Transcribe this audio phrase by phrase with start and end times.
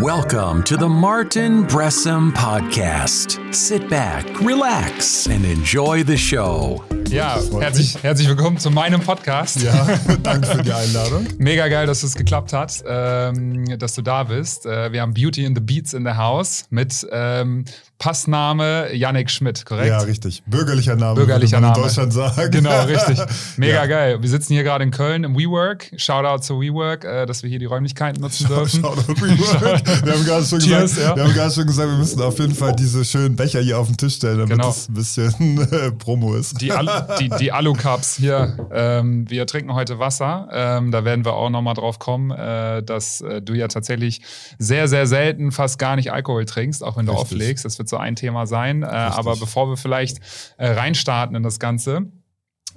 [0.00, 3.38] Welcome to the Martin Bressum Podcast.
[3.54, 6.82] Sit back, relax, and enjoy the show.
[7.10, 9.60] Ja, herzlich, herzlich willkommen zu meinem Podcast.
[9.60, 9.86] Ja,
[10.22, 11.26] danke für die Einladung.
[11.36, 14.64] Mega geil, dass es geklappt hat, ähm, dass du da bist.
[14.64, 17.66] Äh, wir haben Beauty in the Beats in the House mit ähm,
[18.00, 19.88] Passname Yannick Schmidt, korrekt?
[19.88, 20.42] Ja, richtig.
[20.46, 21.76] Bürgerlicher Name, Bürgerlicher Name.
[21.76, 22.50] in Deutschland sagen.
[22.50, 23.18] Genau, richtig.
[23.58, 23.86] Mega Ja.
[23.86, 24.22] geil.
[24.22, 25.92] Wir sitzen hier gerade in Köln im WeWork.
[25.96, 28.80] Shoutout zu WeWork, äh, dass wir hier die Räumlichkeiten nutzen dürfen.
[28.80, 30.06] Shoutout WeWork.
[30.06, 31.16] Wir haben gerade schon, Cheers, gesagt, ja.
[31.16, 33.86] wir haben gerade schon gesagt, wir müssen auf jeden Fall diese schönen Becher hier auf
[33.86, 34.70] den Tisch stellen, damit Genau.
[34.70, 36.58] es ein bisschen äh, Promo ist.
[36.60, 36.90] Die, Alu,
[37.20, 38.56] die, die Alu-Cups hier.
[38.72, 40.48] Ähm, wir trinken heute Wasser.
[40.50, 44.22] Ähm, da werden wir auch nochmal drauf kommen, äh, dass äh, du ja tatsächlich
[44.58, 47.32] sehr, sehr selten fast gar nicht Alkohol trinkst, auch wenn du Richtig.
[47.36, 47.64] auflegst.
[47.66, 48.82] Das wird so ein Thema sein.
[48.82, 50.20] Äh, aber bevor wir vielleicht
[50.56, 52.10] äh, reinstarten in das Ganze,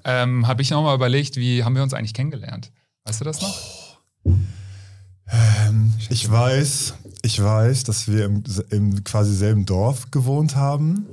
[0.04, 2.72] ähm, habe ich nochmal überlegt, wie haben wir uns eigentlich kennengelernt?
[3.06, 4.63] Weißt du das noch?
[5.32, 11.06] Ähm, ich weiß, ich weiß, dass wir im, im quasi selben Dorf gewohnt haben.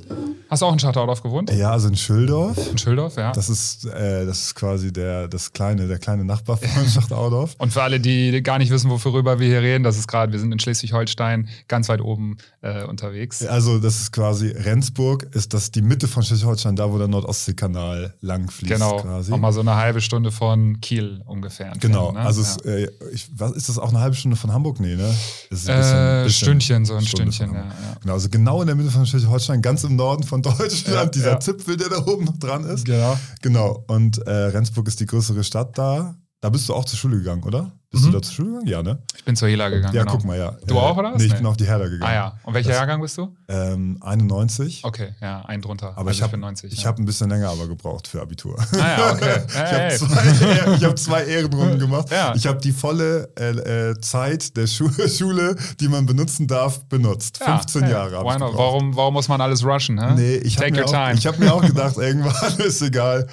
[0.51, 1.49] Hast du auch in Schachtauerdorf gewohnt?
[1.53, 2.57] Ja, also in Schildorf.
[2.73, 3.31] In Schildorf, ja.
[3.31, 7.55] Das ist, äh, das ist quasi der, das kleine, der kleine Nachbar von Schachtaudorf.
[7.59, 10.41] Und für alle, die gar nicht wissen, worüber wir hier reden, das ist gerade, wir
[10.41, 13.47] sind in Schleswig-Holstein ganz weit oben äh, unterwegs.
[13.47, 18.15] Also das ist quasi Rendsburg, ist das die Mitte von Schleswig-Holstein, da wo der Nord-Ostsee-Kanal
[18.21, 19.31] lang fließt Genau, quasi.
[19.31, 21.67] nochmal so eine halbe Stunde von Kiel ungefähr.
[21.67, 22.19] entfernt, Genau, ne?
[22.21, 22.49] also ja.
[22.49, 24.81] es, äh, ich, was, ist das auch eine halbe Stunde von Hamburg?
[24.81, 25.15] Nee, ne?
[25.51, 27.97] Ist Äh, Stündchen, so ein Stunde Stündchen, ja, ja.
[28.01, 31.31] Genau, also genau in der Mitte von Schleswig-Holstein, ganz im Norden von Deutschland, Ja, dieser
[31.33, 31.41] ja.
[31.41, 32.85] Zipfel, der da oben noch dran ist.
[32.85, 33.19] Genau.
[33.43, 36.15] Genau, und äh, Rendsburg ist die größere Stadt da.
[36.41, 37.73] Da bist du auch zur Schule gegangen, oder?
[37.93, 38.13] Bist Mhm.
[38.13, 38.67] du da zur Schule gegangen?
[38.69, 38.99] Ja, ne?
[39.17, 39.93] Ich bin zur Hela gegangen.
[39.97, 40.13] Ja, genau.
[40.15, 40.53] guck mal, ja.
[40.65, 41.11] Du auch, oder?
[41.17, 41.39] Nee, ich Nee.
[41.39, 42.09] bin auf die Herder gegangen.
[42.09, 42.39] Ah ja.
[42.45, 43.35] Und welcher Das- Jahrgang bist du?
[43.49, 44.85] Ähm, 91.
[44.85, 45.89] Okay, ja, ein drunter.
[45.97, 46.73] Aber Also ich habe bin 90.
[46.73, 46.89] ich ja.
[46.89, 48.57] hab ein bisschen länger aber gebraucht für Abitur.
[48.75, 49.41] Ah ja, okay.
[49.49, 52.11] Ich Hey, habe zwei, ich hab zwei Ehrenrunden gemacht.
[52.13, 52.33] Ja.
[52.37, 57.41] Ich habe die volle äh, äh, Zeit der Schu Schule, die man benutzen darf, benutzt.
[57.41, 58.19] ja, 15 hey, Jahre.
[58.19, 58.41] hab ich.
[58.57, 60.01] Warum, warum muss man alles rushen?
[60.01, 60.15] Hä?
[60.15, 63.27] Nee, ich habe mir, auch- ich hab mir auch gedacht, irgendwann ist egal.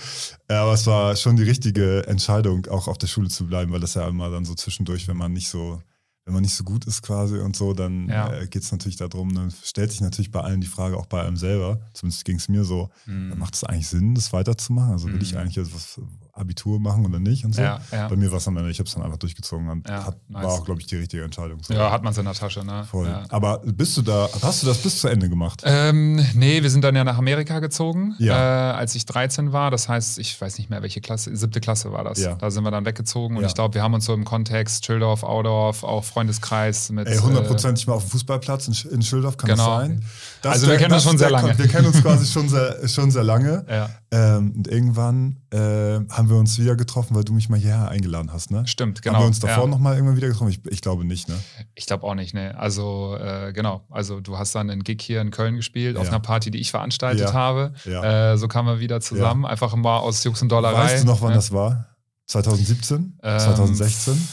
[0.50, 3.82] Ja, aber es war schon die richtige Entscheidung, auch auf der Schule zu bleiben, weil
[3.82, 5.82] das ja immer dann so zwischendurch, wenn man nicht so,
[6.26, 8.32] wenn man nicht so gut ist quasi und so, dann Ja.
[8.34, 11.22] äh, geht es natürlich darum, dann stellt sich natürlich bei allen die Frage, auch bei
[11.22, 13.34] einem selber, zumindest ging es mir so, Mhm.
[13.38, 14.94] macht es eigentlich Sinn, das weiterzumachen?
[14.94, 16.00] Also will ich eigentlich jetzt was
[16.38, 17.62] Abitur machen oder nicht und so?
[17.62, 18.08] Ja, ja.
[18.08, 20.18] Bei mir war es am Ende, ich habe es dann einfach durchgezogen und Ja, hat,
[20.30, 20.44] nice.
[20.44, 21.62] war auch, glaube ich, die richtige Entscheidung.
[21.64, 21.74] So.
[21.74, 22.86] ja, hat man es in der Tasche, ne?
[22.90, 23.08] Voll.
[23.30, 25.62] Aber bist du da, hast du das bis zu Ende gemacht?
[25.66, 28.72] Ähm, nee, wir sind dann ja nach Amerika gezogen, Ja.
[28.72, 29.72] äh, als ich 13 war.
[29.72, 32.20] Das heißt, ich weiß nicht mehr, welche Klasse, siebte Klasse war das.
[32.20, 32.36] Ja.
[32.36, 35.24] Da sind wir dann weggezogen und ich glaube, wir haben uns so im Kontext Schildorf,
[35.24, 37.08] Audorf, auch Freundeskreis mit.
[37.08, 39.80] Ey, hundertprozentig mal auf dem Fußballplatz in, in Schildorf, kann Genau.
[39.80, 40.04] das sein?
[40.42, 41.50] Das Also ist wir kennen uns schon sehr der lange.
[41.50, 43.66] Kon- Wir kennen uns quasi schon sehr, schon sehr lange.
[43.68, 47.60] Äh, ja, Ähm, und irgendwann äh, haben wir uns wieder getroffen, weil du mich mal
[47.60, 48.66] hierher eingeladen hast, ne?
[48.68, 49.16] stimmt, genau.
[49.16, 49.70] Haben wir uns davor ja.
[49.70, 50.50] noch mal irgendwann wieder getroffen?
[50.50, 51.36] Ich, ich glaube nicht, ne?
[51.76, 52.58] Ich glaube auch nicht, ne.
[52.58, 53.82] Also, äh, genau.
[53.90, 56.10] Also, du hast dann einen Gig hier in Köln gespielt, auf Ja.
[56.12, 57.34] einer Party, die ich veranstaltet Ja.
[57.34, 57.74] habe.
[57.86, 58.34] Ja.
[58.34, 60.84] Äh, so kamen wir wieder zusammen, einfach mal aus Jux und Dollerei.
[60.84, 61.36] Weißt du noch, wann ne?
[61.36, 61.88] das war?
[62.28, 63.18] 2017?
[63.24, 64.28] Ähm, 2016?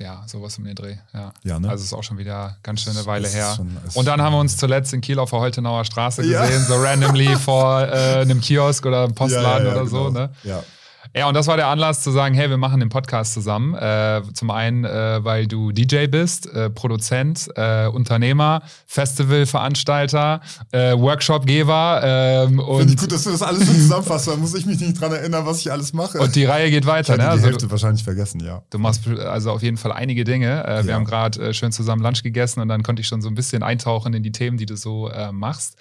[0.00, 1.32] Ja, sowas um den Dreh, ja.
[1.44, 1.68] Ja, ne?
[1.68, 3.54] Also ist auch schon wieder ganz schön eine Es Weile her.
[3.56, 6.44] schon- es und dann haben wir uns zuletzt in Kiel auf der Holtenauer Straße Ja.
[6.44, 10.04] gesehen, so randomly vor äh, einem Kiosk oder einem Postladen Ja, ja, ja, oder so.
[10.06, 10.10] genau.
[10.20, 10.30] Ne?
[10.42, 10.62] Ja.
[11.16, 13.74] Ja, und das war der Anlass zu sagen, hey, wir machen den Podcast zusammen.
[13.74, 20.40] Äh, zum einen, äh, weil du DJ bist, äh, Produzent, äh, Unternehmer, Festivalveranstalter,
[20.72, 22.00] äh, Workshopgeber
[22.48, 25.00] ähm, Finde ich gut, dass du das alles so zusammenfasst, da muss ich mich nicht
[25.00, 26.18] dran erinnern, was ich alles mache.
[26.18, 27.12] und die Reihe geht ich weiter.
[27.12, 27.28] hatte Ne?
[27.28, 28.62] die Also, Hälfte wahrscheinlich vergessen, ja.
[28.70, 30.64] Du machst also auf jeden Fall einige Dinge.
[30.66, 30.94] Äh, Wir Ja.
[30.96, 34.14] haben gerade schön zusammen Lunch gegessen und dann konnte ich schon so ein bisschen eintauchen
[34.14, 35.76] in die Themen, die du so machst.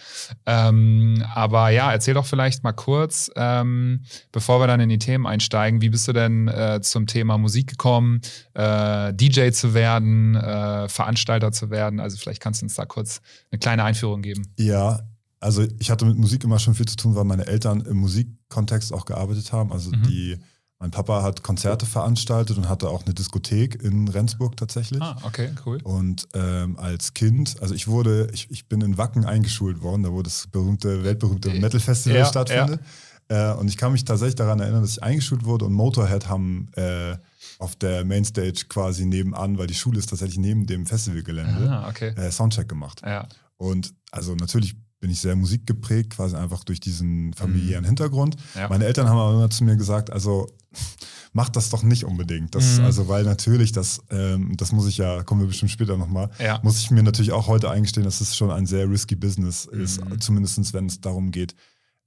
[0.46, 5.22] Ähm, aber ja, erzähl doch vielleicht mal kurz, ähm, bevor wir dann in die Themen
[5.25, 8.22] einsteigen, wie bist du denn äh, zum Thema Musik gekommen,
[8.53, 12.00] äh, DJ zu werden, äh, Veranstalter zu werden?
[12.00, 14.53] Also vielleicht kannst du uns da kurz eine kleine Einführung geben.
[14.59, 15.00] Ja,
[15.39, 18.94] also ich hatte mit Musik immer schon viel zu tun, weil meine Eltern im Musikkontext
[18.94, 19.72] auch gearbeitet haben.
[19.73, 20.03] Also Mhm.
[20.03, 20.38] die,
[20.79, 25.01] mein Papa hat Konzerte veranstaltet und hatte auch eine Diskothek in Rendsburg tatsächlich.
[25.01, 25.79] Ah, okay, cool.
[25.84, 30.11] Und ähm, als Kind, also ich wurde, ich, ich bin in Wacken eingeschult worden, da
[30.11, 32.79] wo das berühmte, weltberühmte Metal Festival Ja, stattfindet.
[33.29, 36.70] Äh, und ich kann mich tatsächlich daran erinnern, dass ich eingeschult wurde und Motorhead haben
[36.75, 37.16] äh,
[37.59, 42.09] auf der Mainstage quasi nebenan, weil die Schule ist tatsächlich neben dem Festivalgelände, Ah, okay.
[42.16, 43.02] äh, Soundcheck gemacht.
[43.05, 43.28] Ja.
[43.58, 48.37] Und also natürlich bin ich sehr musikgeprägt, quasi einfach durch diesen familiären Hintergrund.
[48.55, 48.61] Mhm.
[48.61, 48.70] Ja.
[48.70, 50.47] Meine Eltern haben aber immer zu mir gesagt, also
[51.34, 52.55] mach das doch nicht unbedingt.
[52.55, 52.85] Das, Mhm.
[52.85, 56.59] Also weil natürlich, das, ähm, das muss ich ja, kommen wir bestimmt später nochmal, Ja.
[56.64, 60.03] muss ich mir natürlich auch heute eingestehen, dass es schon ein sehr risky Business ist,
[60.03, 60.22] Mhm.
[60.22, 61.53] zumindest wenn es darum geht,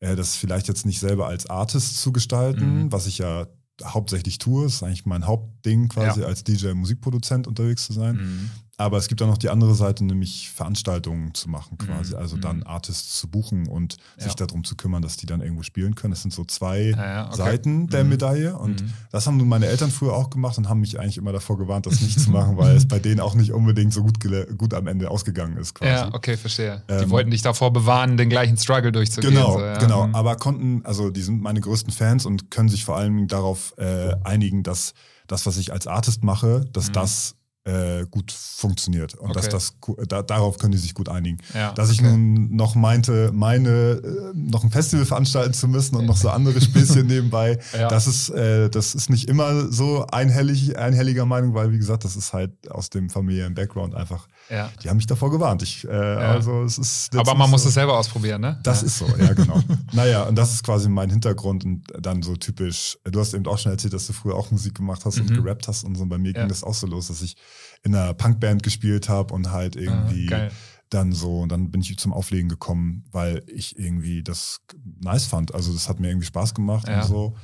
[0.00, 2.92] äh, das vielleicht jetzt nicht selber als Artist zu gestalten, Mhm.
[2.92, 3.46] was ich ja
[3.84, 4.66] hauptsächlich tue.
[4.66, 6.26] Ist eigentlich mein Hauptding, quasi Ja.
[6.26, 8.16] als DJ, Musikproduzent unterwegs zu sein.
[8.16, 8.50] Mhm.
[8.78, 12.12] Aber es gibt auch noch die andere Seite, nämlich Veranstaltungen zu machen quasi.
[12.12, 12.18] Mhm.
[12.18, 12.66] Also dann Mhm.
[12.66, 14.46] Artists zu buchen und sich Ja.
[14.46, 16.12] darum zu kümmern, dass die dann irgendwo spielen können.
[16.12, 17.36] Das sind so zwei Ja, ja, okay.
[17.36, 18.10] Seiten der Mhm.
[18.10, 18.56] Medaille.
[18.58, 18.92] Und Mhm.
[19.12, 21.86] das haben nun meine Eltern früher auch gemacht und haben mich eigentlich immer davor gewarnt,
[21.86, 24.18] das nicht zu machen, weil es bei denen auch nicht unbedingt so gut,
[24.58, 25.90] gut am Ende ausgegangen ist quasi.
[25.92, 26.82] Ja, okay, verstehe.
[26.90, 29.32] die Ähm, wollten dich davor bewahren, den gleichen Struggle durchzugehen.
[29.34, 30.06] Genau, so, genau.
[30.08, 30.14] Mhm.
[30.14, 34.14] Aber konnten, also die sind meine größten Fans und können sich vor allem darauf äh,
[34.24, 34.92] einigen, dass
[35.28, 36.92] das, was ich als Artist mache, dass Mhm.
[36.92, 37.35] das
[37.66, 39.52] äh, gut funktioniert und dass Okay.
[39.52, 41.38] das gu- da, darauf können die sich gut einigen.
[41.52, 42.10] Ja, Dass ich okay.
[42.10, 46.60] nun noch meinte, meine äh, noch ein Festival veranstalten zu müssen und noch so andere
[46.60, 47.88] Späßchen nebenbei, Ja.
[47.88, 52.14] das ist äh, das ist nicht immer so einhellig, einhelliger Meinung, weil wie gesagt, das
[52.16, 54.28] ist halt aus dem familiären Background einfach.
[54.48, 54.70] Ja.
[54.84, 55.62] Die haben mich davor gewarnt.
[55.62, 58.60] Ich, äh, also es ist Aber man muss so- es selber ausprobieren, ne?
[58.62, 58.86] das ja.
[58.86, 59.60] ist so, ja, genau.
[59.92, 62.96] naja, und das ist quasi mein Hintergrund und dann so typisch.
[63.04, 65.42] Du hast eben auch schon erzählt, dass du früher auch Musik gemacht hast und Mhm.
[65.42, 66.06] gerappt hast und so.
[66.06, 67.34] Bei mir ging das auch so los, dass ich
[67.82, 70.50] in einer Punkband gespielt habe und halt irgendwie Ah,
[70.90, 74.60] dann so, und dann bin ich zum Auflegen gekommen, weil ich irgendwie das
[75.00, 75.52] nice fand.
[75.54, 77.02] Also das hat mir irgendwie Spaß gemacht Ja.
[77.02, 77.36] und so.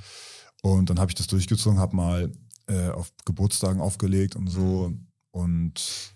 [0.63, 2.33] Und dann habe ich das durchgezogen, habe mal
[2.69, 4.91] äh, auf Geburtstagen aufgelegt und so.
[4.91, 5.09] Mhm.
[5.33, 6.15] Und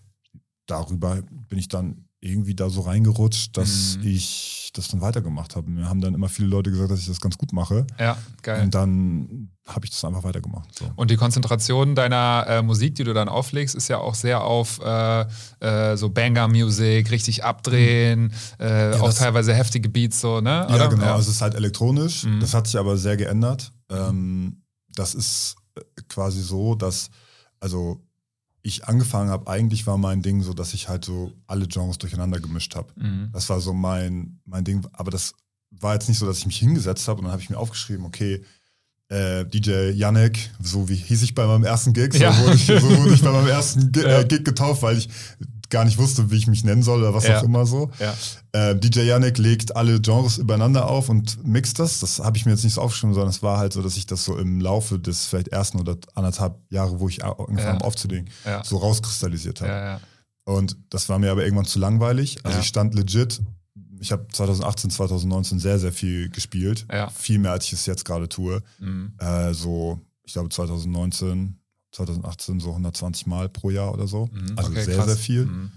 [0.66, 4.06] darüber bin ich dann irgendwie da so reingerutscht, dass Mhm.
[4.08, 5.70] ich das dann weitergemacht habe.
[5.70, 7.86] Mir haben dann immer viele Leute gesagt, dass ich das ganz gut mache.
[7.98, 8.62] Ja, geil.
[8.64, 10.76] Und dann habe ich das einfach weitergemacht.
[10.78, 10.90] So.
[10.96, 14.78] Und die Konzentration deiner äh, Musik, die du dann auflegst, ist ja auch sehr auf
[14.84, 15.24] äh,
[15.60, 20.66] äh, so Banger-Music, richtig abdrehen, äh, auch das- teilweise heftige Beats, so, ne?
[20.68, 20.88] Ja, Oder?
[20.88, 21.14] genau.
[21.14, 22.24] Also es ist halt elektronisch.
[22.24, 22.40] Mhm.
[22.40, 23.72] Das hat sich aber sehr geändert.
[23.90, 24.62] Ähm,
[24.94, 27.08] das ist äh, quasi so, dass,
[27.60, 28.02] also
[28.66, 32.40] ich angefangen habe, eigentlich war mein Ding so, dass ich halt so alle Genres durcheinander
[32.40, 32.88] gemischt habe.
[32.96, 33.30] Mhm.
[33.32, 34.84] Das war so mein, mein Ding.
[34.92, 35.34] Aber das
[35.70, 38.04] war jetzt nicht so, dass ich mich hingesetzt habe und dann habe ich mir aufgeschrieben,
[38.04, 38.42] okay,
[39.08, 42.36] äh, DJ Yannick, so wie hieß ich bei meinem ersten Gig, so, Ja.
[42.40, 44.20] wurde, ich, so wurde ich bei meinem ersten Gi Ja.
[44.20, 45.08] äh, Gig getauft, weil ich
[45.70, 47.38] gar nicht wusste, wie ich mich nennen soll oder was Ja.
[47.38, 47.90] auch immer so.
[47.98, 48.14] Ja.
[48.52, 52.00] Äh, DJ Yannick legt alle Genres übereinander auf und mixt das.
[52.00, 54.06] Das habe ich mir jetzt nicht so aufgeschrieben, sondern es war halt so, dass ich
[54.06, 57.72] das so im Laufe des vielleicht ersten oder anderthalb Jahre, wo ich angefangen Ja.
[57.74, 58.28] habe aufzulegen,
[58.64, 60.00] so rauskristallisiert habe.
[60.44, 62.38] Und das war mir aber irgendwann zu langweilig.
[62.44, 63.42] Also ich stand legit.
[63.98, 66.86] Ich habe 2018, 2019 sehr, sehr viel gespielt.
[66.92, 67.08] Ja.
[67.10, 68.62] Viel mehr, als ich es jetzt gerade tue.
[68.78, 69.14] Mhm.
[69.18, 71.58] Äh, so, ich glaube 2019,
[71.96, 74.28] 2018 so 120 Mal pro Jahr oder so.
[74.32, 74.52] Mhm.
[74.56, 75.06] Also Okay, sehr, krass.
[75.06, 75.46] sehr viel.
[75.46, 75.72] Mhm.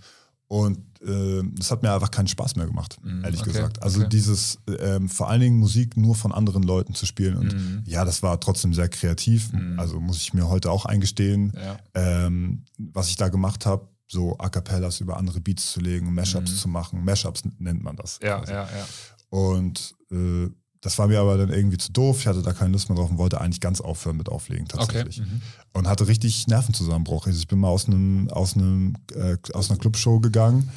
[0.48, 3.84] Und äh, das hat mir einfach keinen Spaß mehr gemacht, Mhm, ehrlich okay, gesagt.
[3.84, 4.10] Also okay.
[4.10, 7.38] dieses, ähm, vor allen Dingen Musik nur von anderen Leuten zu spielen.
[7.38, 7.84] Und Mhm.
[7.86, 9.54] ja, das war trotzdem sehr kreativ.
[9.54, 9.80] Mhm.
[9.80, 11.78] Also muss ich mir heute auch eingestehen, Ja.
[11.94, 16.52] ähm, was ich da gemacht habe, so A Cappellas über andere Beats zu legen, Mashups
[16.52, 16.56] Mhm.
[16.56, 17.06] zu machen.
[17.06, 18.20] Mashups nennt man das.
[18.24, 18.52] Ja, quasi.
[18.54, 18.86] ja, ja.
[19.30, 20.50] Und äh,
[20.82, 22.20] das war mir aber dann irgendwie zu doof.
[22.22, 24.78] Ich hatte da keine Lust mehr drauf und wollte eigentlich ganz aufhören mit Auflegen Okay.
[24.86, 25.20] tatsächlich.
[25.20, 25.42] Mhm.
[25.74, 27.28] Und hatte richtig Nervenzusammenbruch.
[27.28, 30.70] Also ich bin mal aus einem aus einem äh, aus einer Clubshow gegangen.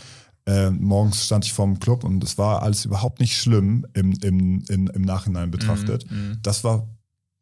[0.45, 4.65] Äh, morgens stand ich vorm Club und es war alles überhaupt nicht schlimm im, im,
[4.69, 6.11] in, im Nachhinein betrachtet.
[6.11, 6.39] Mhm.
[6.43, 6.89] Das war,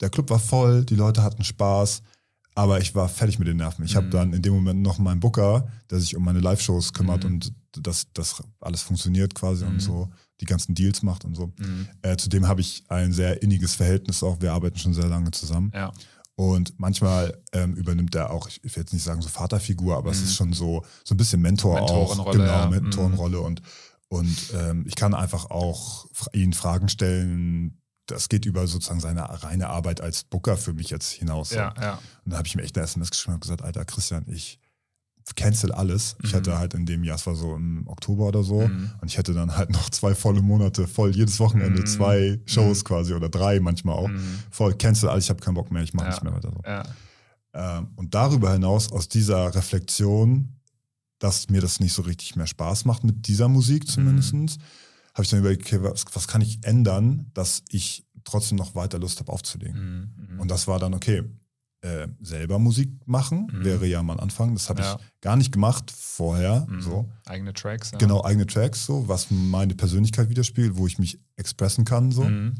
[0.02, 2.02] der Club war voll, die Leute hatten Spaß,
[2.54, 3.86] aber ich war fertig mit den Nerven.
[3.86, 4.10] Ich habe Mhm.
[4.10, 7.30] dann in dem Moment noch meinen Booker, der sich um meine Live-Shows kümmert Mhm.
[7.30, 9.70] und das, das alles funktioniert quasi Mhm.
[9.70, 10.10] und so,
[10.40, 11.52] die ganzen Deals macht und so.
[11.58, 11.88] Mhm.
[12.02, 14.40] Äh, zudem habe ich ein sehr inniges Verhältnis auch.
[14.40, 15.70] Wir arbeiten schon sehr lange zusammen.
[15.74, 15.92] Ja.
[16.36, 20.20] Und manchmal ähm, übernimmt er auch, ich will jetzt nicht sagen so Vaterfigur, aber es
[20.20, 20.24] Mhm.
[20.24, 22.30] ist schon so, so ein bisschen Mentor auch.
[22.32, 22.64] Genau, ja.
[22.66, 22.70] Mhm.
[22.70, 23.40] Mentorenrolle.
[23.40, 23.60] Und,
[24.08, 27.76] und ähm, ich kann einfach auch ihn Fragen stellen.
[28.06, 31.50] Das geht über sozusagen seine reine Arbeit als Booker für mich jetzt hinaus.
[31.50, 31.92] Ja, ja.
[32.24, 34.58] Und dann habe ich mir echt eine SMS geschrieben und gesagt, Alter, Christian, ich
[35.36, 36.16] cancel alles.
[36.22, 36.36] Ich Mhm.
[36.36, 38.90] hatte halt in dem Jahr, es war so im Oktober oder so, Mhm.
[39.00, 41.86] und ich hätte dann halt noch zwei volle Monate, voll jedes Wochenende Mhm.
[41.86, 42.84] zwei Shows Mhm.
[42.84, 44.08] quasi oder drei manchmal auch.
[44.08, 44.38] Mhm.
[44.50, 46.10] Voll cancel alles, ich habe keinen Bock mehr, ich mache Ja.
[46.12, 46.60] nicht mehr weiter so.
[46.64, 46.82] Ja.
[47.52, 50.56] Ähm, und darüber hinaus, aus dieser Reflexion,
[51.18, 54.46] dass mir das nicht so richtig mehr Spaß macht mit dieser Musik zumindest, Mhm.
[55.14, 58.98] habe ich dann überlegt, okay, was, was kann ich ändern, dass ich trotzdem noch weiter
[58.98, 60.10] Lust habe aufzulegen.
[60.18, 60.34] Mhm.
[60.34, 60.40] Mhm.
[60.40, 61.22] Und das war dann, okay,
[61.82, 63.64] äh, selber Musik machen Mhm.
[63.64, 64.54] wäre ja mal ein Anfang.
[64.54, 64.96] Das habe Ja.
[64.98, 66.66] ich gar nicht gemacht vorher.
[66.68, 66.80] Mhm.
[66.82, 67.08] So.
[67.26, 67.90] Eigene Tracks.
[67.92, 67.98] Ja.
[67.98, 72.12] Genau, eigene Tracks, so, was meine Persönlichkeit widerspiegelt, wo ich mich expressen kann.
[72.12, 72.24] So.
[72.24, 72.54] Mhm.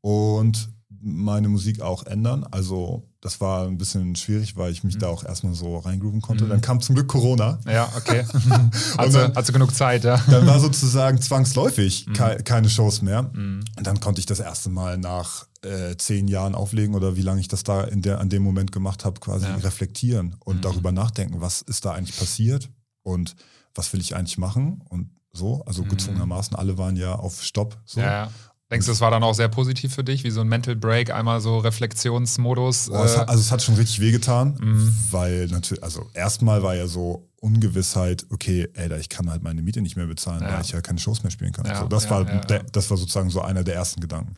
[0.00, 0.68] Und
[1.00, 2.44] meine Musik auch ändern.
[2.50, 5.00] Also das war ein bisschen schwierig, weil ich mich Mhm.
[5.00, 6.44] da auch erstmal so reingrooven konnte.
[6.44, 6.48] Mhm.
[6.50, 7.58] Dann kam zum Glück Corona.
[7.66, 8.24] Ja, okay.
[8.96, 10.16] Also, dann- also genug Zeit, ja.
[10.28, 12.12] Dann war sozusagen zwangsläufig Mhm.
[12.14, 13.22] kei keine Shows mehr.
[13.32, 13.64] Mhm.
[13.76, 17.40] Und dann konnte ich das erste Mal nach äh, zehn Jahren auflegen oder wie lange
[17.40, 19.54] ich das da in der, an dem Moment gemacht habe, quasi Ja.
[19.56, 20.60] reflektieren und Mhm.
[20.62, 22.68] darüber nachdenken, was ist da eigentlich passiert
[23.04, 23.36] und
[23.74, 25.62] was will ich eigentlich machen und so.
[25.64, 25.88] Also Mhm.
[25.90, 27.78] gezwungenermaßen, alle waren ja auf Stopp.
[27.84, 28.00] So.
[28.00, 28.30] Ja, ja.
[28.72, 31.10] Denkst du, das war dann auch sehr positiv für dich, wie so ein Mental Break,
[31.12, 32.88] einmal so Reflexionsmodus?
[32.88, 34.96] Boah, es äh, hat, also es hat schon richtig wehgetan, Mhm.
[35.10, 39.82] weil natürlich, also erstmal war ja so Ungewissheit, okay, ey, ich kann halt meine Miete
[39.82, 40.54] nicht mehr bezahlen, Ja.
[40.54, 41.66] weil ich ja keine Shows mehr spielen kann.
[41.66, 44.34] Ja, so, das, ja, war der, das war sozusagen so einer der ersten Gedanken.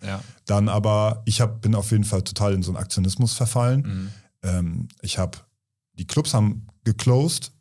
[0.47, 3.81] Dann aber, ich hab, bin auf jeden Fall total in so einen Aktionismus verfallen.
[3.83, 4.11] Mhm.
[4.43, 5.39] Ähm, ich habe,
[5.99, 7.53] die Clubs haben geclosed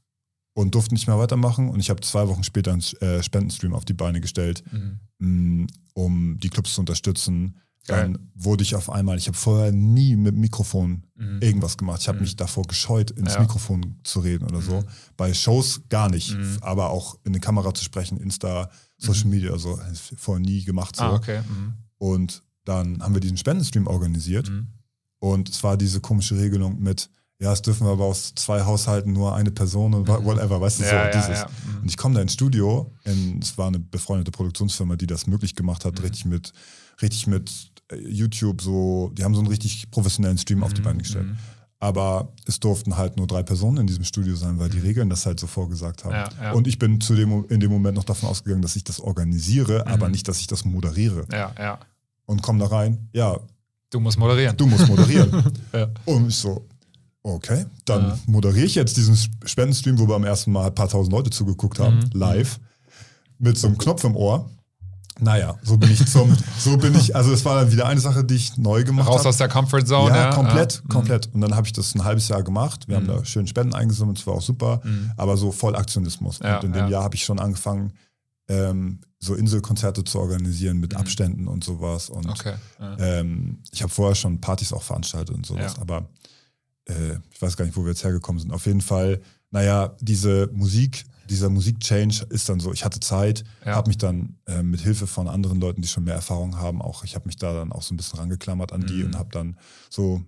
[0.54, 3.86] und durften nicht mehr weitermachen und ich habe zwei Wochen später einen äh, Spendenstream auf
[3.86, 5.00] die Beine gestellt, Mhm.
[5.20, 7.58] mh, um die Clubs zu unterstützen.
[7.86, 8.14] Geil.
[8.14, 11.40] Dann wurde ich auf einmal, ich habe vorher nie mit Mikrofon Mhm.
[11.42, 12.00] irgendwas gemacht.
[12.02, 12.24] Ich habe Mhm.
[12.24, 13.42] mich davor gescheut, ins Ja.
[13.42, 14.82] Mikrofon zu reden oder so.
[14.82, 14.86] Mhm.
[15.18, 16.58] Bei Shows gar nicht, Mhm.
[16.62, 19.78] aber auch in die Kamera zu sprechen, Insta, Social Media, also
[20.16, 20.96] vorher nie gemacht.
[20.96, 21.04] So.
[21.04, 21.42] Ah, okay.
[21.42, 21.74] Mhm.
[21.98, 24.68] Und dann haben wir diesen Spendenstream organisiert Mhm.
[25.20, 27.10] und es war diese komische Regelung mit,
[27.44, 30.80] ja, es dürfen wir aber aus zwei Haushalten nur eine Person und wa- whatever, weißt
[30.80, 31.40] du, Ja, so ja, dieses.
[31.42, 31.48] ja.
[31.48, 31.82] Mhm.
[31.82, 35.54] Und ich komme da ins Studio, in, es war eine befreundete Produktionsfirma, die das möglich
[35.56, 36.06] gemacht hat, Mhm.
[36.06, 36.54] richtig mit,
[37.02, 37.52] richtig mit
[37.92, 41.28] äh, YouTube so, die haben so einen richtig professionellen Stream auf die Beine gestellt.
[41.28, 41.38] Mhm.
[41.80, 45.26] Aber es durften halt nur drei Personen in diesem Studio sein, weil die Regeln das
[45.26, 46.14] halt so vorgesagt haben.
[46.14, 46.52] Ja, ja.
[46.54, 49.86] Und ich bin zu dem, in dem Moment noch davon ausgegangen, dass ich das organisiere,
[49.88, 50.14] aber Mhm.
[50.14, 51.26] nicht, dass ich das moderiere.
[51.30, 51.80] Ja, ja.
[52.26, 53.38] Und komme da rein, ja,
[53.90, 54.56] Du musst moderieren.
[54.56, 55.44] du musst moderieren.
[56.06, 56.66] Und ich so,
[57.24, 58.20] okay, dann Ja.
[58.28, 61.98] moderiere ich jetzt diesen Spendenstream, wo beim ersten Mal ein paar tausend Leute zugeguckt haben,
[62.00, 62.10] Mhm.
[62.14, 62.60] live,
[63.40, 64.50] mit so einem Knopf im Ohr.
[65.20, 68.24] Naja, so bin ich zum, so bin ich, also es war dann wieder eine Sache,
[68.24, 69.30] die ich neu gemacht Raus habe.
[69.30, 70.10] aus der Comfort Zone.
[70.10, 70.82] Ja, Ja, komplett, Ja.
[70.84, 70.88] Mhm.
[70.90, 71.30] komplett.
[71.34, 72.88] Und dann habe ich das ein halbes Jahr gemacht.
[72.88, 73.08] Wir haben Mhm.
[73.20, 75.12] da schön Spenden eingesammelt, es war auch super, Mhm.
[75.16, 76.40] aber so voll Aktionismus.
[76.42, 76.90] Und in dem ja.
[76.90, 77.94] Jahr habe ich schon angefangen,
[78.50, 81.00] ähm, so Inselkonzerte zu organisieren mit Mhm.
[81.00, 82.10] Abständen und sowas.
[82.10, 82.56] Und Okay.
[83.00, 86.10] Ähm, ich habe vorher schon Partys auch veranstaltet und sowas, aber
[86.86, 88.52] äh, ich weiß gar nicht, wo wir jetzt hergekommen sind.
[88.52, 89.22] Auf jeden Fall,
[89.52, 93.76] naja, diese Musik, dieser Musikchange ist dann so, ich hatte Zeit, Ja.
[93.76, 97.04] habe mich dann äh, mit Hilfe von anderen Leuten, die schon mehr Erfahrung haben, auch,
[97.04, 99.06] ich habe mich da dann auch so ein bisschen rangeklammert an die Mhm.
[99.06, 99.58] und habe dann
[99.90, 100.22] so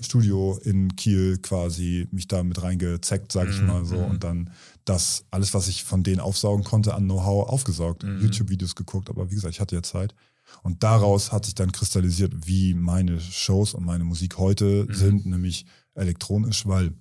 [0.00, 3.96] Studio in Kiel quasi mich da mit reingezeckt, sage ich Mhm, mal so.
[4.04, 4.10] mhm.
[4.10, 4.50] Und dann
[4.84, 8.02] das, alles, was ich von denen aufsaugen konnte, an Know-how aufgesaugt.
[8.04, 8.20] Mhm.
[8.20, 10.14] YouTube-Videos geguckt, aber wie gesagt, ich hatte ja Zeit.
[10.62, 14.94] Und daraus hat sich dann kristallisiert, wie meine Shows und meine Musik heute Mhm.
[14.94, 15.66] sind, nämlich
[15.98, 16.92] elektronisch, weil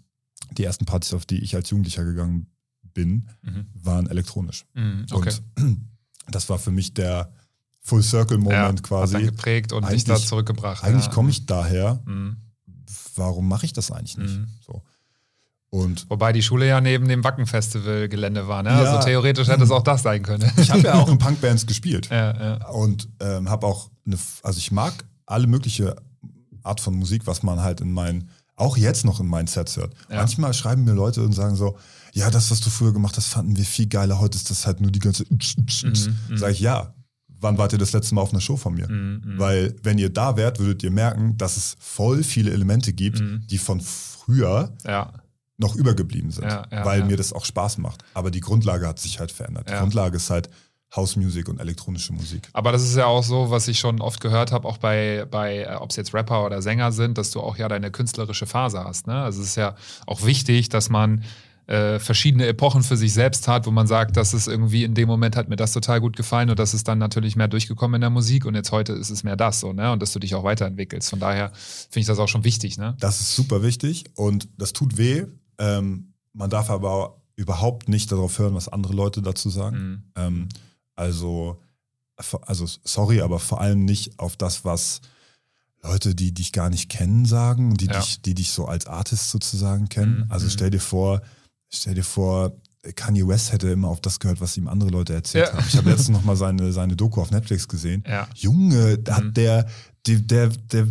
[0.52, 2.48] die ersten Partys, auf die ich als Jugendlicher gegangen
[2.94, 3.66] bin, Mhm.
[3.74, 4.66] waren elektronisch.
[4.74, 5.06] Mhm.
[5.12, 5.34] Okay.
[5.60, 5.82] Und
[6.32, 7.32] das war für mich der
[7.82, 9.22] Full Circle Moment ja, Hat quasi.
[9.24, 10.84] geprägt und dich da Eigentlich- zurückgebracht.
[10.84, 11.12] Eigentlich ja.
[11.12, 12.38] komme ich daher, Mhm.
[13.16, 14.38] warum mache ich das eigentlich nicht?
[14.38, 14.48] Mhm.
[14.66, 14.82] So.
[15.70, 18.70] Und Wobei die Schule ja neben dem Wacken-Festival-Gelände war, ne?
[18.70, 18.78] Ja.
[18.94, 20.50] Also theoretisch hätte es auch das sein können.
[20.58, 22.68] ich habe ja auch in Punkbands gespielt ja, ja.
[22.70, 24.94] und ähm, habe auch eine, also ich mag
[25.26, 25.96] alle mögliche
[26.64, 29.94] Art von Musik, was man halt in meinen, auch jetzt noch in meinen Sets hört.
[30.10, 30.18] Ja.
[30.18, 31.78] Manchmal schreiben mir Leute und sagen so,
[32.14, 34.20] ja, das, was du früher gemacht hast, fanden wir viel geiler.
[34.20, 35.24] Heute ist das halt nur die ganze.
[35.30, 35.38] Mhm,
[36.30, 36.38] mhm.
[36.38, 36.94] Sag ich, ja.
[37.40, 38.90] Wann wart ihr das letzte Mal auf einer Show von mir?
[38.90, 39.40] Mhm, mhm.
[39.40, 43.46] Weil, wenn ihr da wärt, würdet ihr merken, dass es voll viele Elemente gibt, Mhm.
[43.48, 45.14] die von früher ja.
[45.60, 48.04] noch übergeblieben sind, Ja, weil mir das auch Spaß macht.
[48.16, 49.70] Aber die Grundlage hat sich halt verändert.
[49.70, 49.76] Die.
[49.76, 50.50] Grundlage ist halt
[50.96, 52.50] House Music und elektronische Musik.
[52.54, 55.64] Aber das ist ja auch so, was ich schon oft gehört habe, auch bei, bei
[55.64, 58.84] äh, ob es jetzt Rapper oder Sänger sind, dass du auch ja deine künstlerische Phase
[58.84, 59.08] hast.
[59.08, 59.22] Ne?
[59.22, 59.76] Also es ist ja
[60.06, 61.24] auch wichtig, dass man
[61.68, 65.08] äh, verschiedene Epochen für sich selbst hat, wo man sagt, dass es irgendwie in dem
[65.08, 68.02] Moment hat mir das total gut gefallen und das ist dann natürlich mehr durchgekommen in
[68.02, 69.92] der Musik und jetzt heute ist es mehr das so, ne?
[69.92, 71.10] Und dass du dich auch weiterentwickelst.
[71.10, 72.96] Von daher finde ich das auch schon wichtig, ne?
[73.02, 75.26] Das ist super wichtig und das tut weh.
[75.58, 79.78] Ähm, man darf aber überhaupt nicht darauf hören, was andere Leute dazu sagen.
[79.78, 80.04] Mhm.
[80.16, 80.50] Ähm,
[80.98, 81.62] also,
[82.42, 85.02] also, sorry, aber vor allem nicht auf das, was
[85.84, 88.00] Leute, die dich gar nicht kennen, sagen, die, Ja.
[88.00, 90.22] dich, die dich so als Artist sozusagen kennen.
[90.22, 90.50] Mhm, Also mhm.
[90.50, 91.22] stell dir vor,
[91.70, 92.52] stell dir vor,
[92.96, 95.54] Kanye West hätte immer auf das gehört, was ihm andere Leute erzählt Ja.
[95.54, 95.66] haben.
[95.68, 98.04] Ich habe letztens noch mal seine, seine Doku auf Netflix gesehen.
[98.08, 98.28] Ja.
[98.34, 99.28] Junge, da Mhm.
[99.28, 99.68] hat der,
[100.08, 100.88] der, der, der,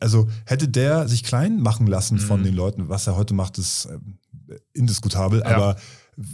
[0.00, 2.44] also hätte der sich klein machen lassen von Mhm.
[2.44, 4.18] den Leuten, was er heute macht, ist ähm,
[4.72, 5.76] indiskutabel, aber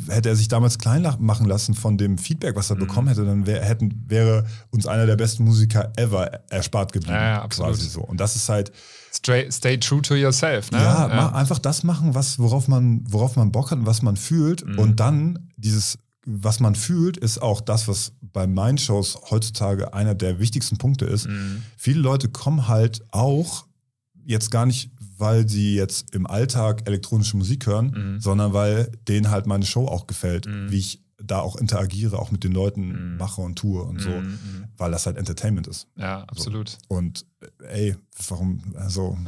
[0.08, 2.80] hätte er sich damals klein machen lassen von dem Feedback, was er Mhm.
[2.80, 7.14] bekommen hätte, dann wär, hätten, wäre uns einer der besten Musiker ever erspart geblieben.
[7.16, 7.72] Ja, ja, absolut.
[7.74, 8.00] Quasi so.
[8.02, 8.72] Und das ist halt,
[9.12, 10.78] Stay, stay true to yourself, ne?
[10.78, 14.16] ja, ma- einfach das machen, was, worauf man, worauf man Bock hat und was man
[14.16, 14.64] fühlt.
[14.64, 14.78] Mhm.
[14.78, 20.14] Und dann dieses, was man fühlt, ist auch das, was bei meinen Shows heutzutage einer
[20.14, 21.26] der wichtigsten Punkte ist.
[21.28, 21.62] Mhm.
[21.76, 23.66] Viele Leute kommen halt auch
[24.24, 24.90] jetzt gar nicht,
[25.20, 28.20] weil sie jetzt im Alltag elektronische Musik hören, Mhm.
[28.20, 30.70] sondern weil denen halt meine Show auch gefällt, Mhm.
[30.70, 33.16] wie ich da auch interagiere, auch mit den Leuten Mhm.
[33.18, 34.64] mache und tue und so, Mhm, mhm.
[34.78, 35.86] weil das halt Entertainment ist.
[35.96, 36.78] Ja, absolut.
[36.88, 37.26] Und
[37.68, 37.96] äh, ey,
[38.28, 39.18] warum, also,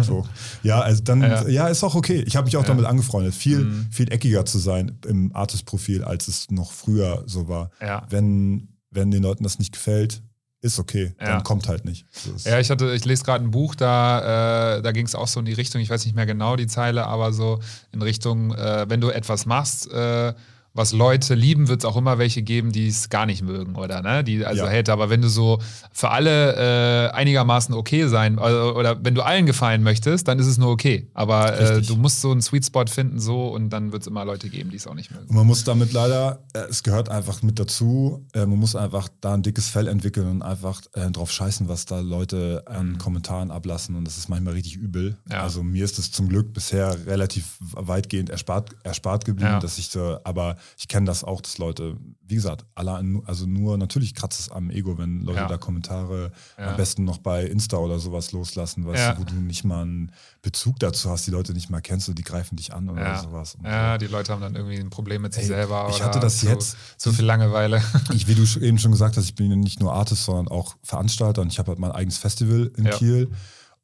[0.00, 0.24] so.
[0.62, 1.46] Ja, also dann, Ja.
[1.48, 2.24] ja, ist auch okay.
[2.26, 2.68] Ich habe mich auch Ja.
[2.68, 3.86] damit angefreundet, viel, Mhm.
[3.90, 7.70] viel eckiger zu sein im Artist-Profil, als es noch früher so war.
[7.82, 8.06] Ja.
[8.08, 10.22] Wenn, wenn den Leuten das nicht gefällt,
[10.62, 11.14] ist okay.
[11.20, 11.26] Ja.
[11.26, 12.06] Dann kommt halt nicht.
[12.44, 15.40] Ja, ich hatte, ich lese gerade ein Buch, da, äh, da ging es auch so
[15.40, 17.58] in die Richtung, ich weiß nicht mehr genau die Zeile, aber so
[17.90, 20.32] in Richtung, äh, wenn du etwas machst, äh,
[20.74, 24.00] was Leute lieben, wird es auch immer welche geben, die es gar nicht mögen, oder?
[24.02, 24.24] Ne?
[24.24, 24.70] Die, also Ja.
[24.70, 24.92] Hater.
[24.94, 25.58] Aber wenn du so
[25.92, 30.46] für alle äh, einigermaßen okay sein, also, oder wenn du allen gefallen möchtest, dann ist
[30.46, 31.08] es nur okay.
[31.14, 34.24] Aber äh, du musst so einen Sweet Spot finden, so und dann wird es immer
[34.24, 35.26] Leute geben, die es auch nicht mögen.
[35.28, 39.08] Und man muss damit leider, äh, es gehört einfach mit dazu, äh, man muss einfach
[39.20, 43.50] da ein dickes Fell entwickeln und einfach äh, drauf scheißen, was da Leute an Kommentaren
[43.50, 43.94] ablassen.
[43.96, 45.16] Und das ist manchmal richtig übel.
[45.26, 45.32] Mhm.
[45.32, 45.42] Ja.
[45.42, 49.60] Also mir ist es zum Glück bisher relativ weitgehend erspart, erspart geblieben, Ja.
[49.60, 52.92] dass ich so, aber ich kenne das auch, dass Leute, wie gesagt, alle,
[53.26, 55.48] also nur, natürlich kratzt es am Ego, wenn Leute Ja.
[55.48, 56.70] da Kommentare Ja.
[56.70, 59.12] am besten noch bei Insta oder sowas loslassen, weißt Ja.
[59.14, 62.18] du, wo du nicht mal einen Bezug dazu hast, die Leute nicht mal kennst und
[62.18, 63.22] die greifen dich an oder Ja.
[63.22, 63.56] sowas.
[63.64, 65.88] Ja, die Leute haben dann irgendwie ein Problem mit sich Ey, selber.
[65.90, 67.82] ich hatte das zu, jetzt- Zu viel Langeweile.
[68.12, 70.76] Ich, wie du eben schon gesagt hast, ich bin ja nicht nur Artist, sondern auch
[70.82, 72.88] Veranstalter und ich habe halt mein eigenes Festival in.
[72.92, 73.30] Kiel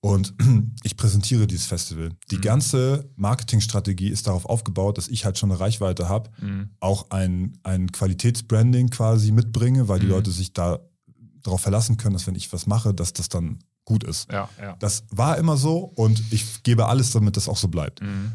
[0.01, 0.35] und
[0.85, 2.11] ich präsentiere dieses Festival.
[2.31, 2.41] Die Mhm.
[2.43, 6.71] ganze Marketingstrategie ist darauf aufgebaut, dass ich halt schon eine Reichweite habe, Mhm.
[6.81, 10.13] auch ein, ein Qualitätsbranding quasi mitbringe, weil die Mhm.
[10.13, 10.79] Leute sich da
[11.43, 14.31] darauf verlassen können, dass wenn ich was mache, dass das dann gut ist.
[14.31, 14.77] Ja, ja.
[14.81, 18.03] Das war immer so und ich gebe alles, damit das auch so bleibt.
[18.03, 18.33] Mhm.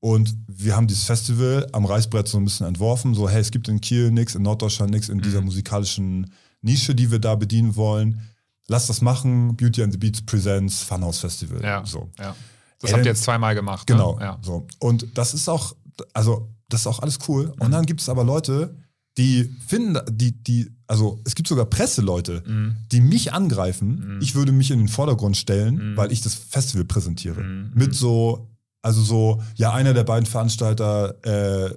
[0.00, 3.68] Und wir haben dieses Festival am Reißbrett so ein bisschen entworfen, so hey, es gibt
[3.68, 5.46] in Kiel nichts, in Norddeutschland nichts, in dieser Mhm.
[5.46, 8.20] musikalischen Nische, die wir da bedienen wollen.
[8.68, 11.62] Lass das machen, Beauty and the Beats Presents Funhouse Festival.
[11.62, 11.84] Ja.
[11.86, 12.10] So.
[12.18, 12.34] ja.
[12.80, 13.86] Das Ey, habt ihr jetzt zweimal gemacht.
[13.86, 14.16] Genau.
[14.16, 14.24] Ne?
[14.24, 14.38] Ja.
[14.42, 14.66] So.
[14.80, 15.76] Und das ist auch,
[16.12, 17.46] also das ist auch alles cool.
[17.46, 17.62] Mhm.
[17.62, 18.76] Und dann gibt es aber Leute,
[19.18, 22.76] die finden, die, die, also es gibt sogar Presseleute, Mhm.
[22.92, 24.16] die mich angreifen.
[24.16, 24.20] Mhm.
[24.20, 25.96] Ich würde mich in den Vordergrund stellen, Mhm.
[25.96, 27.40] weil ich das Festival präsentiere.
[27.42, 27.70] Mhm.
[27.74, 28.50] Mit so,
[28.82, 31.74] also so, ja, einer der beiden Veranstalter äh,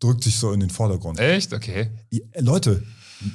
[0.00, 1.18] drückt sich so in den Vordergrund.
[1.18, 1.54] Echt?
[1.54, 1.90] Okay.
[2.38, 2.82] Leute,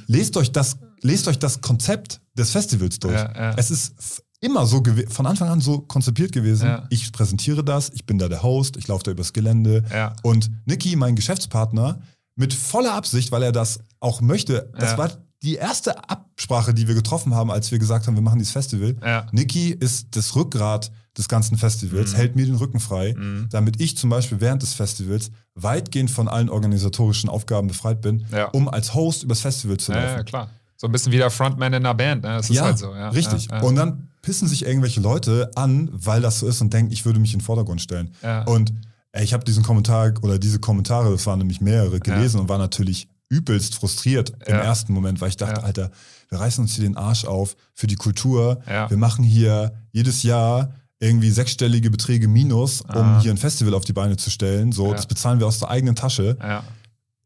[0.07, 3.13] lest euch das, lest euch das Konzept des Festivals durch.
[3.15, 3.53] Ja, ja.
[3.57, 6.65] Es ist immer so von Anfang an so konzipiert gewesen.
[6.67, 6.87] Ja.
[6.89, 9.83] Ich präsentiere das, ich bin da der Host, ich laufe da übers Gelände.
[10.23, 12.01] Und Niki, mein Geschäftspartner,
[12.35, 15.11] mit voller Absicht, weil er das auch möchte, das war
[15.43, 18.95] die erste Absprache, die wir getroffen haben, als wir gesagt haben, wir machen dieses Festival.
[19.31, 22.15] Niki ist das Rückgrat des ganzen Festivals, Mhm.
[22.15, 23.47] hält mir den Rücken frei, Mhm.
[23.51, 28.69] damit ich zum Beispiel während des Festivals weitgehend von allen organisatorischen Aufgaben befreit bin, um
[28.69, 30.17] als Host übers Festival zu Ja, laufen.
[30.17, 30.49] ja, klar.
[30.81, 32.23] So ein bisschen wie der Frontman in einer Band.
[32.23, 32.29] Ne?
[32.29, 32.91] Das ist ja, halt so.
[32.95, 33.09] Ja.
[33.09, 33.49] richtig.
[33.51, 33.61] Ja, ja.
[33.61, 37.19] Und dann pissen sich irgendwelche Leute an, weil das so ist und denken, ich würde
[37.19, 38.09] mich in den Vordergrund stellen.
[38.47, 38.73] Und
[39.11, 42.57] ey, ich habe diesen Kommentar oder diese Kommentare, das waren nämlich mehrere, gelesen und war
[42.57, 45.63] natürlich übelst frustriert im ersten Moment, weil ich dachte.
[45.63, 45.91] Alter,
[46.29, 48.61] wir reißen uns hier den Arsch auf für die Kultur.
[48.89, 53.19] Wir machen hier jedes Jahr irgendwie sechsstellige Beträge minus, um Ah.
[53.21, 54.71] hier ein Festival auf die Beine zu stellen.
[54.71, 56.37] So, das bezahlen wir aus der eigenen Tasche.
[56.41, 56.63] ja.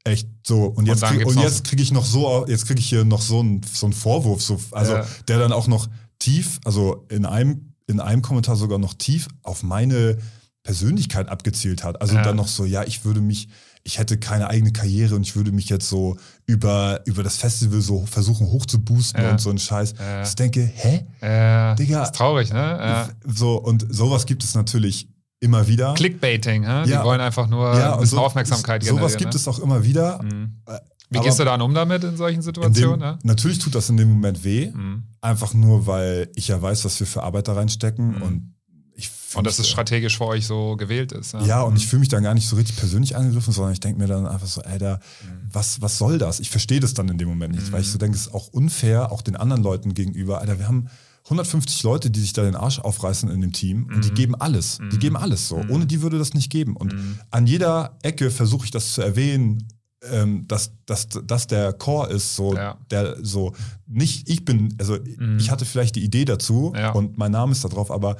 [0.06, 0.66] Echt so.
[0.66, 3.22] Und jetzt, dann krieg, und jetzt kriege ich noch so, jetzt kriege ich hier noch
[3.22, 5.06] so einen so einen Vorwurf, so, also Ja.
[5.28, 5.88] der dann auch noch
[6.20, 10.18] tief, also in einem, in einem Kommentar sogar noch tief auf meine
[10.64, 12.02] Persönlichkeit abgezielt hat.
[12.02, 12.24] Also Ja.
[12.24, 13.50] dann noch so, ja, ich würde mich,
[13.84, 17.82] ich hätte keine eigene Karriere und ich würde mich jetzt so über, über das Festival
[17.82, 19.32] so versuchen hochzuboosten Ja.
[19.32, 19.94] und so ein Scheiß.
[20.00, 20.24] Ja.
[20.24, 21.06] Ich denke, hä?
[21.22, 22.04] Äh, Digga.
[22.04, 22.60] Ist traurig, ne?
[22.60, 23.10] Ja.
[23.26, 25.08] So, und sowas gibt es natürlich
[25.46, 25.94] immer wieder.
[25.94, 26.84] Clickbaiting, hä?
[26.86, 27.04] Die Ja.
[27.06, 29.18] wollen einfach nur ja, ein bisschen so, Aufmerksamkeit Sowas generieren.
[29.20, 29.40] gibt ne?
[29.40, 30.22] es auch immer wieder.
[30.22, 30.58] Mhm.
[30.66, 30.80] Äh,
[31.10, 33.00] Wie aber gehst du dann um damit in solchen in dem, Situationen?
[33.00, 33.20] ne?
[33.24, 34.72] Natürlich tut das in dem Moment weh.
[34.74, 35.04] Mhm.
[35.22, 38.22] Einfach nur, weil ich ja weiß, was wir für Arbeit da reinstecken Mhm.
[38.22, 38.52] und
[38.98, 41.34] ich Und dass es strategisch für euch so gewählt ist.
[41.46, 44.00] Ja, und ich fühle mich dann gar nicht so richtig persönlich angegriffen, sondern ich denke
[44.00, 45.50] mir dann einfach so, Alter, Mhm.
[45.52, 46.40] was, was soll das?
[46.40, 48.48] Ich verstehe das dann in dem Moment nicht, weil ich so denke, es ist auch
[48.48, 50.40] unfair, auch den anderen Leuten gegenüber.
[50.40, 50.88] Alter, wir haben
[51.26, 54.16] 150 Leute, die sich da den Arsch aufreißen in dem Team und die Mhm.
[54.16, 54.78] geben alles.
[54.92, 55.64] Die geben alles so.
[55.70, 56.76] Ohne die würde das nicht geben.
[56.76, 57.20] Und Mhm.
[57.32, 59.68] an jeder Ecke versuche ich das zu erwähnen,
[60.12, 62.78] ähm, dass, dass, dass der Core ist, so, Ja.
[62.92, 63.54] der so,
[63.88, 65.38] nicht ich bin, also Mhm.
[65.40, 66.92] ich hatte vielleicht die Idee dazu Ja.
[66.92, 68.18] und mein Name ist da drauf, aber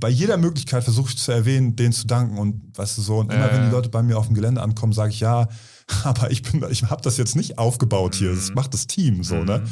[0.00, 3.30] bei jeder Möglichkeit versuche ich zu erwähnen, denen zu danken und weißt du so, und
[3.32, 5.48] immer wenn die Leute bei mir auf dem Gelände ankommen, sage ich ja,
[6.04, 9.42] aber ich bin, ich habe das jetzt nicht aufgebaut hier, das macht das Team so,
[9.44, 9.62] ne?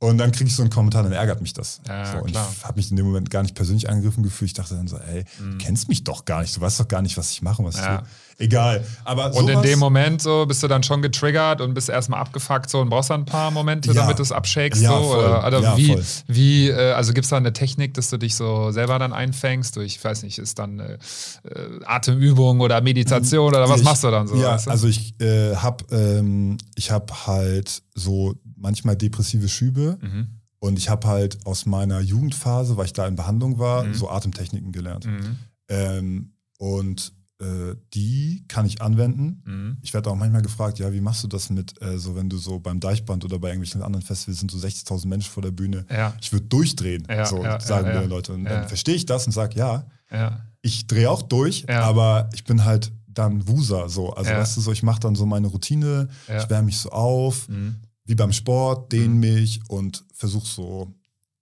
[0.00, 0.08] Mhm.
[0.08, 1.80] Und dann kriege ich so einen Kommentar, dann ärgert mich das.
[1.86, 2.48] Ja, so, und klar.
[2.56, 4.50] ich habe mich in dem Moment gar nicht persönlich angegriffen gefühlt.
[4.50, 7.02] Ich dachte dann so, ey, du kennst mich doch gar nicht, du weißt doch gar
[7.02, 7.82] nicht, was ich mache, was Mhm.
[7.82, 7.94] Ja.
[7.96, 8.08] ich tue.
[8.40, 8.86] Egal.
[9.04, 12.70] Aber Und in dem Moment so bist du dann schon getriggert und bist erstmal abgefuckt
[12.70, 14.02] so und brauchst dann ein paar Momente, Ja.
[14.02, 14.80] damit du es abshakest.
[14.80, 16.04] Ja, so, oder, oder Ja, wie, voll.
[16.28, 19.74] wie äh, also gibt es da eine Technik, dass du dich so selber dann einfängst
[19.74, 20.98] durch, ich weiß nicht, ist dann äh,
[21.44, 24.36] äh, Atemübung oder Meditation oder was Ich- machst du dann so?
[24.36, 24.70] Ja, weißt du?
[24.70, 30.28] also ich äh, habe ähm, ich hab halt so manchmal depressive Schübe Mhm.
[30.60, 33.94] und ich habe halt aus meiner Jugendphase, weil ich da in Behandlung war, Mhm.
[33.94, 35.06] so Atemtechniken gelernt.
[35.06, 35.36] Mhm.
[35.68, 39.42] Ähm, und äh, die kann ich anwenden.
[39.44, 39.76] Mhm.
[39.82, 42.36] Ich werde auch manchmal gefragt, ja, wie machst du das mit, äh, so wenn du
[42.38, 45.84] so beim Deichband oder bei irgendwelchen anderen Festivals sind so 60.000 Menschen vor der Bühne.
[45.90, 46.14] Ja.
[46.20, 48.02] Ich würde durchdrehen, Ja, so ja, sagen ja, ja.
[48.02, 48.32] Leute.
[48.34, 48.50] Und Ja.
[48.60, 50.40] dann verstehe ich das und sage, ja, Ja.
[50.62, 51.82] ich drehe auch durch, Ja.
[51.82, 54.10] aber ich bin halt dann Wuser so.
[54.12, 54.38] Also Ja.
[54.38, 56.42] weißt du so, ich mache dann so meine Routine, Ja.
[56.42, 57.76] ich wärme mich so auf, Mhm.
[58.04, 59.20] wie beim Sport, dehne Mhm.
[59.20, 60.94] mich und versuche so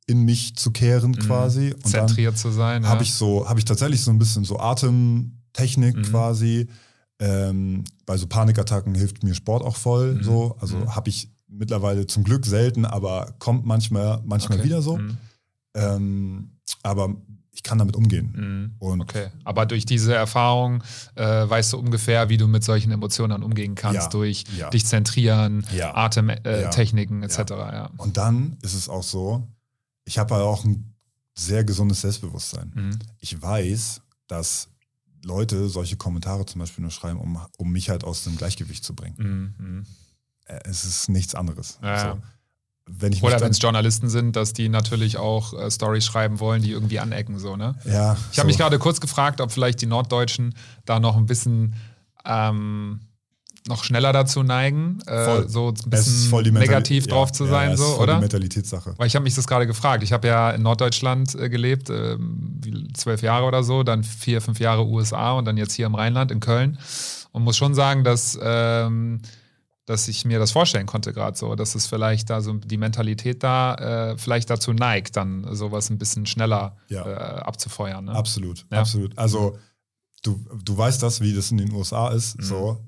[0.09, 1.73] in mich zu kehren quasi.
[1.73, 2.83] Und dann Zentriert zu sein.
[2.85, 2.89] ja.
[2.91, 4.59] habe ich so, habe ich tatsächlich so ein bisschen so
[5.57, 6.03] Atemtechnik Mhm.
[6.03, 6.69] quasi.
[7.19, 10.17] Ähm, bei so Panikattacken hilft mir Sport auch voll.
[10.17, 10.23] Mhm.
[10.23, 10.95] So, also Mhm.
[10.95, 14.67] habe ich mittlerweile zum Glück selten, aber kommt manchmal, manchmal Okay.
[14.69, 14.99] wieder so.
[14.99, 15.17] Mhm.
[15.75, 16.51] Ähm,
[16.83, 17.15] aber
[17.53, 18.33] ich kann damit umgehen.
[18.37, 18.75] Mhm.
[18.87, 20.83] Und Okay, aber durch diese Erfahrung
[21.15, 24.69] äh, weißt du ungefähr, wie du mit solchen Emotionen dann umgehen kannst, Ja, durch ja.
[24.69, 25.95] dich zentrieren, Ja.
[25.95, 27.39] Atemtechniken äh, etc.
[27.51, 27.91] Ja.
[27.97, 29.47] Und dann ist es auch so,
[30.05, 30.93] ich habe auch ein
[31.35, 32.73] sehr gesundes Selbstbewusstsein.
[32.75, 32.99] Mhm.
[33.21, 34.69] Ich weiß, dass
[35.27, 38.95] Leute solche Kommentare zum Beispiel nur schreiben, um, um mich halt aus dem Gleichgewicht zu
[38.95, 39.17] bringen.
[39.59, 39.67] Mhm.
[39.67, 39.87] Mhm.
[40.47, 41.79] Äh, Es ist nichts anderes.
[41.83, 42.13] Ja.
[42.13, 42.19] So.
[42.89, 46.63] Wenn ich Oder wenn es Journalisten sind, dass die natürlich auch äh, Stories schreiben wollen,
[46.63, 47.75] die irgendwie anecken, so, ne?
[47.85, 48.45] ja, Ich habe so.
[48.47, 51.75] mich gerade kurz gefragt, ob vielleicht die Norddeutschen da noch ein bisschen
[52.25, 53.01] ähm,
[53.69, 57.81] noch schneller dazu neigen, äh, so ein bisschen negativ ja, drauf zu ja, sein, ist
[57.81, 58.15] so, voll oder?
[58.15, 58.95] Die Mentalitätssache.
[58.97, 60.03] Weil ich habe mich das gerade gefragt.
[60.03, 62.61] Ich habe ja in Norddeutschland äh, gelebt, ähm,
[62.95, 66.31] zwölf Jahre oder so, dann vier, fünf Jahre USA und dann jetzt hier im Rheinland
[66.31, 66.79] in Köln.
[67.33, 69.21] Und muss schon sagen, dass, ähm,
[69.85, 73.43] dass ich mir das vorstellen konnte gerade so, dass es vielleicht da so die Mentalität
[73.43, 73.75] da
[74.13, 77.07] äh, vielleicht dazu neigt, dann sowas ein bisschen schneller Ja.
[77.07, 78.07] äh, abzufeuern.
[78.07, 78.13] Ne?
[78.13, 78.81] Absolut, Ja.
[78.81, 79.17] absolut.
[79.19, 79.59] Also
[80.23, 82.39] du, du weißt das, wie das in den USA ist.
[82.39, 82.43] Mhm.
[82.43, 82.81] So,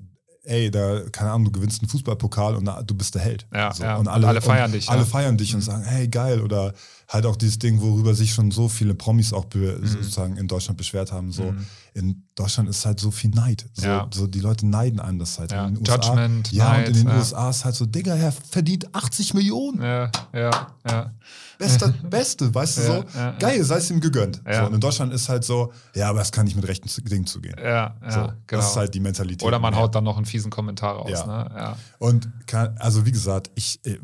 [0.49, 3.45] ey, da, keine Ahnung, du gewinnst einen Fußballpokal und du bist der Held.
[3.53, 3.83] Ja, so.
[3.83, 3.95] ja.
[3.97, 5.05] Und alle, Alle feiern und dich, Alle ja.
[5.05, 5.65] feiern dich und Mhm.
[5.65, 6.41] sagen, hey, geil.
[6.41, 6.73] Oder
[7.09, 10.77] halt auch dieses Ding, worüber sich schon so viele Promis auch be sozusagen in Deutschland
[10.77, 11.31] beschwert haben.
[11.31, 11.65] So, Mhm.
[11.95, 13.65] in Deutschland ist halt so viel Neid.
[13.73, 14.07] So, Ja.
[14.13, 15.51] so die Leute neiden einem das halt.
[15.51, 17.17] Ja, In den USA, Judgment, ja, Neid, und in den ja.
[17.17, 19.81] USA ist halt so, Digga, er verdient 80 Millionen.
[19.81, 21.11] Ja, ja, ja.
[21.57, 23.03] Beste, Beste, weißt du so?
[23.39, 24.41] Geil, sei es ihm gegönnt.
[24.49, 27.25] So, und in Deutschland ist halt so, ja, aber es kann nicht mit rechten Dingen
[27.25, 27.55] zugehen.
[27.59, 28.35] Ja, ja, so, genau.
[28.61, 29.45] Das ist halt die Mentalität.
[29.47, 31.09] Oder man haut dann noch einen fiesen Kommentar raus.
[31.11, 31.25] Ja.
[31.25, 31.51] Ne?
[31.55, 31.75] Ja.
[31.97, 33.97] Und kann, also wie gesagt, ich, äh,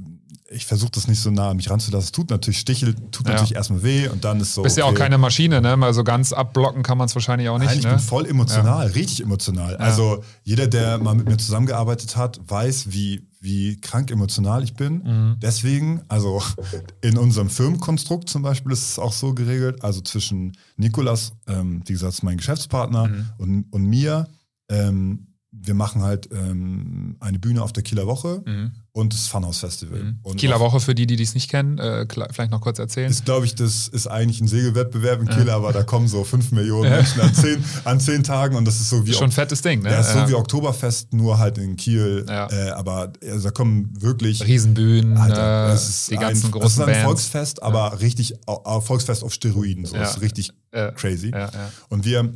[0.49, 2.05] ich versuche das nicht so nah an mich ranzulassen.
[2.05, 3.33] Es tut natürlich stichelt, tut Ja.
[3.33, 4.61] natürlich erstmal weh und dann ist so.
[4.61, 4.99] Bist ja auch okay.
[4.99, 5.75] keine Maschine, ne?
[5.75, 7.69] Mal so ganz abblocken kann man es wahrscheinlich auch nicht.
[7.69, 7.91] Nein, ich ne?
[7.91, 9.75] bin voll emotional, richtig emotional.
[9.77, 15.01] Also jeder, der mal mit mir zusammengearbeitet hat, weiß, wie, wie krank emotional ich bin.
[15.03, 15.35] Mhm.
[15.41, 16.41] Deswegen, also
[17.01, 21.93] in unserem Firmenkonstrukt zum Beispiel ist es auch so geregelt, also zwischen Nikolas, ähm, wie
[21.93, 23.25] gesagt, mein Geschäftspartner Mhm.
[23.39, 24.27] und, und mir,
[24.69, 28.71] ähm, wir machen halt ähm, eine Bühne auf der Kieler Woche Mhm.
[28.95, 30.15] Und das Funhouse Festival.
[30.23, 30.35] Mhm.
[30.37, 33.11] Kieler Woche für die, die dies nicht kennen, äh, vielleicht noch kurz erzählen.
[33.11, 36.53] ist, glaube ich, das ist eigentlich ein Segelwettbewerb in Kiel, aber da kommen so fünf
[36.53, 39.61] Millionen Menschen an zehn, an zehn Tagen und das ist so wie Schon ein fettes
[39.61, 39.91] Ding, ne?
[39.91, 40.29] Ja, ist so Ja.
[40.29, 42.25] wie Oktoberfest, nur halt in Kiel.
[42.25, 42.49] Ja.
[42.49, 44.41] Äh, aber also, da kommen wirklich.
[44.47, 47.03] Riesenbühnen, Alter, äh, das ist die ein, ganzen Das ist großen ein Bands.
[47.03, 48.35] Volksfest, aber richtig
[48.79, 49.85] Volksfest auf Steroiden.
[49.85, 49.95] So.
[49.95, 50.03] Ja.
[50.03, 51.31] Das ist richtig crazy.
[51.31, 51.71] Ja, ja.
[51.89, 52.33] Und wir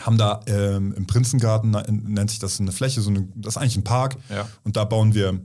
[0.00, 3.76] haben da ähm, im Prinzengarten, nennt sich das eine Fläche, so eine, das ist eigentlich
[3.78, 4.16] ein Park.
[4.28, 4.46] Ja.
[4.62, 5.40] Und da bauen wir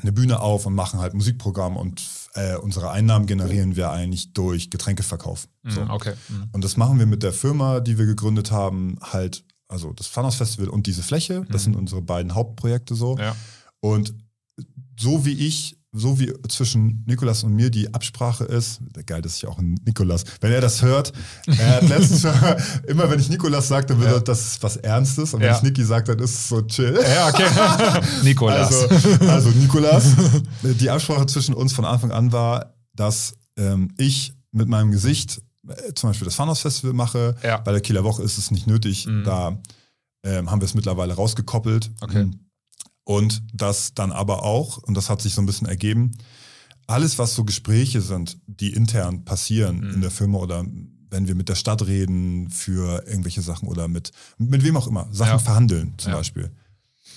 [0.00, 2.02] eine Bühne auf und machen halt Musikprogramm und
[2.34, 5.48] äh, unsere Einnahmen generieren wir eigentlich durch Getränkeverkauf.
[5.62, 5.82] So.
[5.82, 6.14] Mhm, okay.
[6.28, 6.48] Mhm.
[6.52, 10.36] Und das machen wir mit der Firma, die wir gegründet haben, halt, also das Funhouse
[10.36, 11.46] Festival und diese Fläche.
[11.50, 13.14] Das sind unsere beiden Hauptprojekte so.
[13.14, 13.20] Mhm.
[13.20, 13.36] Ja.
[13.80, 14.14] Und
[14.98, 19.46] so wie ich, so wie zwischen Nikolas und mir die Absprache ist, geil, dass ich
[19.46, 21.12] auch ein Nikolas, wenn er das hört,
[21.46, 22.24] er hat letztens,
[22.88, 24.18] immer wenn ich Nikolas sage, dann wird Ja.
[24.18, 25.32] das ist was Ernstes.
[25.34, 25.48] Und Ja.
[25.50, 26.98] wenn ich Niki sage, dann ist es so chill.
[27.00, 27.46] Ja, okay.
[28.24, 28.74] Nikolas.
[28.90, 30.04] Also, also Nikolas,
[30.62, 35.94] die Absprache zwischen uns von Anfang an war, dass ähm, ich mit meinem Gesicht äh,
[35.94, 37.36] zum Beispiel das Funhouse Festival mache.
[37.44, 37.58] Ja.
[37.58, 39.06] Bei der Kieler Woche ist es nicht nötig.
[39.06, 39.22] Mhm.
[39.24, 39.58] Da
[40.24, 41.90] ähm, haben wir es mittlerweile rausgekoppelt.
[42.00, 42.22] Okay.
[42.22, 42.38] Und
[43.52, 46.12] das dann aber auch, und das hat sich so ein bisschen ergeben,
[46.86, 49.90] alles, was so Gespräche sind, die intern passieren Mhm.
[49.94, 50.64] in der Firma oder
[51.10, 55.06] wenn wir mit der Stadt reden für irgendwelche Sachen oder mit, mit wem auch immer,
[55.12, 55.38] Sachen Ja.
[55.38, 56.18] verhandeln zum Ja.
[56.18, 56.50] Beispiel.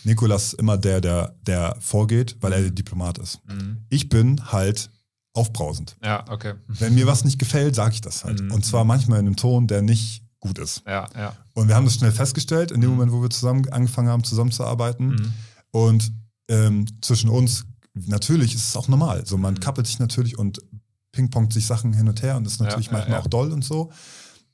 [0.04, 3.40] Nikolas ist immer der, der, der vorgeht, weil er der Diplomat ist.
[3.48, 3.78] Mhm.
[3.90, 4.90] Ich bin halt
[5.34, 5.98] aufbrausend.
[6.04, 6.54] Ja, okay.
[6.68, 8.42] Wenn mir was nicht gefällt, sage ich das halt.
[8.42, 8.52] Mhm.
[8.52, 10.84] Und zwar manchmal in einem Ton, der nicht gut ist.
[10.88, 11.36] Ja, ja.
[11.54, 12.96] Und wir haben das schnell festgestellt, in dem Mhm.
[12.98, 15.08] Moment, wo wir zusammen angefangen haben, zusammenzuarbeiten.
[15.10, 15.34] Mhm.
[15.86, 16.12] Und
[16.50, 19.26] ähm, zwischen uns, natürlich ist es auch normal.
[19.26, 19.60] So, man Mhm.
[19.60, 20.60] kappelt sich natürlich und
[21.12, 23.24] pingpongt sich Sachen hin und her und das ist natürlich Ja, ja, manchmal ja.
[23.24, 23.92] auch doll und so.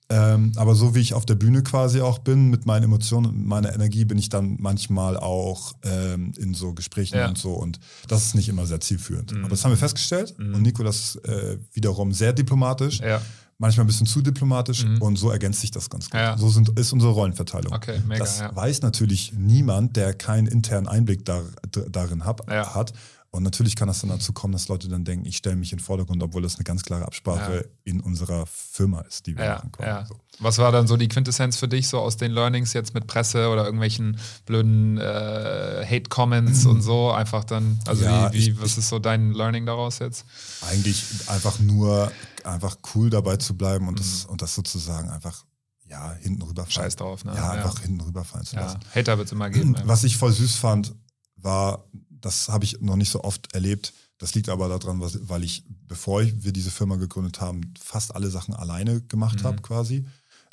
[0.10, 3.46] Ähm, aber so wie ich auf der Bühne quasi auch bin, mit meinen Emotionen und
[3.46, 7.30] meiner Energie, bin ich dann manchmal auch ähm, in so Gesprächen Ja.
[7.30, 7.54] und so.
[7.54, 9.32] Und das ist nicht immer sehr zielführend.
[9.32, 9.40] Mhm.
[9.40, 10.36] Aber das haben wir festgestellt.
[10.38, 10.56] Mhm.
[10.56, 13.00] Und Nikolas ist äh, wiederum sehr diplomatisch.
[13.00, 13.22] Ja.
[13.64, 15.02] Manchmal ein bisschen zu diplomatisch Mhm.
[15.02, 16.20] und so ergänzt sich das ganz gut.
[16.20, 16.38] Ja.
[16.38, 17.74] So sind, ist unsere Rollenverteilung.
[17.74, 18.56] Okay, mega, das ja.
[18.56, 21.42] weiß natürlich niemand, der keinen internen Einblick da,
[21.74, 22.76] d- darin hab, Ja.
[22.76, 22.94] hat.
[23.32, 25.80] Und natürlich kann das dann dazu kommen, dass Leute dann denken, ich stelle mich in
[25.80, 29.72] den Vordergrund, obwohl das eine ganz klare Absprache in unserer Firma ist, die wir machen.
[29.82, 30.06] ja.
[30.06, 30.16] So.
[30.40, 33.50] Was war dann so die Quintessenz für dich, so aus den Learnings jetzt mit Presse
[33.50, 37.12] oder irgendwelchen blöden äh, Hate-Comments und so?
[37.22, 40.26] Einfach dann, also wie, wie was ist so dein Learning daraus jetzt?
[40.70, 42.12] Eigentlich einfach nur
[42.46, 43.98] einfach cool dabei zu bleiben und, Mhm.
[44.04, 45.46] das, und das sozusagen einfach
[45.86, 46.72] ja, hinten rüberfallen.
[46.72, 47.36] Scheiß drauf, ne?
[47.36, 48.80] Ja, einfach hinten rüberfallen zu Ja, lassen.
[48.96, 49.76] Hater wird es immer geben.
[49.84, 50.96] Was ich voll süß fand,
[51.36, 53.94] war, das habe ich noch nicht so oft erlebt.
[54.18, 58.54] Das liegt aber daran, weil ich, bevor wir diese Firma gegründet haben, fast alle Sachen
[58.56, 59.44] alleine gemacht Mhm.
[59.44, 60.06] habe, quasi.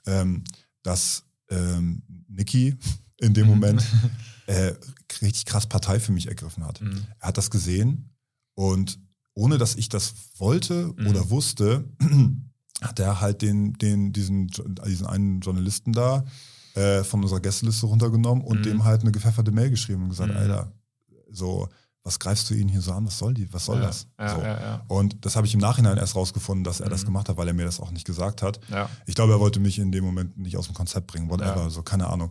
[0.06, 0.44] Ähm,
[0.82, 2.76] dass ähm, Niki
[3.18, 3.50] in dem Mhm.
[3.52, 3.84] Moment
[4.46, 4.74] äh,
[5.22, 6.80] richtig krass Partei für mich ergriffen hat.
[6.80, 7.06] Mhm.
[7.20, 8.10] Er hat das gesehen
[8.54, 8.98] und
[9.34, 11.06] ohne dass ich das wollte Mhm.
[11.06, 11.84] oder wusste,
[12.82, 14.48] hat er halt den, den, diesen,
[14.86, 16.24] diesen einen Journalisten da
[16.74, 18.62] äh, von unserer Gästeliste runtergenommen und Mhm.
[18.62, 20.38] dem halt eine gepfefferte Mail geschrieben und gesagt, Mhm.
[20.38, 20.72] Alter,
[21.30, 21.68] so,
[22.02, 23.04] was greifst du ihn hier so an?
[23.06, 23.52] Was soll die?
[23.52, 24.06] Was soll ja, das?
[24.18, 24.40] Ja, so.
[24.42, 24.84] ja.
[24.88, 27.06] Und das habe ich im Nachhinein erst rausgefunden, dass er das Mhm.
[27.06, 28.58] gemacht hat, weil er mir das auch nicht gesagt hat.
[29.06, 31.82] Ich glaube, er wollte mich in dem Moment nicht aus dem Konzept bringen, whatever, so,
[31.82, 32.30] keine Ahnung.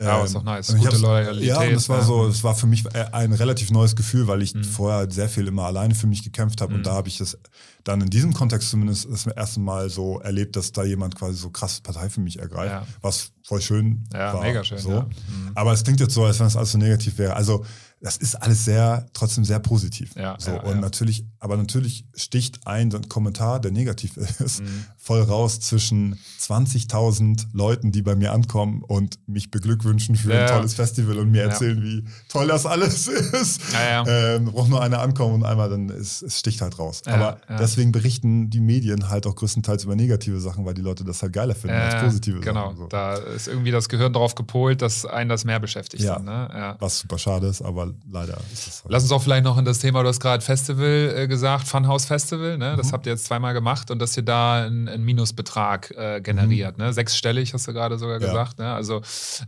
[0.00, 0.12] Ja.
[0.14, 0.70] Aber ist Ähm, doch nice.
[0.70, 1.48] und ich Gute Loyalität.
[1.48, 2.04] Ja, und es war ja.
[2.04, 4.64] so, es war für mich ein relativ neues Gefühl, weil ich Mhm.
[4.64, 6.78] vorher sehr viel immer alleine für mich gekämpft habe Mhm.
[6.78, 7.36] und da habe ich das
[7.84, 11.50] dann in diesem Kontext zumindest das erste Mal so erlebt, dass da jemand quasi so
[11.50, 12.86] krass Partei für mich ergreift, Ja.
[13.00, 14.42] was voll schön Ja, war.
[14.42, 14.78] mega schön.
[14.78, 14.90] So.
[14.90, 15.02] Ja.
[15.02, 15.52] Mhm.
[15.54, 17.34] Aber es klingt jetzt so, als wenn es alles so negativ wäre.
[17.36, 17.64] Also
[18.02, 20.14] das ist alles sehr, trotzdem sehr positiv.
[20.16, 20.80] Ja, so, ja, und ja.
[20.80, 24.84] natürlich, aber natürlich sticht ein so ein Kommentar, der negativ ist, Mhm.
[24.96, 30.74] voll raus zwischen 20.000 Leuten, die bei mir ankommen und mich beglückwünschen für ein tolles
[30.74, 33.60] Festival und mir erzählen, wie toll das alles ist.
[33.72, 34.04] Ja.
[34.06, 37.02] Ähm, braucht nur einer ankommen und einmal dann ist, es sticht halt raus.
[37.06, 41.22] Aber deswegen berichten die Medien halt auch größtenteils über negative Sachen, weil die Leute das
[41.22, 42.76] halt geiler finden als positive genau, Sachen.
[42.76, 42.86] So.
[42.86, 46.02] da ist irgendwie das Gehirn drauf gepolt, dass einen das mehr beschäftigt.
[46.02, 46.14] Ja.
[46.14, 46.76] Dann, ne?
[46.78, 48.92] Was super schade ist, aber leider ist halt.
[48.92, 52.04] Lass uns auch vielleicht noch in das Thema, du hast gerade Festival äh, gesagt, Funhouse
[52.06, 52.74] Festival, ne?
[52.76, 52.92] das Mhm.
[52.92, 56.78] habt ihr jetzt zweimal gemacht und dass ihr da einen, einen Minusbetrag äh, generiert.
[56.78, 56.92] Ne?
[56.92, 58.22] Sechsstellig hast du gerade sogar Mhm.
[58.24, 58.28] Ja.
[58.28, 58.58] gesagt.
[58.58, 58.72] Ne?
[58.72, 59.02] Also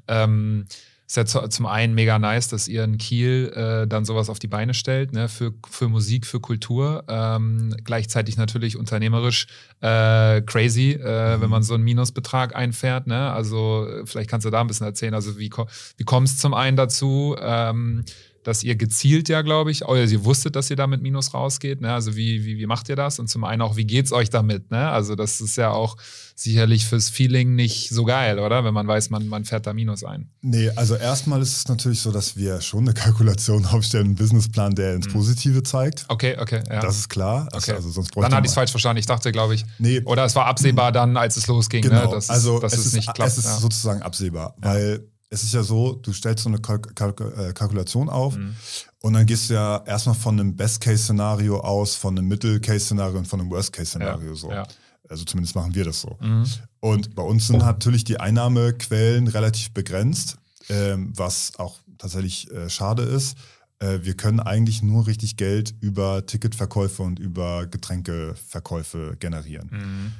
[0.08, 0.66] ähm,
[1.04, 4.38] ist ja zu, zum einen mega nice, dass ihr in Kiel äh, dann sowas auf
[4.38, 5.28] die Beine stellt, ne?
[5.28, 7.04] für, für Musik, für Kultur.
[7.06, 9.46] Ähm, gleichzeitig natürlich unternehmerisch
[9.80, 11.42] äh, crazy, äh, Mhm.
[11.42, 13.06] wenn man so einen Minusbetrag einfährt.
[13.08, 13.30] Ne?
[13.30, 15.12] Also äh, vielleicht kannst du da ein bisschen erzählen.
[15.12, 15.50] Also wie,
[15.98, 17.36] wie kommt es zum einen dazu?
[17.38, 18.04] Ähm,
[18.44, 21.80] dass ihr gezielt ja, glaube ich, oder ihr wusstet, dass ihr da mit Minus rausgeht.
[21.80, 21.92] Ne?
[21.92, 23.18] Also wie, wie, wie macht ihr das?
[23.18, 24.70] Und zum einen auch, wie geht's euch damit?
[24.70, 24.88] Ne?
[24.90, 25.96] Also das ist ja auch
[26.34, 28.64] sicherlich fürs Feeling nicht so geil, oder?
[28.64, 30.28] Wenn man weiß, man, man fährt da Minus ein.
[30.40, 34.74] Nee, also erstmal ist es natürlich so, dass wir schon eine Kalkulation aufstellen, einen Businessplan,
[34.74, 36.04] der ins Positive zeigt.
[36.08, 36.80] Okay, okay, ja.
[36.80, 37.48] Das ist klar.
[37.52, 37.76] Also, Okay.
[37.76, 38.98] also sonst dann hatte ich es falsch verstanden.
[38.98, 42.06] Ich dachte, glaube ich, Nee, oder es war absehbar dann, als es losging, genau.
[42.06, 42.10] ne?
[42.10, 43.30] dass, es- also dass es, es, ist, nicht klappt.
[43.30, 43.56] es ist ja.
[43.58, 48.08] sozusagen absehbar, weil es ist ja so, du stellst so eine Kalk Kalk äh, Kalkulation
[48.08, 48.54] auf Mhm.
[49.00, 53.40] und dann gehst du ja erstmal von einem Best-Case-Szenario aus, von einem Middle-Case-Szenario und von
[53.40, 54.50] einem Worst-Case-Szenario ja, so.
[54.50, 54.66] ja.
[55.08, 56.16] Also zumindest machen wir das so.
[56.20, 56.44] Mhm.
[56.80, 60.36] Und bei uns sind natürlich die Einnahmequellen relativ begrenzt,
[60.68, 63.36] ähm, was auch tatsächlich äh, schade ist.
[63.78, 69.68] Äh, wir können eigentlich nur richtig Geld über Ticketverkäufe und über Getränkeverkäufe generieren.
[69.72, 70.12] Mhm.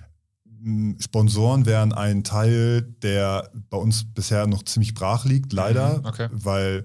[0.99, 6.29] Sponsoren wären ein Teil, der bei uns bisher noch ziemlich brach liegt, leider, Mhm, okay.
[6.33, 6.85] weil,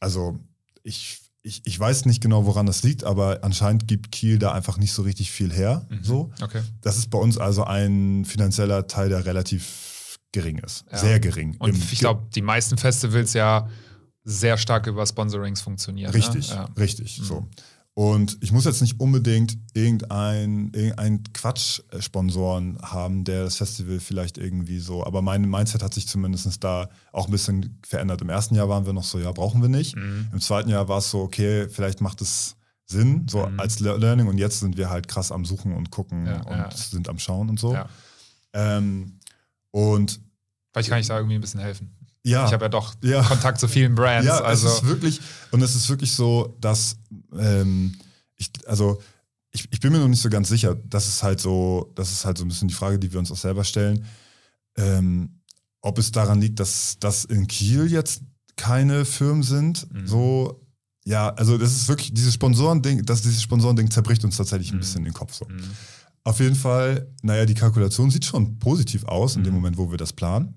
[0.00, 0.38] also
[0.82, 4.76] ich, ich, ich weiß nicht genau, woran das liegt, aber anscheinend gibt Kiel da einfach
[4.76, 5.86] nicht so richtig viel her.
[5.88, 6.04] Mhm.
[6.04, 6.30] So.
[6.42, 6.62] Okay.
[6.82, 10.84] Das ist bei uns also ein finanzieller Teil, der relativ gering ist.
[10.92, 10.98] Ja.
[10.98, 11.56] Sehr gering.
[11.58, 13.68] Und ich glaube, die meisten Festivals ja
[14.22, 16.12] sehr stark über Sponsorings funktionieren.
[16.12, 16.56] Richtig, Ne?
[16.56, 16.64] Ja.
[16.76, 17.18] richtig.
[17.20, 17.24] Mhm.
[17.24, 17.48] So.
[18.02, 24.78] Und ich muss jetzt nicht unbedingt irgendein, irgendein Quatsch-Sponsoren haben, der das Festival vielleicht irgendwie
[24.78, 28.22] so, aber mein Mindset hat sich zumindest da auch ein bisschen verändert.
[28.22, 29.96] Im ersten Jahr waren wir noch so, ja, brauchen wir nicht.
[29.96, 30.28] Mhm.
[30.32, 33.60] Im zweiten Jahr war es so, okay, vielleicht macht es Sinn, so Mhm.
[33.60, 34.28] als Le- Learning.
[34.28, 36.70] Und jetzt sind wir halt krass am Suchen und gucken Ja, und ja.
[36.70, 37.74] sind am Schauen und so.
[37.74, 37.86] Ja.
[38.54, 39.18] Ähm,
[39.72, 40.20] und
[40.72, 41.90] Vielleicht kann ich da irgendwie ein bisschen helfen.
[42.24, 43.22] Ja, Ich habe ja doch Ja.
[43.22, 44.26] Kontakt zu vielen Brands.
[44.26, 46.96] Ja, also, es ist wirklich, und es ist wirklich so, dass
[47.38, 47.96] ähm,
[48.36, 49.00] ich, also
[49.52, 50.76] ich, ich bin mir noch nicht so ganz sicher.
[50.84, 53.32] Das ist halt so, das ist halt so ein bisschen die Frage, die wir uns
[53.32, 54.04] auch selber stellen.
[54.76, 55.40] Ähm,
[55.82, 58.22] ob es daran liegt, dass das in Kiel jetzt
[58.56, 60.06] keine Firmen sind, Mhm.
[60.06, 60.66] so
[61.06, 64.80] ja, also das ist wirklich dieses Sponsorending, dass dieses Sponsorending zerbricht uns tatsächlich ein Mhm.
[64.80, 65.46] bisschen den Kopf so.
[65.46, 65.62] Mhm.
[66.24, 69.60] Auf jeden Fall, naja, die Kalkulation sieht schon positiv aus in dem Mhm.
[69.60, 70.54] Moment, wo wir das planen.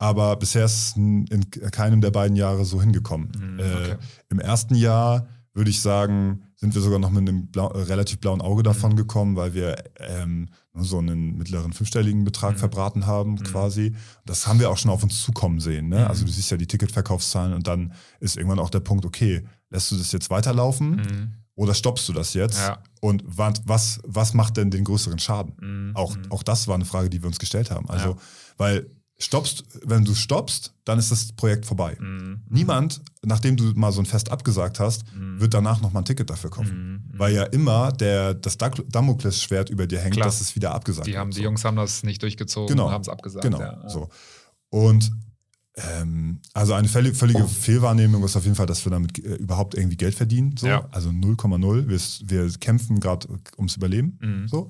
[0.00, 3.30] Aber bisher ist in in keinem der beiden Jahre so hingekommen.
[3.38, 3.96] Mhm, Äh, okay.
[4.30, 8.18] Im ersten Jahr würde ich sagen, sind wir sogar noch mit einem blau, äh, relativ
[8.20, 13.36] blauen Auge davon gekommen, weil wir ähm, nur so einen mittleren fünfstelligen Betrag verbraten haben
[13.42, 13.94] quasi.
[14.24, 15.88] Das haben wir auch schon auf uns zukommen sehen.
[15.88, 16.06] Ne?
[16.08, 19.90] Also du siehst ja die Ticketverkaufszahlen und dann ist irgendwann auch der Punkt, okay, lässt
[19.90, 22.58] du das jetzt weiterlaufen oder stoppst du das jetzt?
[22.58, 22.78] Ja.
[23.00, 25.92] Und was, was, was macht denn den größeren Schaden?
[25.94, 27.88] Auch, auch das war eine Frage, die wir uns gestellt haben.
[27.90, 28.16] Also, Ja.
[28.56, 28.86] weil
[29.22, 31.96] stoppst, wenn du stoppst, dann ist das Projekt vorbei.
[32.48, 36.50] Niemand, nachdem du mal so ein Fest abgesagt hast, wird danach nochmal ein Ticket dafür
[36.50, 37.10] kaufen.
[37.16, 40.26] Weil ja immer der, das Damoklesschwert über dir hängt, Klar.
[40.26, 41.20] dass es wieder abgesagt Die, wird.
[41.20, 41.42] haben, die So.
[41.44, 42.86] Jungs haben das nicht durchgezogen Genau.
[42.86, 43.44] und haben es abgesagt.
[43.44, 43.88] Genau, ja.
[43.88, 44.08] so.
[44.70, 45.12] Und
[45.76, 49.74] ähm, also eine völlig, völlige Fehlwahrnehmung ist auf jeden Fall, dass wir damit äh, überhaupt
[49.74, 50.56] irgendwie Geld verdienen.
[50.56, 50.66] So.
[50.66, 50.88] Ja.
[50.90, 51.88] Also 0,0.
[51.88, 54.18] Wir, wir kämpfen gerade ums Überleben.
[54.20, 54.48] Mhm.
[54.48, 54.68] So.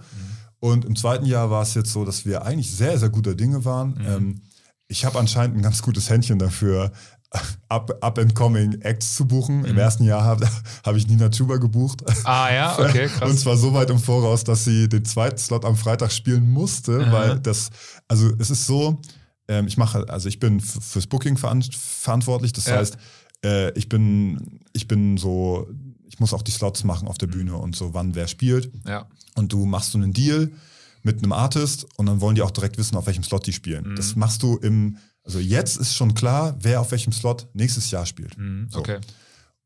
[0.60, 3.64] Und im zweiten Jahr war es jetzt so, dass wir eigentlich sehr, sehr guter Dinge
[3.64, 3.94] waren.
[3.94, 4.06] Mhm.
[4.06, 4.40] Ähm,
[4.88, 6.92] ich habe anscheinend ein ganz gutes Händchen dafür,
[7.68, 9.64] up, up and coming Acts zu buchen.
[9.64, 10.48] Im ersten Jahr habe
[10.84, 12.02] hab ich Nina Chuba gebucht.
[12.02, 12.14] Mhm.
[12.24, 13.40] Ah ja, okay, Und krass.
[13.40, 17.12] zwar so weit im Voraus, dass sie den zweiten Slot am Freitag spielen musste, Aha.
[17.12, 17.70] weil das,
[18.08, 19.00] also es ist so,
[19.48, 22.52] ähm, ich mache, also ich bin fürs Booking veran verantwortlich.
[22.52, 22.76] Das Ja.
[22.76, 22.96] heißt,
[23.44, 25.68] äh, ich bin, ich bin so,
[26.20, 27.33] ich muss auch die Slots machen auf der Mhm.
[27.33, 28.70] Bühne und so, wann wer spielt.
[28.87, 29.06] Ja,
[29.37, 30.50] Und du machst so einen Deal
[31.02, 33.92] mit einem Artist und dann wollen die auch direkt wissen, auf welchem Slot die spielen.
[33.92, 33.96] Mhm.
[33.96, 38.04] Das machst du im, also jetzt ist schon klar, wer auf welchem Slot nächstes Jahr
[38.04, 38.37] spielt.
[38.37, 38.80] mhm, So.
[38.80, 38.98] okay.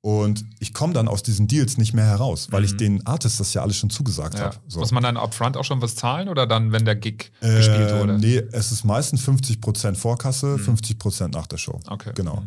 [0.01, 3.53] Und ich komme dann aus diesen Deals nicht mehr heraus, weil ich den Artists das
[3.55, 4.39] ja alles schon zugesagt Mhm.
[4.41, 4.47] Ja.
[4.47, 4.57] habe.
[4.69, 4.79] So.
[4.79, 8.01] Muss man dann upfront auch schon was zahlen oder dann, wenn der Gig gespielt Äh,
[8.01, 8.19] wurde?
[8.19, 11.81] Nee, es ist meistens 50% Vorkasse, 50% nach der Show.
[11.85, 11.93] Mhm.
[11.93, 12.13] Okay.
[12.15, 12.45] Genau.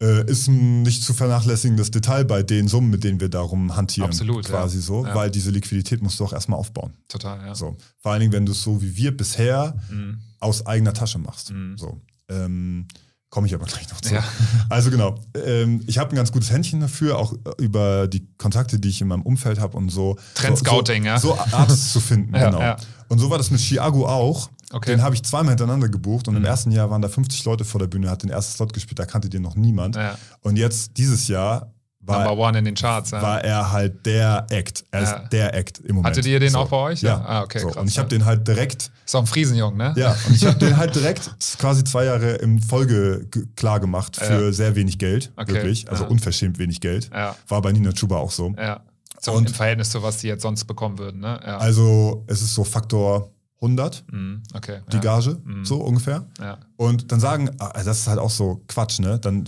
[0.00, 4.10] Äh, ist ein nicht zu vernachlässigendes Detail bei den Summen, mit denen wir darum hantieren.
[4.10, 4.82] Absolut, Quasi ja.
[4.82, 5.14] so, Ja.
[5.14, 6.92] weil diese Liquidität musst du auch erstmal aufbauen.
[7.08, 7.54] Total, ja.
[7.54, 7.76] So.
[7.98, 10.18] Vor allen Dingen, wenn du es so wie wir bisher Mhm.
[10.38, 11.50] aus eigener Tasche machst.
[11.52, 11.76] Mhm.
[11.76, 12.00] So.
[12.28, 12.86] Ähm,
[13.30, 14.14] Komme ich aber gleich noch zu.
[14.14, 14.24] Ja.
[14.70, 18.78] Also genau, ähm, ich habe ein ganz gutes Händchen dafür, auch äh, über die Kontakte,
[18.78, 20.16] die ich in meinem Umfeld habe und so.
[20.34, 21.18] Trendscouting, so, ja.
[21.18, 22.60] So Artists zu finden, Ja, genau.
[22.60, 22.76] ja.
[23.08, 24.48] Und so war das mit Chiago auch.
[24.72, 24.90] Okay.
[24.90, 26.46] Den habe ich zweimal hintereinander gebucht und im Mhm.
[26.48, 29.06] ersten Jahr waren da 50 Leute vor der Bühne, hat den ersten Slot gespielt, da
[29.06, 29.96] kannte den noch niemand.
[29.96, 30.18] Ja.
[30.42, 33.10] Und jetzt, dieses Jahr, war, Number one in den Charts.
[33.10, 33.20] Ja.
[33.20, 34.84] war er halt der Act.
[34.92, 35.18] Er ist Ja.
[35.28, 36.06] der Act im Moment.
[36.06, 36.58] Hattet ihr den so.
[36.60, 37.02] auch bei euch?
[37.02, 37.18] Ja.
[37.20, 37.66] Ah, okay, so.
[37.68, 38.18] krass, Und ich habe ja.
[38.18, 39.92] den halt direkt Ist auch ein Friesenjung, ne?
[39.96, 44.16] ja, und ich habe den halt direkt quasi zwei Jahre in Folge ge- klar gemacht
[44.16, 47.10] für sehr wenig Geld, Okay, wirklich, also unverschämt wenig Geld.
[47.12, 47.34] Ja.
[47.48, 48.54] War bei Nina Chuba auch so.
[48.56, 48.80] Ja.
[49.20, 51.38] So Und- im Verhältnis zu was die jetzt sonst bekommen würden, ne?
[51.44, 51.58] Ja.
[51.58, 54.80] Also es ist so Faktor 100 Mhm, okay.
[54.92, 55.02] die ja.
[55.02, 55.64] Gage, Mhm.
[55.64, 56.26] so ungefähr.
[56.40, 56.58] Ja.
[56.76, 59.18] Und dann sagen, ah, das ist halt auch so Quatsch, ne?
[59.18, 59.44] Dann,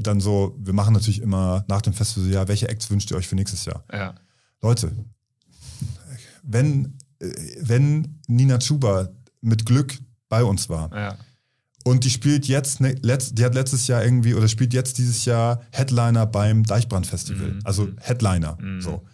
[0.00, 3.16] dann so, wir machen natürlich immer nach dem Festival, so, ja, welche Acts wünscht ihr
[3.16, 3.82] euch für nächstes Jahr?
[3.92, 4.14] Ja.
[4.62, 4.92] Leute,
[6.42, 7.26] wenn, äh,
[7.60, 9.08] wenn Nina Chuba
[9.40, 11.16] mit Glück bei uns war, Ja.
[11.84, 15.24] Und die spielt jetzt, ne, letzt, die hat letztes Jahr irgendwie oder spielt jetzt dieses
[15.24, 17.52] Jahr Headliner beim Deichbrand-Festival.
[17.52, 17.60] Mhm.
[17.62, 18.58] Also Headliner.
[18.60, 18.80] Mhm.
[18.80, 19.04] So.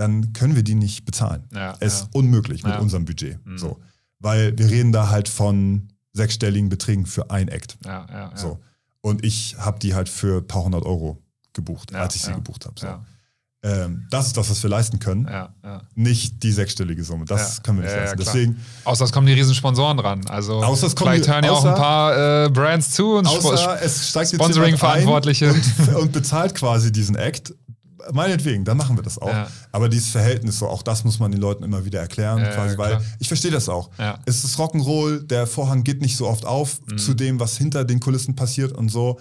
[0.00, 1.44] Dann können wir die nicht bezahlen.
[1.54, 3.44] Ja, es ist unmöglich mit unserem Budget.
[3.46, 3.58] Mhm.
[3.58, 3.78] So.
[4.18, 7.76] Weil wir reden da halt von sechsstelligen Beträgen für ein Act.
[8.34, 8.58] So.
[9.02, 12.64] Und ich habe die halt für ein paar hundert Euro gebucht, als ich sie gebucht
[12.66, 12.74] habe.
[12.80, 12.86] So.
[13.62, 15.26] Ähm, das ist das, was wir leisten können.
[15.28, 15.82] ja, ja.
[15.94, 17.26] Nicht die sechsstellige Summe.
[17.26, 17.62] Das Ja.
[17.62, 18.16] können wir nicht leisten.
[18.18, 20.26] Deswegen, Außer es kommen die riesen Sponsoren dran.
[20.28, 23.26] Also Außer es kommen vielleicht die- hören ja auch ein paar äh, Brands zu und
[23.28, 25.46] Sp- Außer es steigt jetzt Sponsoring-Verantwortliche.
[25.48, 27.52] jemand ein und, und bezahlt quasi diesen Act.
[28.12, 29.28] Meinetwegen, dann machen wir das auch.
[29.28, 29.48] Ja.
[29.72, 32.76] Aber dieses Verhältnis, so auch das muss man den Leuten immer wieder erklären, Ja, quasi,
[32.78, 33.90] weil ich verstehe das auch.
[34.26, 36.98] Es ist Rock'n'Roll, der Vorhang geht nicht so oft auf Mhm.
[36.98, 39.18] zu dem, was hinter den Kulissen passiert und so.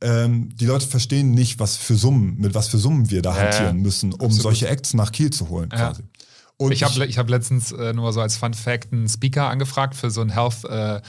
[0.00, 3.78] Ähm, die Leute verstehen nicht, was für Summen, mit was für Summen wir da hantieren
[3.78, 4.42] müssen, um Absolut.
[4.42, 6.02] solche Acts nach Kiel zu holen, quasi.
[6.56, 9.94] Und Ich habe ich hab letztens äh, nur so als Fun Fact einen Speaker angefragt
[9.94, 11.00] für so ein Health äh,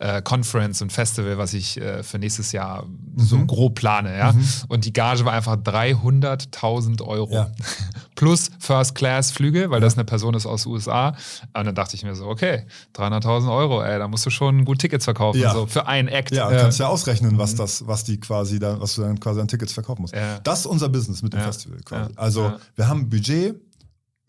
[0.00, 3.46] äh, Conference und Festival, was ich äh, für nächstes Jahr so Mhm.
[3.48, 4.16] grob plane.
[4.16, 4.34] Ja?
[4.68, 7.32] Und die Gage war einfach 300.000 Euro.
[7.32, 7.50] Ja.
[8.14, 11.08] Plus First-Class-Flüge, weil das eine Person ist aus den USA.
[11.54, 14.78] Und dann dachte ich mir so, okay, 300.000 Euro, ey, da musst du schon gut
[14.80, 15.40] Tickets verkaufen.
[15.40, 15.52] Ja.
[15.52, 16.32] So, für einen Act.
[16.32, 19.40] Ja, Äh, kannst ja ausrechnen, was das, was die quasi dann, was du dann quasi
[19.40, 20.14] an Tickets verkaufen musst.
[20.14, 20.40] Ja.
[20.40, 21.46] Das ist unser Business mit dem Ja.
[21.46, 22.12] Festival quasi.
[22.12, 22.18] Ja.
[22.18, 22.58] Also Ja.
[22.76, 23.60] wir haben ein Budget,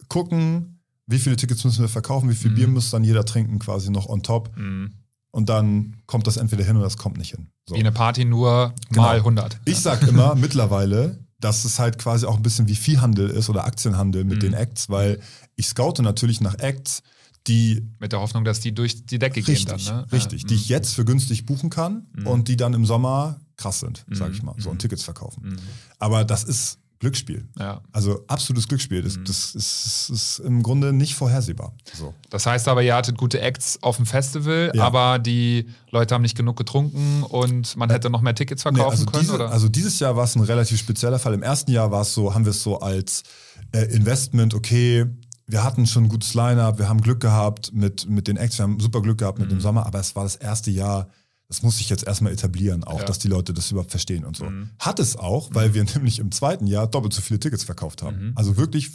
[0.08, 2.56] gucken, wie viele Tickets müssen wir verkaufen, wie viel Mhm.
[2.56, 4.52] Bier muss dann jeder trinken, quasi noch on top.
[4.56, 4.90] mh,
[5.32, 7.48] Und dann kommt das entweder hin oder das kommt nicht hin.
[7.68, 7.76] So.
[7.76, 9.02] Wie eine Party nur Genau.
[9.04, 9.60] mal 100.
[9.66, 13.66] Ich sag immer mittlerweile, dass es halt quasi auch ein bisschen wie Viehhandel ist oder
[13.66, 14.42] Aktienhandel mit Mhm.
[14.42, 15.20] den Acts, weil
[15.56, 17.02] ich scoute natürlich nach Acts,
[17.48, 19.98] die Mit der Hoffnung, dass die durch die Decke richtig, gehen dann.
[20.02, 20.12] Ne?
[20.12, 22.28] richtig, Ja, die ich jetzt für günstig buchen kann Mhm.
[22.28, 24.34] und die dann im Sommer krass sind, sag Mhm.
[24.36, 24.80] ich mal, so und Mhm.
[24.80, 25.44] Tickets verkaufen.
[25.50, 25.58] Mhm.
[26.00, 27.48] Aber das ist Glücksspiel.
[27.58, 27.82] Ja.
[27.94, 29.02] Also absolutes Glücksspiel.
[29.02, 29.06] Mhm.
[29.06, 31.74] Das, das, ist, das ist im Grunde nicht vorhersehbar.
[31.94, 32.14] So.
[32.30, 34.84] Das heißt aber, ihr hattet gute Acts auf dem Festival, Ja.
[34.84, 38.92] aber die Leute haben nicht genug getrunken und man hätte noch mehr Tickets Nee, verkaufen
[38.92, 39.50] also, können, diese, oder?
[39.52, 41.34] also dieses Jahr war es ein relativ spezieller Fall.
[41.34, 43.24] Im ersten Jahr war es so, haben wir es so als
[43.72, 45.06] Äh, Investment, okay,
[45.46, 48.64] wir hatten schon ein gutes Line-Up, wir haben Glück gehabt mit, mit den Acts, wir
[48.64, 49.56] haben super Glück gehabt mit Mhm.
[49.56, 51.08] dem Sommer, aber es war das erste Jahr,
[51.50, 53.06] das muss ich jetzt erstmal etablieren, auch, Ja.
[53.06, 54.46] dass die Leute das überhaupt verstehen und so.
[54.46, 54.70] Mhm.
[54.80, 58.28] Hat es auch, weil wir nämlich im zweiten Jahr doppelt so viele Tickets verkauft haben.
[58.30, 58.32] Mhm.
[58.36, 58.90] Also wirklich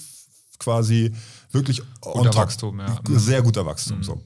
[0.59, 1.13] quasi,
[1.51, 2.37] wirklich Guter top.
[2.37, 2.97] Wachstum, ja.
[3.09, 3.19] Mhm.
[3.19, 4.23] Sehr guter Wachstum, so.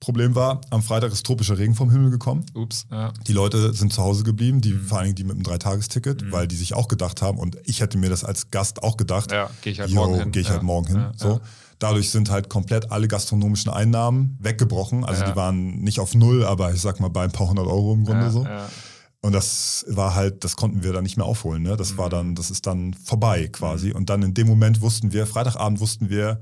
[0.00, 2.46] Problem war, am Freitag ist tropischer Regen vom Himmel gekommen.
[2.54, 3.12] Ups, ja.
[3.26, 4.62] Die Leute sind zu Hause geblieben, Mhm.
[4.62, 7.80] die, vor allem die mit einem Dreitagesticket, weil die sich auch gedacht haben, und ich
[7.80, 10.32] hätte mir das als Gast auch gedacht, Ja, gehe ich halt Jo, morgen hin.
[10.32, 10.54] gehe ich ja.
[10.54, 10.96] halt morgen hin.
[10.98, 11.40] Ja, so.
[11.78, 15.04] Dadurch sind halt komplett alle gastronomischen Einnahmen weggebrochen.
[15.04, 15.30] Also Ja.
[15.30, 18.04] die waren nicht auf null, aber ich sag mal bei ein paar hundert Euro im
[18.04, 18.44] Grunde ja, so.
[18.44, 18.68] Ja.
[19.20, 21.62] Und das war halt, das konnten wir dann nicht mehr aufholen.
[21.62, 21.76] Ne?
[21.76, 21.98] Das Mhm.
[21.98, 23.92] war dann, das ist dann vorbei quasi.
[23.92, 26.40] Und dann in dem Moment wussten wir, Freitagabend wussten wir,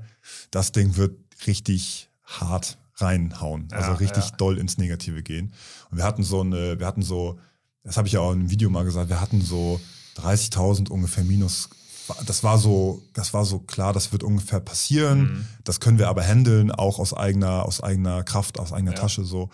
[0.51, 1.17] das Ding wird
[1.47, 3.67] richtig hart reinhauen.
[3.71, 5.53] Also richtig doll ins Negative gehen.
[5.91, 7.39] Und wir hatten so eine, wir hatten so,
[7.83, 9.79] das habe ich ja auch in einem Video mal gesagt, wir hatten so
[10.17, 11.69] 30.000 ungefähr minus.
[12.25, 15.19] Das war so, das war so klar, das wird ungefähr passieren.
[15.19, 15.45] Mhm.
[15.63, 18.97] Das können wir aber handeln, auch aus eigener, aus eigener Kraft, aus eigener Ja.
[18.99, 19.49] Tasche so.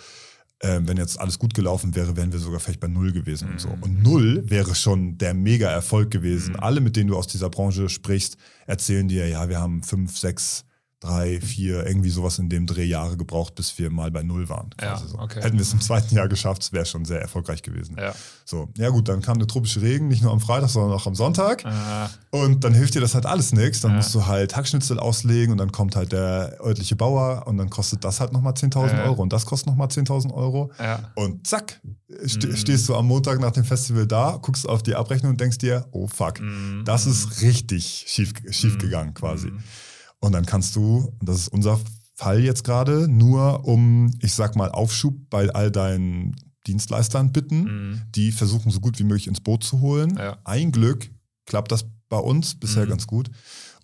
[0.61, 3.59] Ähm, wenn jetzt alles gut gelaufen wäre, wären wir sogar vielleicht bei Null gewesen und
[3.59, 3.67] so.
[3.67, 3.83] Mhm.
[3.83, 6.53] Und Null wäre schon der Mega-Erfolg gewesen.
[6.53, 6.59] Mhm.
[6.61, 10.63] Alle, mit denen du aus dieser Branche sprichst, erzählen dir, ja, wir haben fünf, sechs,
[11.03, 14.69] drei, vier, irgendwie sowas in dem Dreh Jahre gebraucht, bis wir mal bei Null waren.
[14.81, 15.17] Ja, so.
[15.19, 15.41] okay.
[15.41, 17.97] Hätten wir es im zweiten Jahr geschafft, wäre schon sehr erfolgreich gewesen.
[17.99, 18.13] Ja.
[18.45, 21.15] So, ja gut, dann kam der tropische Regen, nicht nur am Freitag, sondern auch am
[21.15, 21.65] Sonntag.
[21.65, 23.81] Äh, Und dann hilft dir das halt alles nichts.
[23.81, 23.97] Dann Ja.
[23.97, 28.03] musst du halt Hackschnitzel auslegen und dann kommt halt der örtliche Bauer und dann kostet
[28.03, 29.03] das halt nochmal 10.000 Ja.
[29.03, 30.71] Euro und das kostet nochmal 10.000 Euro.
[31.15, 31.79] Und zack,
[32.25, 32.55] ste Mhm.
[32.55, 35.85] stehst du am Montag nach dem Festival da, guckst auf die Abrechnung und denkst dir,
[35.91, 36.83] oh fuck, Mhm.
[36.85, 38.79] das ist richtig schief, schief Mhm.
[38.79, 39.51] gegangen quasi.
[40.23, 40.27] Mhm.
[40.27, 41.79] Und dann kannst du, und das ist unser
[42.15, 46.35] Fall jetzt gerade, nur um, ich sag mal, Aufschub bei all deinen
[46.67, 48.01] Dienstleistern bitten, Mhm.
[48.15, 50.15] die versuchen so gut wie möglich ins Boot zu holen.
[50.17, 50.37] Ja.
[50.45, 51.09] Ein Glück
[51.45, 52.89] klappt das bei uns bisher Mhm.
[52.89, 53.29] ganz gut.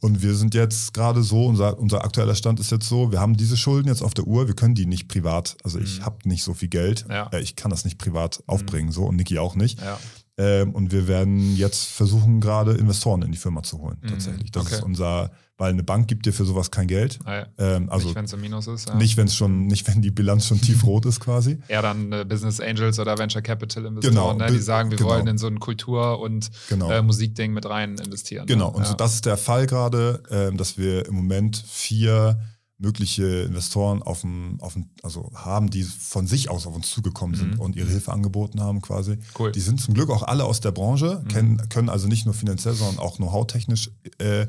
[0.02, 3.36] Und wir sind jetzt gerade so, unser, unser aktueller Stand ist jetzt so, wir haben
[3.36, 6.06] diese Schulden jetzt auf der Uhr, wir können die nicht privat, also ich Mhm.
[6.06, 7.28] habe nicht so viel Geld, Ja.
[7.34, 9.82] äh, ich kann das nicht privat aufbringen so und Niki auch nicht.
[9.82, 10.00] Ja.
[10.38, 14.08] Ähm, und wir werden jetzt versuchen, gerade Investoren in die Firma zu holen, Mhm.
[14.08, 14.52] tatsächlich.
[14.52, 14.76] Das Okay.
[14.76, 17.20] ist unser, weil eine Bank gibt dir für sowas kein Geld.
[17.26, 17.47] Ah, ja.
[17.60, 18.89] Ähm, also nicht, wenn es im Minus ist.
[18.89, 18.95] Ja.
[18.95, 21.60] nicht, wenn es schon, nicht, wenn die Bilanz schon tiefrot ist quasi.
[21.68, 25.12] Eher dann äh, Business Angels oder Venture Capital Investoren, Genau, ne, die sagen, wir genau.
[25.12, 26.89] wollen in so ein Kultur- und Genau.
[26.89, 28.47] äh, Musikding mit rein investieren.
[28.47, 28.78] Genau, ne?
[28.78, 28.89] und ja.
[28.89, 32.39] so das ist der Fall gerade, ähm, dass wir im Moment vier
[32.82, 37.36] mögliche Investoren auf dem, auf dem, also haben, die von sich aus auf uns zugekommen
[37.36, 37.60] sind Mhm.
[37.60, 39.18] und ihre Hilfe angeboten haben quasi.
[39.38, 39.51] Cool.
[39.51, 41.28] Die sind zum Glück auch alle aus der Branche, Mhm.
[41.28, 44.47] kennen, können also nicht nur finanziell, sondern auch know-how-technisch äh,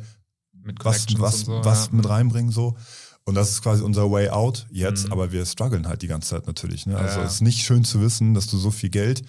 [0.64, 1.64] mit was, was, so.
[1.64, 1.92] was ja.
[1.96, 2.76] mit reinbringen so.
[3.24, 5.12] Und das ist quasi unser Way out jetzt, Mhm.
[5.12, 6.86] aber wir strugglen halt die ganze Zeit natürlich.
[6.86, 6.96] Ne?
[6.96, 7.26] Also Ja.
[7.26, 9.22] es ist nicht schön zu wissen, dass du so viel Geld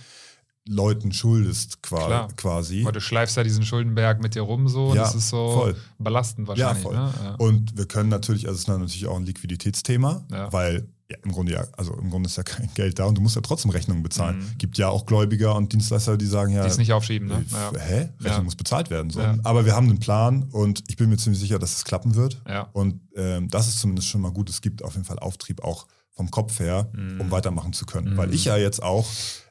[0.67, 2.27] Leuten schuldest qua Klar.
[2.37, 2.81] quasi.
[2.83, 4.93] Aber du schleifst ja diesen Schuldenberg mit dir rum so.
[4.93, 5.75] Ja, das ist so voll.
[5.97, 6.83] belastend wahrscheinlich.
[6.83, 6.95] voll.
[6.95, 7.13] Ne?
[7.23, 7.35] Ja.
[7.35, 10.53] Und wir können natürlich, also es ist natürlich auch ein Liquiditätsthema, Ja.
[10.53, 13.21] weil ja, im Grunde ja, also im Grunde ist ja kein Geld da und du
[13.21, 14.39] musst ja trotzdem Rechnungen bezahlen.
[14.39, 14.57] Mhm.
[14.57, 17.27] Gibt ja auch Gläubiger und Dienstleister, die sagen ja, Die es nicht aufschieben.
[17.27, 17.45] Ne?
[17.51, 17.71] äh, Ja.
[17.79, 17.97] hä?
[18.19, 18.41] Rechnung Ja.
[18.43, 19.09] muss bezahlt werden.
[19.11, 19.19] So.
[19.19, 19.35] Ja.
[19.43, 22.41] Aber wir haben einen Plan und ich bin mir ziemlich sicher, dass es klappen wird.
[22.47, 22.69] Ja.
[22.73, 24.49] Und ähm, das ist zumindest schon mal gut.
[24.49, 27.21] Es gibt auf jeden Fall Auftrieb auch vom Kopf her, Mhm.
[27.21, 28.13] um weitermachen zu können.
[28.13, 28.17] Mhm.
[28.17, 29.05] Weil ich ja jetzt auch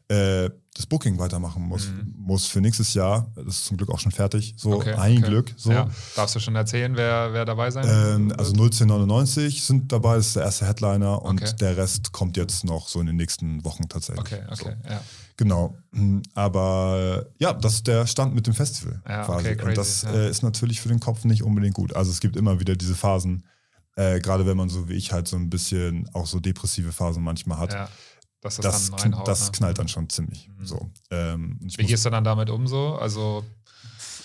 [0.09, 2.15] äh, das Booking weitermachen muss, Mhm.
[2.17, 3.33] muss für nächstes Jahr.
[3.35, 4.55] Das ist zum Glück auch schon fertig.
[4.57, 5.27] So Okay, ein okay.
[5.29, 5.53] Glück.
[5.57, 5.73] So.
[5.73, 5.91] Ja.
[6.15, 8.39] Darfst du schon erzählen, wer, wer dabei sein Ähm, wird?
[8.39, 11.53] also 01099 sind dabei, das ist der erste Headliner und Okay.
[11.61, 14.21] der Rest kommt jetzt noch so in den nächsten Wochen tatsächlich.
[14.25, 15.01] Okay, okay, So, ja.
[15.37, 15.77] genau.
[16.35, 19.47] Aber ja, das ist der Stand mit dem Festival Ja, quasi.
[19.49, 20.13] okay, crazy, und das ja.
[20.13, 21.95] äh, ist natürlich für den Kopf nicht unbedingt gut.
[21.97, 23.45] Also es gibt immer wieder diese Phasen,
[23.97, 27.23] äh, gerade wenn man so wie ich halt so ein bisschen auch so depressive Phasen
[27.23, 27.73] manchmal hat.
[27.75, 27.89] ja.
[28.41, 29.29] Dass das, das dann reinhaut.
[29.29, 29.53] das ne?
[29.53, 30.49] knallt dann schon ziemlich.
[30.59, 30.65] Mhm.
[30.65, 30.91] So.
[31.11, 32.95] Ähm, Wie gehst du dann damit um so?
[32.95, 33.45] Also,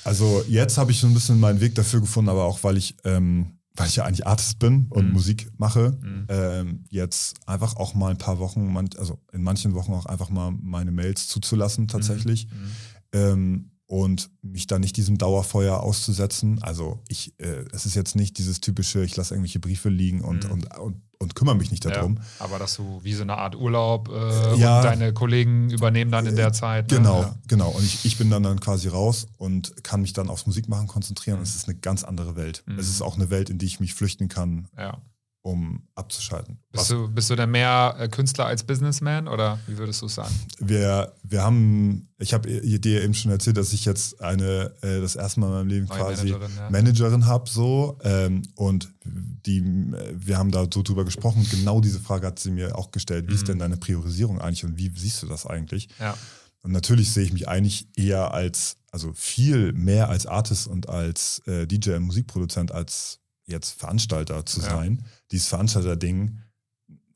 [0.03, 2.95] Also jetzt habe ich so ein bisschen meinen Weg dafür gefunden, aber auch weil ich,
[3.03, 5.11] ähm, weil ich ja eigentlich Artist bin und Mhm.
[5.13, 6.26] Musik mache, Mhm.
[6.30, 10.51] ähm, jetzt einfach auch mal ein paar Wochen, also in manchen Wochen auch einfach mal
[10.51, 12.72] meine Mails zuzulassen tatsächlich Mhm.
[13.11, 16.62] ähm, und mich da nicht diesem Dauerfeuer auszusetzen.
[16.64, 20.46] Also ich, äh, es ist jetzt nicht dieses typische, ich lasse irgendwelche Briefe liegen und,
[20.46, 20.52] Mhm.
[20.52, 22.16] und, und, und kümmere mich nicht darum.
[22.16, 24.78] Ja, aber dass du wie so eine Art Urlaub äh, Ja.
[24.80, 26.90] und deine Kollegen übernehmen dann in der Zeit.
[26.92, 26.98] ne?
[26.98, 27.36] Genau, Ja.
[27.48, 27.70] genau.
[27.70, 31.38] Und ich, ich bin dann, dann quasi raus und kann mich dann aufs Musikmachen konzentrieren.
[31.38, 32.64] Und es ist eine ganz andere Welt.
[32.66, 32.80] Mhm.
[32.80, 35.00] Es ist auch eine Welt, in die ich mich flüchten kann, ja.
[35.46, 36.58] Um abzuschalten.
[36.72, 40.16] Bist, du, bist du denn mehr äh, Künstler als Businessman oder wie würdest du es
[40.16, 40.34] sagen?
[40.58, 45.16] wir, wir haben, ich habe dir eben schon erzählt, dass ich jetzt eine, äh, das
[45.16, 46.70] erste Mal in meinem Leben Neue quasi Managerin, ja.
[46.72, 48.00] Managerin habe, so.
[48.04, 51.41] Ähm, und die, äh, wir haben da so drüber gesprochen.
[51.41, 53.30] Und genau diese Frage hat sie mir auch gestellt.
[53.30, 53.48] Wie ist Mhm.
[53.48, 55.89] denn deine Priorisierung eigentlich und wie siehst du das eigentlich?
[56.00, 56.18] Ja.
[56.64, 61.43] Und natürlich sehe ich mich eigentlich eher als, also viel mehr als Artist und als
[61.46, 64.70] DJ und Musikproduzent als jetzt Veranstalter zu Ja.
[64.70, 65.04] sein.
[65.32, 66.39] Dieses Veranstalter-Ding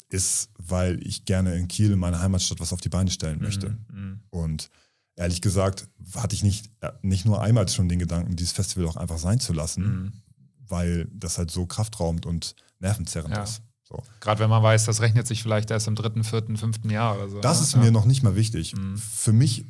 [0.09, 3.77] ist, weil ich gerne in Kiel, in meiner Heimatstadt, was auf die Beine stellen möchte.
[3.91, 4.21] Mhm.
[4.29, 4.69] Und
[5.15, 8.95] ehrlich gesagt hatte ich nicht, äh, nicht nur einmal schon den Gedanken, dieses Festival auch
[8.95, 10.11] einfach sein zu lassen, Mhm.
[10.67, 13.43] weil das halt so kraftraumt und nervenzerrend Ja.
[13.43, 13.61] ist.
[13.83, 14.01] So.
[14.19, 17.29] Gerade wenn man weiß, das rechnet sich vielleicht erst im dritten, vierten, fünften Jahr oder
[17.29, 17.39] so.
[17.41, 17.63] Das ne?
[17.63, 17.79] ist ja.
[17.79, 18.75] mir noch nicht mal wichtig.
[18.75, 18.97] Mhm.
[18.97, 19.65] Für, mich,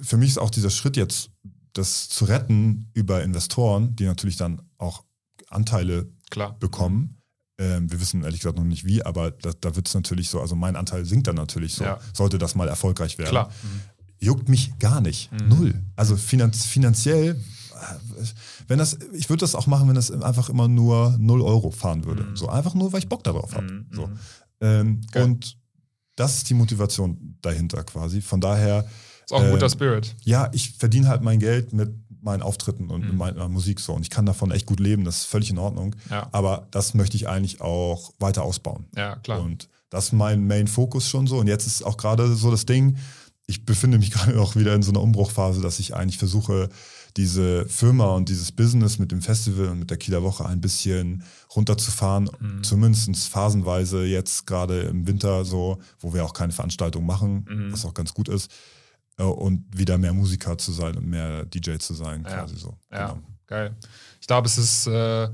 [0.00, 1.30] für mich ist auch dieser Schritt jetzt,
[1.74, 5.04] das zu retten über Investoren, die natürlich dann auch
[5.50, 6.56] Anteile klar.
[6.58, 7.20] bekommen.
[7.60, 10.40] Ähm, wir wissen ehrlich gesagt noch nicht wie, aber da, da wird es natürlich so,
[10.40, 11.98] also mein Anteil sinkt dann natürlich so, Ja.
[12.14, 13.30] sollte das mal erfolgreich werden.
[13.30, 13.48] Klar.
[13.62, 13.80] Mhm.
[14.20, 15.30] Juckt mich gar nicht.
[15.32, 15.48] Mhm.
[15.48, 15.74] Null.
[15.96, 18.24] Also finanz, finanziell, äh,
[18.68, 22.04] wenn das, ich würde das auch machen, wenn das einfach immer nur 0 Euro fahren
[22.04, 22.24] würde.
[22.24, 22.36] Mhm.
[22.36, 23.66] So einfach nur, weil ich Bock darauf habe.
[23.72, 23.86] Mhm.
[23.92, 24.06] So.
[24.06, 24.18] Mhm.
[24.60, 25.58] Ähm, und
[26.16, 28.20] das ist die Motivation dahinter quasi.
[28.20, 28.86] Von daher,
[29.24, 30.16] Ist auch ein guter Ähm, Spirit.
[30.24, 31.92] ja, ich verdiene halt mein Geld mit
[32.28, 33.16] meinen Auftritten und Mhm.
[33.16, 33.92] meiner Musik so.
[33.94, 35.96] Und ich kann davon echt gut leben, das ist völlig in Ordnung.
[36.10, 38.86] Ja, Aber das möchte ich eigentlich auch weiter ausbauen.
[38.96, 39.40] ja klar.
[39.42, 41.38] Und das ist mein Main-Fokus schon so.
[41.38, 42.96] Und jetzt ist auch gerade so das Ding,
[43.46, 46.68] ich befinde mich gerade auch wieder in so einer Umbruchphase, dass ich eigentlich versuche,
[47.16, 51.24] diese Firma und dieses Business mit dem Festival und mit der Kieler Woche ein bisschen
[51.56, 52.62] runterzufahren, Mhm.
[52.62, 57.72] zumindest phasenweise jetzt gerade im Winter so, wo wir auch keine Veranstaltung machen, Mhm.
[57.72, 58.50] was auch ganz gut ist,
[59.26, 62.30] und wieder mehr Musiker zu sein und mehr DJ zu sein, Ja.
[62.42, 62.76] quasi so.
[62.92, 63.22] Ja, Genau.
[63.46, 63.74] geil.
[64.20, 65.28] Ich glaube, es ist äh,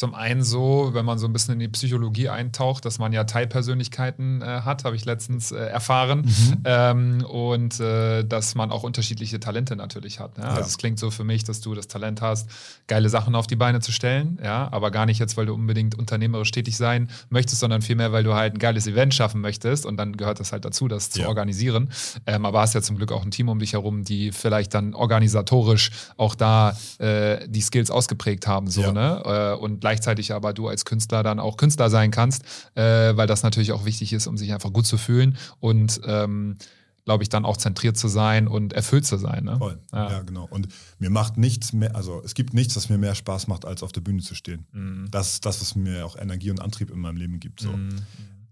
[0.00, 3.24] zum einen so, wenn man so ein bisschen in die Psychologie eintaucht, dass man ja
[3.24, 6.20] Teilpersönlichkeiten äh, hat, habe ich letztens äh, erfahren.
[6.22, 6.62] Mhm.
[6.64, 10.38] Ähm, und äh, dass man auch unterschiedliche Talente natürlich hat.
[10.38, 10.44] Ne?
[10.44, 10.66] Also Ja.
[10.66, 12.48] es klingt so für mich, dass du das Talent hast,
[12.86, 15.94] geile Sachen auf die Beine zu stellen, ja, aber gar nicht jetzt, weil du unbedingt
[15.98, 19.98] unternehmerisch tätig sein möchtest, sondern vielmehr, weil du halt ein geiles Event schaffen möchtest und
[19.98, 21.28] dann gehört das halt dazu, das zu Ja.
[21.28, 21.90] organisieren.
[22.26, 24.94] Ähm, aber hast ja zum Glück auch ein Team um dich herum, die vielleicht dann
[24.94, 28.92] organisatorisch auch da äh, die Skills ausgeprägt haben, so, Ja.
[28.92, 29.22] ne?
[29.58, 33.42] Äh, und gleichzeitig aber du als Künstler dann auch Künstler sein kannst, äh, weil das
[33.42, 36.56] natürlich auch wichtig ist, um sich einfach gut zu fühlen und ähm,
[37.04, 39.44] glaube ich, dann auch zentriert zu sein und erfüllt zu sein.
[39.44, 39.58] Ne?
[39.58, 39.80] Voll.
[39.92, 40.10] Ja.
[40.10, 40.22] Ja.
[40.22, 40.46] genau.
[40.48, 40.68] Und
[40.98, 43.90] mir macht nichts mehr, also es gibt nichts, was mir mehr Spaß macht, als auf
[43.90, 44.66] der Bühne zu stehen.
[44.70, 45.08] Mhm.
[45.10, 47.60] Das ist das, was mir auch Energie und Antrieb in meinem Leben gibt.
[47.60, 47.72] So.
[47.72, 47.96] Mhm.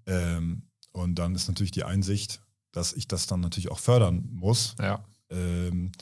[0.07, 2.41] Ähm, und dann ist natürlich die Einsicht,
[2.73, 4.75] dass ich das dann natürlich auch fördern muss.
[4.81, 5.05] Ja.
[5.31, 5.93] Ähm,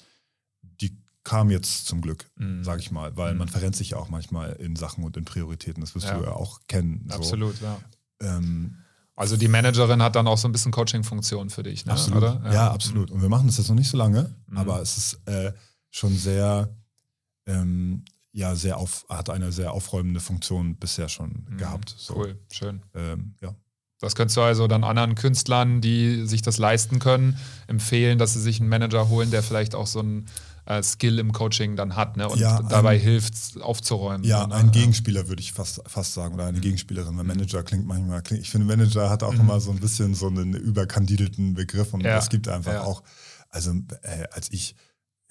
[1.27, 2.62] kam jetzt zum Glück, Mhm.
[2.62, 3.39] sage ich mal, weil Mhm.
[3.41, 5.81] man verrennt sich ja auch manchmal in Sachen und in Prioritäten.
[5.81, 6.16] Das wirst Ja.
[6.18, 7.05] du ja auch kennen.
[7.09, 7.16] So.
[7.16, 7.79] Absolut, ja.
[8.20, 8.77] Ähm,
[9.18, 11.93] Also die Managerin hat dann auch so ein bisschen Coaching-Funktion für dich, ne?
[11.93, 12.22] absolut.
[12.22, 12.53] oder?
[12.53, 12.70] Ja.
[12.70, 13.11] absolut.
[13.11, 14.59] Und wir machen das jetzt noch nicht so lange, Mhm.
[14.59, 15.53] aber es ist äh,
[15.91, 16.68] schon sehr,
[17.47, 21.57] ähm, ja, sehr auf, hat eine sehr aufräumende Funktion bisher schon Mhm.
[21.57, 21.95] gehabt.
[21.97, 22.14] So.
[22.16, 22.83] Cool, schön.
[22.95, 23.55] Ähm, ja.
[24.01, 28.41] Das könntest du also dann anderen Künstlern, die sich das leisten können, empfehlen, dass sie
[28.43, 30.27] sich einen Manager holen, der vielleicht auch so einen
[30.67, 32.29] äh, Skill im Coaching dann hat ne?
[32.29, 34.25] und Ja, dabei hilft, aufzuräumen.
[34.25, 34.55] Ja, ne?
[34.55, 36.49] ein Gegenspieler würde ich fast, fast sagen oder Mhm.
[36.51, 37.17] eine Gegenspielerin.
[37.17, 40.27] Weil Manager klingt manchmal, klingt, ich finde Manager hat auch immer so ein bisschen so
[40.27, 42.83] einen überkandidelten Begriff und Ja, es gibt einfach ja.
[42.83, 43.03] auch,
[43.51, 43.71] also
[44.03, 44.75] äh, als ich,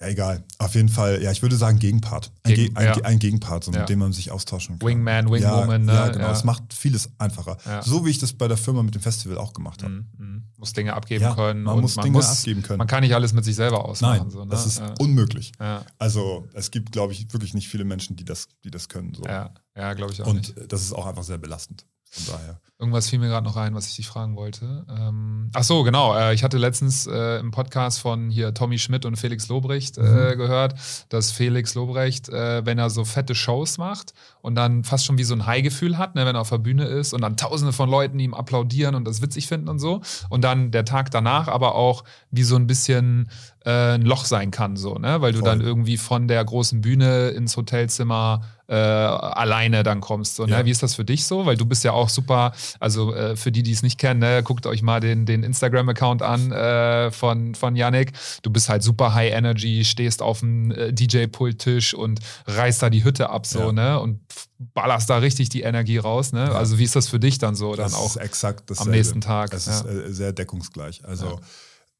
[0.00, 2.30] ja egal, auf jeden Fall, ja, ich würde sagen Gegenpart.
[2.42, 3.04] Ein, Gegen- Ge ein, ja.
[3.04, 3.80] Ein Gegenpart, so, Ja.
[3.80, 4.88] mit dem man sich austauschen kann.
[4.88, 5.92] Wingman, Wingwoman, ja, ne?
[5.94, 6.32] Ja, genau, Ja.
[6.32, 7.56] es macht vieles einfacher.
[7.64, 7.82] Ja.
[7.82, 9.92] So wie ich das bei der Firma mit dem Festival auch gemacht habe.
[9.94, 10.42] Mhm, mhm.
[10.58, 11.62] Muss Dinge abgeben Ja, können.
[11.62, 12.78] man und muss man Dinge muss, abgeben können.
[12.78, 14.18] Man kann nicht alles mit sich selber ausmachen.
[14.22, 14.50] Nein, so, ne?
[14.50, 14.94] das ist ja.
[14.98, 15.52] unmöglich.
[15.60, 19.14] Ja, Also es gibt, glaube ich, wirklich nicht viele Menschen, die das, die das können.
[19.14, 19.24] So.
[19.24, 20.72] ja, ja glaube ich auch Und nicht.
[20.72, 21.86] das ist auch einfach sehr belastend.
[22.10, 22.60] Von daher.
[22.78, 24.84] Irgendwas fiel mir gerade noch ein, was ich dich fragen wollte.
[24.90, 26.14] Ähm, ach so, genau.
[26.14, 30.02] Äh, ich hatte letztens äh, im Podcast von hier Tommy Schmidt und Felix Lobrecht äh,
[30.02, 30.36] Mhm.
[30.38, 30.74] gehört,
[31.08, 35.24] dass Felix Lobrecht, äh, wenn er so fette Shows macht und dann fast schon wie
[35.24, 37.88] so ein High-Gefühl hat, ne, wenn er auf der Bühne ist und dann tausende von
[37.88, 40.02] Leuten ihm applaudieren und das witzig finden und so.
[40.28, 43.30] Und dann der Tag danach aber auch wie so ein bisschen
[43.66, 45.20] äh, ein Loch sein kann, so, ne?
[45.20, 45.48] Weil du Voll.
[45.48, 50.36] dann irgendwie von der großen Bühne ins Hotelzimmer äh, alleine dann kommst.
[50.36, 50.52] So, ne?
[50.52, 50.64] Ja.
[50.64, 51.46] Wie ist das für dich so?
[51.46, 54.42] Weil du bist ja auch super, also äh, für die, die es nicht kennen, ne,
[54.44, 58.12] guckt euch mal den, den Instagram-Account an äh, von, von Yannick.
[58.42, 63.02] Du bist halt super High Energy, stehst auf dem äh, DJ-Pulttisch und reißt da die
[63.02, 63.72] Hütte ab so, Ja.
[63.72, 64.00] ne?
[64.00, 64.20] Und
[64.58, 66.44] ballerst da richtig die Energie raus, ne?
[66.44, 66.52] Ja.
[66.52, 67.74] Also wie ist das für dich dann so?
[67.74, 69.52] Dann das auch ist exakt das am nächsten Tag.
[69.52, 71.04] Es ist äh, sehr deckungsgleich.
[71.04, 71.40] Also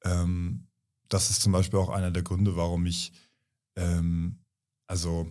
[0.05, 0.67] ähm,
[1.09, 3.13] das ist zum Beispiel auch einer der Gründe, warum ich
[3.77, 4.39] ähm,
[4.87, 5.31] also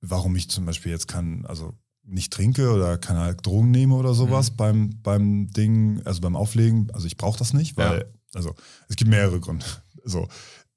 [0.00, 1.74] warum ich zum Beispiel jetzt kann, also
[2.04, 4.56] nicht trinke oder keine Drogen nehme oder sowas Mhm.
[4.56, 6.90] beim, beim Ding, also beim Auflegen.
[6.92, 8.04] Also ich brauche das nicht, weil, Ja.
[8.34, 8.54] also
[8.88, 9.64] es gibt mehrere Gründe.
[10.04, 10.26] So,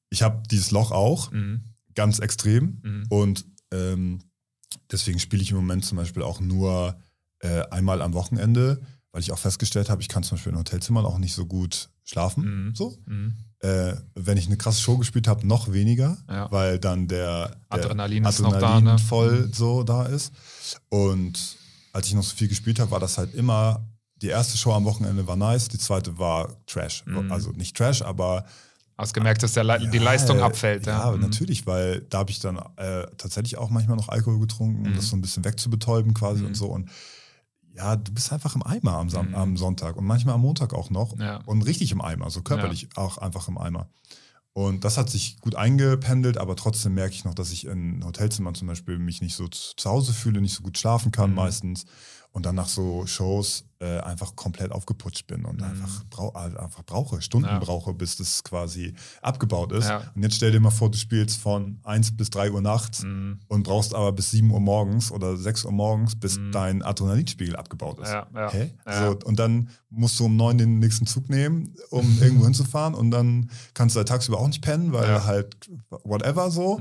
[0.09, 1.61] ich habe dieses Loch auch, Mhm.
[1.93, 2.81] ganz extrem.
[2.83, 3.05] Mhm.
[3.09, 4.19] Und ähm,
[4.91, 6.99] deswegen spiele ich im Moment zum Beispiel auch nur
[7.39, 8.81] äh, einmal am Wochenende,
[9.11, 11.89] weil ich auch festgestellt habe, ich kann zum Beispiel in Hotelzimmern auch nicht so gut
[12.03, 12.67] schlafen.
[12.67, 12.75] Mhm.
[12.75, 12.97] So.
[13.61, 16.51] Äh, wenn ich eine krasse Show gespielt habe, noch weniger, Ja.
[16.51, 18.99] weil dann der, der Adrenalin ist noch Adrenalin da, ne?
[18.99, 19.53] voll Mhm.
[19.53, 20.33] so da ist.
[20.89, 21.57] Und
[21.93, 23.85] als ich noch so viel gespielt habe, war das halt immer,
[24.21, 27.03] die erste Show am Wochenende war nice, die zweite war Trash.
[27.05, 27.31] Mhm.
[27.31, 28.45] Also nicht Trash, aber
[28.97, 30.85] Hast gemerkt, dass der Le die ja, Leistung äh, abfällt.
[30.85, 31.21] Ja, Ja, Mhm.
[31.21, 34.95] natürlich, weil da habe ich dann äh, tatsächlich auch manchmal noch Alkohol getrunken, um Mhm.
[34.95, 36.47] das so ein bisschen wegzubetäuben quasi Mhm.
[36.47, 36.67] und so.
[36.67, 36.89] Und
[37.75, 39.35] ja, du bist einfach im Eimer am, Sam Mhm.
[39.35, 41.17] am Sonntag und manchmal am Montag auch noch.
[41.19, 41.37] Ja.
[41.45, 43.87] Und richtig im Eimer, so körperlich auch einfach im Eimer.
[44.53, 48.53] Und das hat sich gut eingependelt, aber trotzdem merke ich noch, dass ich in Hotelzimmern
[48.53, 51.37] zum Beispiel mich nicht so zu zu Hause fühle, nicht so gut schlafen kann Mhm.
[51.37, 51.85] meistens.
[52.33, 55.63] Und dann nach so Shows äh, einfach komplett aufgeputscht bin und Mhm.
[55.63, 57.57] einfach, brau äh, einfach brauche, Stunden Ja.
[57.59, 59.89] brauche, bis das quasi abgebaut ist.
[59.89, 60.03] Ja.
[60.15, 63.39] Und jetzt stell dir mal vor, du spielst von 1 bis 3 Uhr nachts Mhm.
[63.47, 66.51] und brauchst aber bis 7 Uhr morgens oder 6 Uhr morgens, bis Mhm.
[66.51, 68.11] dein Adrenalinspiegel abgebaut ist.
[68.11, 68.27] Ja?
[68.33, 68.51] Ja.
[68.87, 73.09] So, und dann musst du um 9 den nächsten Zug nehmen, um irgendwo hinzufahren und
[73.11, 75.69] dann kannst du halt tagsüber auch nicht pennen, weil halt
[76.03, 76.79] whatever so.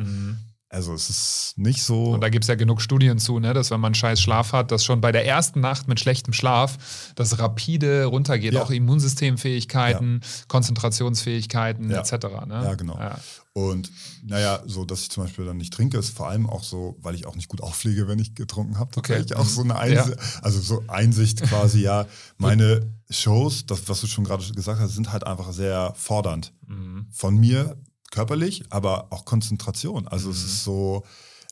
[0.73, 2.13] Also es ist nicht so.
[2.13, 4.71] Und da gibt es ja genug Studien zu, ne, dass wenn man scheiß Schlaf hat,
[4.71, 8.63] dass schon bei der ersten Nacht mit schlechtem Schlaf das rapide runtergeht, Ja.
[8.63, 11.99] auch Immunsystemfähigkeiten, Konzentrationsfähigkeiten Ja.
[12.01, 12.13] etc.
[12.47, 12.63] Ne?
[12.65, 12.97] Ja, genau.
[12.99, 13.19] Ja.
[13.53, 13.91] Und
[14.25, 17.15] naja, so dass ich zum Beispiel dann nicht trinke, ist vor allem auch so, weil
[17.17, 18.97] ich auch nicht gut auflege, wenn ich getrunken habe.
[18.97, 19.25] Okay.
[19.35, 19.79] Auch so eine Ja.
[19.81, 22.07] Einsicht, also so Einsicht quasi, ja,
[22.39, 26.53] meine Shows, das, was du schon gerade gesagt hast, sind halt einfach sehr fordernd.
[26.69, 27.07] Mhm.
[27.11, 27.77] Von mir
[28.11, 30.07] körperlich, aber auch Konzentration.
[30.09, 30.45] Also es Mhm.
[30.47, 31.05] ist so,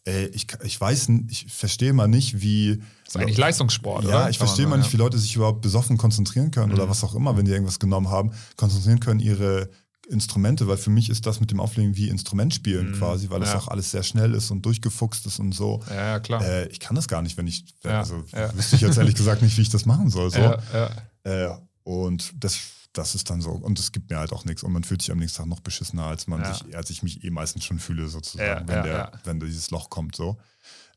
[0.04, 2.76] ey, ich, ich weiß, ich verstehe mal nicht, wie.
[3.04, 4.30] Das ist eigentlich Leistungssport, ja, oder?
[4.30, 6.90] ich Kann man verstehe mal nicht, wie Leute sich überhaupt besoffen konzentrieren können oder Mhm.
[6.90, 9.70] was auch immer, wenn die irgendwas genommen haben, konzentrieren können ihre
[10.10, 12.94] Instrumente, weil für mich ist das mit dem Auflegen wie Instrumentspielen Mhm.
[12.94, 13.58] quasi, weil das Ja.
[13.58, 15.82] auch alles sehr schnell ist und durchgefuchst ist und so.
[15.90, 16.42] Ja, ja, klar.
[16.42, 18.56] Äh, ich kann das gar nicht, wenn ich, Ja, also ja.
[18.56, 20.30] wüsste ich jetzt ehrlich gesagt nicht, wie ich das machen soll.
[20.30, 20.38] So.
[20.40, 20.90] ja, ja.
[21.24, 21.54] Äh,
[21.84, 22.56] und das,
[22.92, 23.50] das ist dann so.
[23.50, 24.62] Und es gibt mir halt auch nichts.
[24.62, 26.52] Und man fühlt sich am nächsten Tag noch beschissener, als man Ja.
[26.54, 29.70] sich, als ich mich eh meistens schon fühle, sozusagen, Ja, wenn, ja, der, wenn dieses
[29.70, 30.16] Loch kommt.
[30.16, 30.38] So.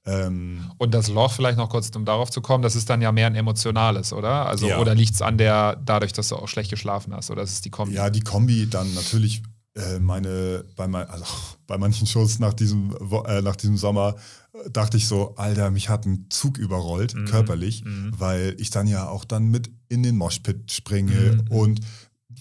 [0.05, 3.11] Ähm, Und das Loch, vielleicht noch kurz, um darauf zu kommen, das ist dann ja
[3.11, 4.47] mehr ein emotionales, oder?
[4.47, 7.51] Also, oder liegt es an der, dadurch, dass du auch schlecht geschlafen hast, oder ist
[7.51, 7.93] es die Kombi?
[7.93, 9.43] ja, die Kombi dann natürlich
[9.75, 11.23] äh, meine, bei, mein, also
[11.67, 14.15] bei manchen Shows nach diesem, äh, nach diesem Sommer
[14.53, 17.25] äh, dachte ich so, Alter, mich hat ein Zug überrollt, Mhm.
[17.25, 18.11] körperlich, Mhm.
[18.17, 21.13] weil ich dann ja auch dann mit in den Moshpit springe
[21.43, 21.47] Mhm.
[21.49, 21.79] und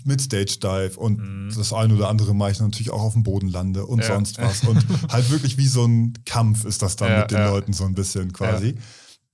[0.04, 1.52] mit Stage Dive und Mhm.
[1.54, 4.06] das ein oder andere mache ich natürlich auch auf dem Boden lande und Ja.
[4.14, 4.64] sonst was.
[4.64, 7.50] Und halt wirklich wie so ein Kampf ist das dann Ja, mit den ja.
[7.50, 8.76] Leuten so ein bisschen quasi.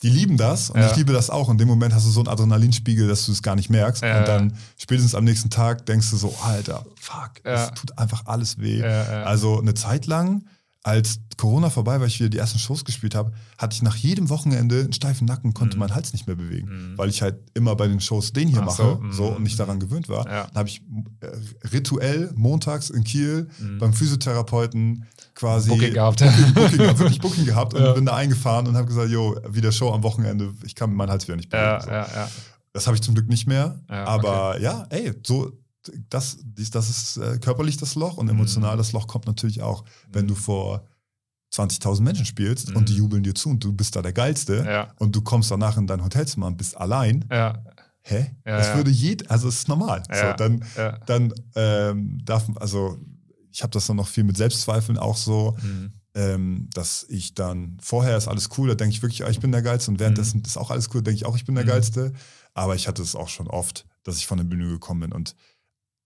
[0.03, 1.49] Die lieben das und ich liebe das auch.
[1.49, 4.03] In dem Moment hast du so einen Adrenalinspiegel, dass du es gar nicht merkst.
[4.03, 8.59] Und dann spätestens am nächsten Tag denkst du so, Alter, fuck, es tut einfach alles
[8.59, 8.83] weh.
[8.83, 10.45] Also eine Zeit lang,
[10.87, 14.29] als Corona vorbei, weil ich wieder die ersten Shows gespielt habe, hatte ich nach jedem
[14.31, 15.81] Wochenende einen steifen Nacken, konnte Mhm.
[15.81, 16.99] meinen Hals nicht mehr bewegen, Mhm.
[16.99, 19.37] weil ich halt immer bei den Shows den hier Ach mache so, so, mhm.
[19.37, 20.25] und nicht daran gewöhnt war.
[20.27, 20.45] Ja.
[20.47, 20.81] Dann habe ich
[21.21, 23.79] äh, rituell montags in Kiel Mhm.
[23.79, 26.21] beim Physiotherapeuten quasi Booking gehabt.
[26.21, 27.93] Booking, Booking, gehabt, wirklich Booking gehabt und Ja.
[27.93, 31.27] bin da eingefahren und habe gesagt, jo, wieder Show am Wochenende, ich kann meinen Hals
[31.27, 31.91] wieder nicht bewegen.
[31.91, 32.31] ja, so.
[32.73, 33.81] Das habe ich zum Glück nicht mehr.
[33.89, 35.51] Aber ja, ey, so
[36.11, 38.79] das, dies- das ist äh, körperlich das Loch und emotional Mhm.
[38.79, 40.85] das Loch kommt natürlich auch, wenn du vor
[41.53, 42.77] 20.000 Menschen spielst Mhm.
[42.77, 45.51] und die jubeln dir zu und du bist da der Geilste Ja, und du kommst
[45.51, 47.25] danach in dein Hotelzimmer und bist allein.
[47.31, 47.63] ja,
[48.03, 48.31] Hä?
[48.47, 50.03] Ja, das würde jed, also es ist normal.
[50.13, 50.65] So, dann
[51.07, 52.99] dann ähm, darf, also
[53.51, 55.93] ich habe das dann noch viel mit Selbstzweifeln auch so, Mhm.
[56.15, 59.51] ähm, dass ich dann, vorher ist alles cool, da denke ich wirklich, ah, ich bin
[59.51, 61.69] der Geilste und währenddessen ist auch alles cool, denke ich auch, ich bin der Mhm.
[61.69, 62.13] Geilste.
[62.55, 65.35] Aber ich hatte es auch schon oft, dass ich von der Bühne gekommen bin und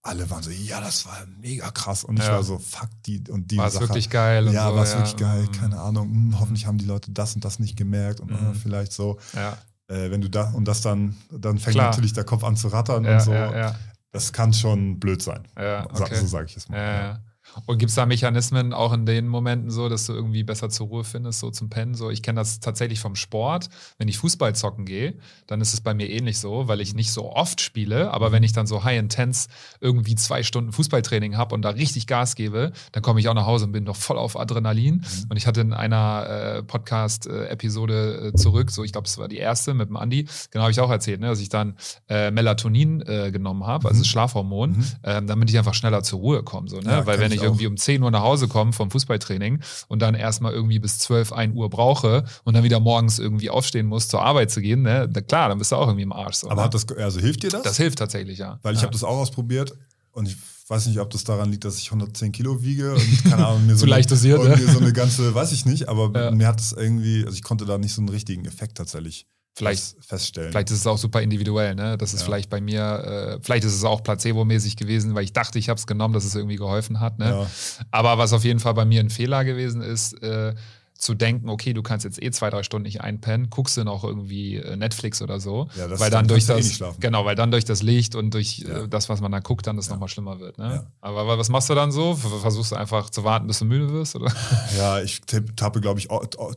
[0.03, 2.03] alle waren so, ja, das war mega krass.
[2.03, 2.33] Und ich Ja.
[2.33, 4.51] war so, fuck, die und die War es wirklich geil?
[4.51, 5.51] ja, so, war es wirklich geil, Mhm.
[5.51, 6.09] keine Ahnung.
[6.09, 8.51] Hm, hoffentlich haben die Leute das und das nicht gemerkt und Mhm.
[8.51, 9.19] äh, vielleicht so.
[9.33, 11.89] Ja, Äh, wenn du da und das dann, dann fängt Klar.
[11.89, 13.33] natürlich der Kopf an zu rattern ja, und so.
[13.33, 13.75] ja, ja,
[14.11, 15.47] Das kann schon blöd sein.
[15.57, 16.15] ja, okay.
[16.15, 17.21] So sage ich es mal.
[17.65, 20.87] Und gibt es da Mechanismen auch in den Momenten so, dass du irgendwie besser zur
[20.87, 21.95] Ruhe findest, so zum Pennen?
[21.95, 23.69] So, ich kenne das tatsächlich vom Sport.
[23.97, 25.15] Wenn ich Fußball zocken gehe,
[25.47, 28.43] dann ist es bei mir ähnlich so, weil ich nicht so oft spiele, aber wenn
[28.43, 29.49] ich dann so high-intense
[29.79, 33.45] irgendwie zwei Stunden Fußballtraining habe und da richtig Gas gebe, dann komme ich auch nach
[33.45, 35.03] Hause und bin noch voll auf Adrenalin.
[35.29, 36.27] Und ich hatte in einer
[36.57, 40.63] äh, Podcast-Episode äh, zurück, so ich glaube, es war die erste mit dem Andi, genau
[40.63, 41.75] habe ich auch erzählt, ne, dass ich dann
[42.09, 44.05] äh, Melatonin äh, genommen habe, also Mhm.
[44.05, 44.85] Schlafhormon, Mhm.
[45.03, 46.67] ähm, damit ich einfach schneller zur Ruhe komme.
[46.69, 46.89] So, ne?
[46.91, 50.01] Ja, Weil wenn ich ich irgendwie um 10 Uhr nach Hause komme vom Fußballtraining und
[50.01, 54.07] dann erstmal irgendwie bis 12, 1 Uhr brauche und dann wieder morgens irgendwie aufstehen muss,
[54.07, 55.07] zur Arbeit zu gehen, ne?
[55.09, 56.37] da, klar, dann bist du auch irgendwie im Arsch.
[56.37, 56.65] So, Aber ne?
[56.65, 57.63] hat das, also hilft dir das?
[57.63, 58.59] das hilft tatsächlich, ja.
[58.61, 58.83] Weil ich ja.
[58.83, 59.73] habe das auch ausprobiert
[60.11, 60.37] und ich
[60.67, 63.75] weiß nicht, ob das daran liegt, dass ich 110 Kilo wiege und keine Ahnung, mir
[63.75, 64.55] so, leicht dosiert, und ne?
[64.55, 66.31] mir so eine ganze, weiß ich nicht, aber Ja.
[66.31, 69.81] mir hat das irgendwie, also ich konnte da nicht so einen richtigen Effekt tatsächlich Vielleicht,
[69.95, 70.51] fest- feststellen.
[70.51, 71.97] vielleicht ist es auch super individuell, ne?
[71.97, 72.25] Das ist Ja.
[72.25, 75.77] vielleicht bei mir, äh, vielleicht ist es auch placebo-mäßig gewesen, weil ich dachte, ich habe
[75.77, 77.29] es genommen, dass es irgendwie geholfen hat, ne?
[77.29, 77.47] Ja.
[77.91, 80.53] Aber was auf jeden Fall bei mir ein Fehler gewesen ist, äh,
[81.01, 84.03] zu denken, okay, du kannst jetzt eh zwei, drei Stunden nicht einpennen, guckst du noch
[84.03, 85.67] irgendwie äh, Netflix oder so.
[85.75, 86.99] Ja, das- weil dann dann durch eh das, schlafen.
[86.99, 88.83] genau, weil dann durch das Licht und durch Ja.
[88.83, 89.93] äh, das, was man da guckt, dann das Ja.
[89.93, 90.59] nochmal schlimmer wird.
[90.59, 90.75] Ne?
[90.75, 90.87] Ja.
[91.01, 92.13] Aber wa- was machst du dann so?
[92.15, 94.15] Ver- Versuchst du einfach zu warten, bis du müde wirst?
[94.15, 94.31] Oder?
[94.77, 95.21] Ja, ich
[95.55, 96.07] tappe, glaube ich,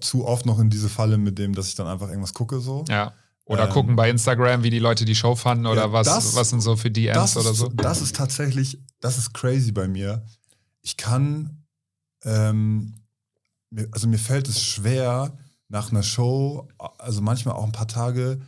[0.01, 2.85] zu oft noch in diese Falle mit dem, dass ich dann einfach irgendwas gucke so.
[2.91, 3.15] Ja.
[3.47, 6.35] Oder Ähm, gucken bei Instagram, wie die Leute die Show fanden oder Ja, was, das-
[6.37, 7.69] was sind so für DMs oder ist, so.
[7.69, 10.23] Das ist tatsächlich, das ist crazy bei mir.
[10.83, 11.65] Ich kann,
[12.25, 12.95] ähm,
[13.93, 15.37] also mir fällt es schwer,
[15.69, 16.69] nach einer Show,
[16.99, 18.41] also manchmal auch ein paar Tage,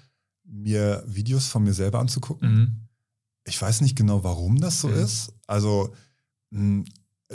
[0.44, 2.54] mir Videos von mir selber anzugucken.
[2.54, 2.80] Mhm.
[3.44, 4.94] Ich weiß nicht genau, warum das so Mhm.
[4.94, 5.32] ist.
[5.46, 5.94] Also
[6.50, 6.84] mh,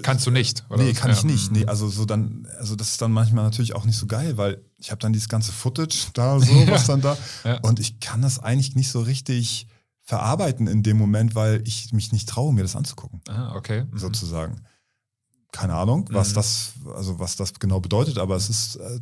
[0.04, 0.64] Kannst du nicht?
[0.70, 0.84] Oder?
[0.84, 1.18] Nee, kann Ja.
[1.18, 1.52] ich nicht.
[1.52, 1.58] Mhm.
[1.60, 4.64] Nee, also so dann, also das ist dann manchmal natürlich auch nicht so geil, weil
[4.78, 7.18] ich habe dann dieses ganze Footage da so, was dann da.
[7.44, 7.60] Ja.
[7.60, 9.68] Und ich kann das eigentlich nicht so richtig
[10.04, 13.84] verarbeiten in dem Moment, weil ich mich nicht traue, mir das anzugucken, Ah, okay.
[13.92, 13.98] Mhm.
[13.98, 14.62] sozusagen.
[15.52, 16.36] Keine Ahnung, was Mhm.
[16.36, 19.00] das, also was das genau bedeutet, aber es ist äh,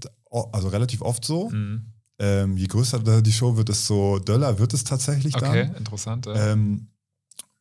[0.52, 1.50] also relativ oft so.
[1.50, 1.86] Mhm.
[2.22, 5.76] Ähm, je größer die Show wird, desto döller wird es tatsächlich Okay, dann.
[5.76, 6.26] interessant.
[6.26, 6.52] Ja.
[6.52, 6.88] Ähm,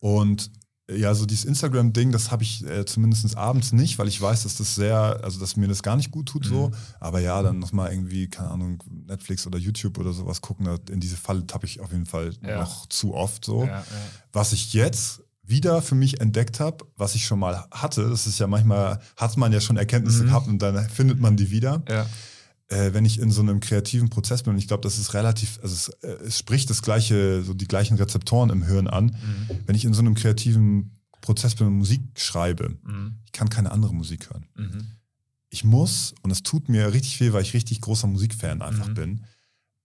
[0.00, 0.50] und
[0.88, 4.44] äh, ja, so dieses Instagram-Ding, das habe ich äh, zumindest abends nicht, weil ich weiß,
[4.44, 6.68] dass das sehr, also dass mir das gar nicht gut tut so.
[6.68, 6.74] Mhm.
[6.98, 11.16] Aber ja, dann nochmal irgendwie, keine Ahnung, Netflix oder YouTube oder sowas gucken, in diese
[11.16, 12.58] Falle tappe ich auf jeden Fall Ja.
[12.60, 13.64] noch zu oft so.
[13.64, 13.84] ja.
[14.32, 18.38] Was ich jetzt wieder für mich entdeckt habe, was ich schon mal hatte, das ist
[18.38, 20.26] ja manchmal, hat man ja schon Erkenntnisse Mhm.
[20.26, 22.06] gehabt und dann findet man die wieder ja.
[22.68, 25.58] äh, wenn ich in so einem kreativen Prozess bin, und ich glaube, das ist relativ,
[25.62, 29.06] also es, äh, es spricht das gleiche, so die gleichen Rezeptoren im Hirn an.
[29.06, 29.58] Mhm.
[29.66, 33.14] Wenn ich in so einem kreativen Prozess bin und Musik schreibe, Mhm.
[33.24, 34.46] ich kann keine andere Musik hören.
[34.54, 34.86] Mhm.
[35.50, 38.94] Ich muss, und es tut mir richtig weh, weil ich richtig großer Musikfan einfach Mhm.
[38.94, 39.24] bin,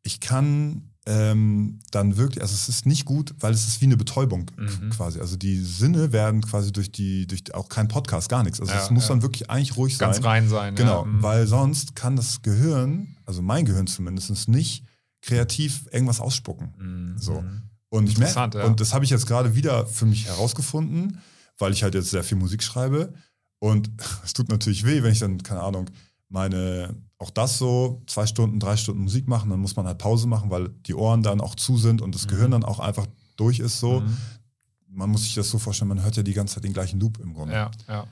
[0.03, 3.97] ich kann ähm, dann wirklich, also es ist nicht gut, weil es ist wie eine
[3.97, 4.89] Betäubung Mhm.
[4.91, 5.20] quasi.
[5.20, 8.62] Also die Sinne werden quasi durch die, durch auch kein Podcast, gar nichts.
[8.62, 9.10] Also Ja, es muss ja.
[9.10, 10.12] dann wirklich eigentlich ruhig sein.
[10.12, 10.76] Ganz rein sein.
[10.76, 11.06] Genau, ja.
[11.06, 11.22] Mhm.
[11.24, 14.86] weil sonst kann das Gehirn, also mein Gehirn zumindest, nicht
[15.22, 16.74] kreativ irgendwas ausspucken.
[16.78, 17.18] Mhm.
[17.18, 17.41] So.
[17.41, 17.62] Mhm.
[17.89, 18.66] Und ich merke, ja.
[18.66, 21.20] und das habe ich jetzt gerade wieder für mich herausgefunden,
[21.58, 23.14] weil ich halt jetzt sehr viel Musik schreibe.
[23.60, 23.89] Und
[24.24, 25.89] es tut natürlich weh, wenn ich dann, keine Ahnung,
[26.30, 30.28] meine, auch das so, zwei Stunden, drei Stunden Musik machen, dann muss man halt Pause
[30.28, 32.30] machen, weil die Ohren dann auch zu sind und das Mhm.
[32.30, 33.08] Gehirn dann auch einfach
[33.38, 34.02] durch ist so.
[34.02, 34.18] Mhm.
[34.90, 37.20] Man muss sich das so vorstellen, man hört ja die ganze Zeit den gleichen Loop
[37.20, 37.56] im Grunde.
[37.56, 38.06] Ja, ja.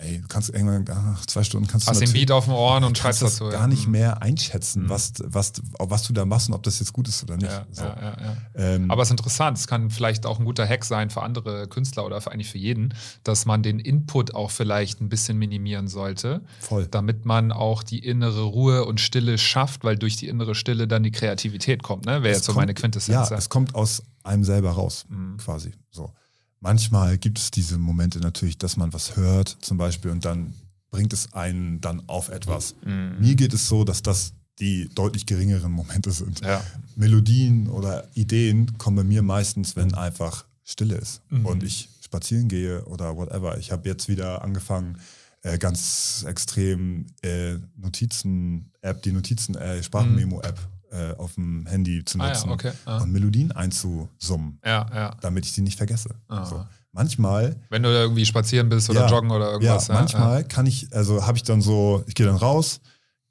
[0.00, 0.84] Ey, du kannst irgendwann,
[1.16, 3.32] ach, zwei Stunden kannst Hast du den natürlich- Beat auf den Ohren und schreibst das
[3.38, 3.50] dazu.
[3.50, 3.66] gar ja.
[3.66, 3.92] nicht Mhm.
[3.92, 4.90] mehr einschätzen, Mhm.
[4.90, 7.50] was, was, was du da machst und ob das jetzt gut ist oder nicht.
[7.50, 7.82] Ja, so.
[7.82, 8.16] ja.
[8.54, 11.66] Ähm, Aber es ist interessant, es kann vielleicht auch ein guter Hack sein für andere
[11.66, 12.94] Künstler oder für, eigentlich für jeden,
[13.24, 16.86] dass man den Input auch vielleicht ein bisschen minimieren sollte, voll.
[16.88, 21.02] damit man auch die innere Ruhe und Stille schafft, weil durch die innere Stille dann
[21.02, 22.22] die Kreativität kommt, ne?
[22.22, 23.30] Wäre jetzt so kommt- meine Quintessenz.
[23.30, 25.38] Ja, es kommt aus einem selber raus, Mhm.
[25.38, 25.72] quasi.
[25.90, 26.12] So.
[26.60, 30.54] Manchmal gibt es diese Momente natürlich, dass man was hört, zum Beispiel, und dann
[30.90, 32.74] bringt es einen dann auf etwas.
[32.84, 33.16] Mhm.
[33.20, 36.40] Mir geht es so, dass das die deutlich geringeren Momente sind.
[36.40, 36.64] Ja.
[36.96, 41.46] Melodien oder Ideen kommen bei mir meistens, wenn einfach Stille ist Mhm.
[41.46, 43.56] und ich spazieren gehe oder whatever.
[43.58, 44.98] Ich habe jetzt wieder angefangen,
[45.42, 50.58] äh, ganz extrem äh, Notizen-App, die Notizen, äh, Sprachmemo-App
[50.90, 52.22] äh, auf dem Handy zu Mhm.
[52.22, 52.72] Ah nutzen ja, okay.
[52.84, 52.98] Ah.
[53.02, 55.16] und Melodien einzusummen, Ja, ja.
[55.20, 56.10] damit ich sie nicht vergesse.
[56.28, 56.44] Ah.
[56.44, 56.64] So.
[56.92, 59.88] Manchmal Wenn du da irgendwie spazieren bist oder joggen oder irgendwas.
[59.88, 62.80] ja, manchmal kann ich, also habe ich dann so, ich gehe dann raus,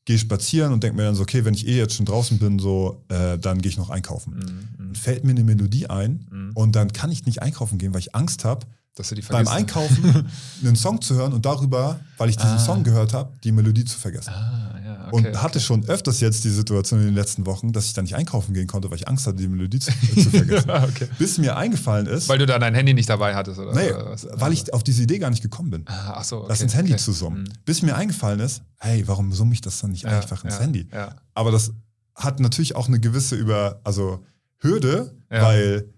[0.05, 2.59] gehe spazieren und denke mir dann so, okay, wenn ich eh jetzt schon draußen bin,
[2.59, 4.35] so, äh, dann gehe ich noch einkaufen.
[4.35, 4.39] Mhm,
[4.77, 6.51] Dann mhm, fällt mir eine Melodie ein mhm.
[6.53, 8.65] und dann kann ich nicht einkaufen gehen, weil ich Angst habe,
[8.97, 9.53] Dass du die beim vergisst.
[9.55, 10.27] Einkaufen
[10.63, 12.59] einen Song zu hören und darüber, weil ich diesen Ah.
[12.59, 14.29] Song gehört habe, die Melodie zu vergessen.
[14.31, 15.27] Ah, ja, okay.
[15.29, 18.15] und hatte schon öfters jetzt die Situation in den letzten Wochen, dass ich dann nicht
[18.15, 20.69] einkaufen gehen konnte, weil ich Angst hatte, die Melodie zu, zu vergessen.
[20.71, 21.07] Okay.
[21.19, 23.73] Bis mir eingefallen ist, Weil du da dein Handy nicht dabei hattest, oder?
[23.75, 25.83] nee, oder weil ich auf diese Idee gar nicht gekommen bin.
[25.85, 26.47] Ah, ach so, okay.
[26.49, 27.01] das ins Handy okay.
[27.01, 27.43] zu summen.
[27.43, 27.53] Mhm.
[27.65, 30.87] Bis mir eingefallen ist, hey, warum summe ich das dann nicht Ja, einfach ins Handy?
[31.35, 31.71] Aber das
[32.15, 34.23] hat natürlich auch eine gewisse über, also
[34.59, 35.93] Hürde, weil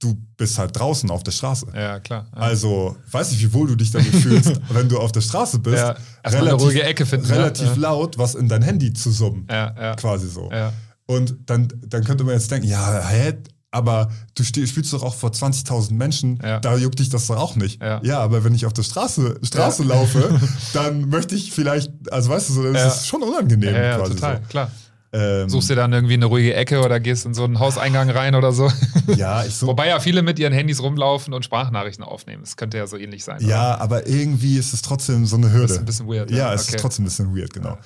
[0.00, 1.66] du bist halt draußen auf der Straße.
[1.74, 2.26] ja, klar.
[2.34, 2.40] Ja.
[2.40, 5.78] Also, weiß nicht, wie wohl du dich damit fühlst, wenn du auf der Straße bist,
[5.78, 7.26] ja, erstmal eine ruhige Ecke finden.
[7.26, 7.74] relativ ja.
[7.76, 9.46] laut was in dein Handy zu summen.
[9.50, 10.50] Ja, ja, Quasi so.
[10.52, 10.72] ja.
[11.06, 13.32] Und dann, dann könnte man jetzt denken, ja, hä,
[13.70, 16.60] aber du spielst doch auch vor 20.000 Menschen, Ja.
[16.60, 17.82] da juckt dich das doch auch nicht.
[17.82, 18.20] Ja.
[18.20, 19.88] aber wenn ich auf der Straße, Straße Ja.
[19.88, 20.40] laufe,
[20.74, 22.86] dann möchte ich vielleicht, also weißt du, so, das Ja.
[22.88, 24.70] ist schon unangenehm Ja, ja, quasi total, klar.
[25.12, 28.34] Ähm, Suchst dir dann irgendwie eine ruhige Ecke oder gehst in so einen Hauseingang rein
[28.34, 28.70] oder so.
[29.16, 32.42] ja, ich so, Wobei ja viele mit ihren Handys rumlaufen und Sprachnachrichten aufnehmen.
[32.42, 33.38] Das könnte ja so ähnlich sein.
[33.40, 35.72] ja, aber irgendwie ist es trotzdem so eine Hürde.
[35.72, 36.76] Ist ein bisschen weird, Ja, ja, es okay.
[36.76, 37.78] ist trotzdem ein bisschen weird, genau.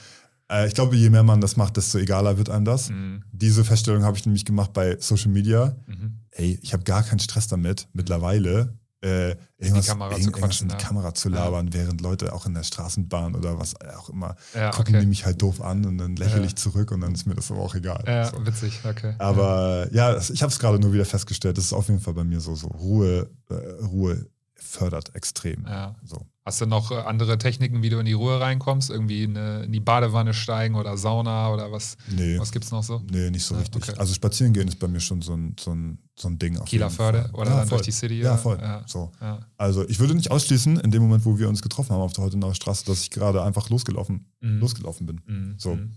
[0.50, 2.90] Äh, ich glaube, je mehr man das macht, desto egaler wird einem das.
[2.90, 3.22] Mhm.
[3.30, 5.76] Diese Feststellung habe ich nämlich gemacht bei Social Media.
[5.86, 6.18] Mhm.
[6.32, 10.80] Ey, ich habe gar keinen Stress damit, mittlerweile äh, irgendwas, Kamera zu quatschen, in die
[10.82, 10.88] ja.
[10.88, 14.94] Kamera zu labern, während Leute auch in der Straßenbahn oder was auch immer Ja, gucken
[14.94, 15.00] okay.
[15.02, 16.44] die mich halt doof an und dann lächle Ja.
[16.46, 18.04] ich zurück und dann ist mir das aber auch egal.
[18.06, 18.46] Ja, So.
[18.46, 19.14] witzig, okay.
[19.18, 22.24] Aber ja, ich habe es gerade nur wieder festgestellt, das ist auf jeden Fall bei
[22.24, 24.26] mir so, so Ruhe, äh, Ruhe
[24.62, 25.64] fördert extrem.
[25.66, 25.94] Ja.
[26.04, 26.26] So.
[26.44, 28.90] Hast du noch äh, andere Techniken, wie du in die Ruhe reinkommst?
[28.90, 31.96] Irgendwie in, eine, in die Badewanne steigen oder Sauna oder was?
[32.10, 33.00] Nee, Was gibt's noch so?
[33.10, 33.82] nee, nicht so Ja, richtig.
[33.90, 33.98] okay.
[33.98, 36.56] Also spazieren gehen ist bei mir schon so ein, so ein, so ein Ding.
[36.58, 37.78] Auf Kieler Förde oder ja, dann voll.
[37.78, 38.20] durch die City?
[38.20, 38.58] Ja, voll.
[38.60, 38.82] Ja.
[38.86, 39.12] So.
[39.56, 42.24] Also ich würde nicht ausschließen, in dem Moment, wo wir uns getroffen haben auf der
[42.24, 44.58] Heutenacher Straße, dass ich gerade einfach losgelaufen, Mhm.
[44.58, 45.20] losgelaufen bin.
[45.26, 45.54] Mhm.
[45.58, 45.74] So.
[45.76, 45.92] Mhm.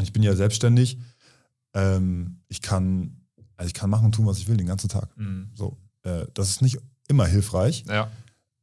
[0.00, 0.98] Ich bin ja selbstständig.
[1.74, 3.20] Ähm, ich kann,
[3.56, 5.08] also ich kann machen und tun, was ich will, den ganzen Tag.
[5.16, 5.50] Mhm.
[5.54, 5.76] So.
[6.02, 6.78] Äh, das ist nicht
[7.10, 8.08] immer hilfreich, Ja,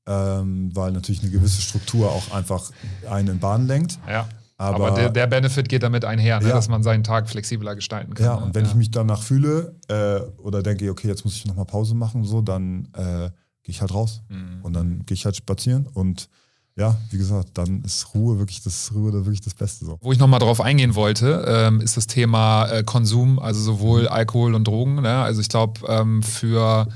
[0.07, 2.71] ähm, weil natürlich eine gewisse Struktur auch einfach
[3.09, 3.99] einen in Bahn lenkt.
[4.07, 4.27] ja.
[4.59, 6.47] Aber, Aber, der, der Benefit geht damit einher, ne?
[6.49, 6.55] Ja.
[6.55, 8.25] dass man seinen Tag flexibler gestalten kann.
[8.25, 8.71] ja, und wenn ja.
[8.71, 12.41] ich mich danach fühle äh, oder denke, okay, jetzt muss ich nochmal Pause machen, so,
[12.41, 13.29] dann äh,
[13.61, 14.23] gehe ich halt raus.
[14.29, 14.63] Mhm.
[14.63, 16.27] Und dann gehe ich halt spazieren und
[16.75, 19.97] ja, wie gesagt, dann ist Ruhe wirklich das Ruhe da wirklich das Beste so.
[20.01, 24.07] Wo ich nochmal drauf eingehen wollte, ähm, ist das Thema äh, Konsum, also sowohl Mhm.
[24.09, 24.95] Alkohol und Drogen.
[25.01, 25.17] Ne?
[25.21, 26.87] Also ich glaube, ähm, für,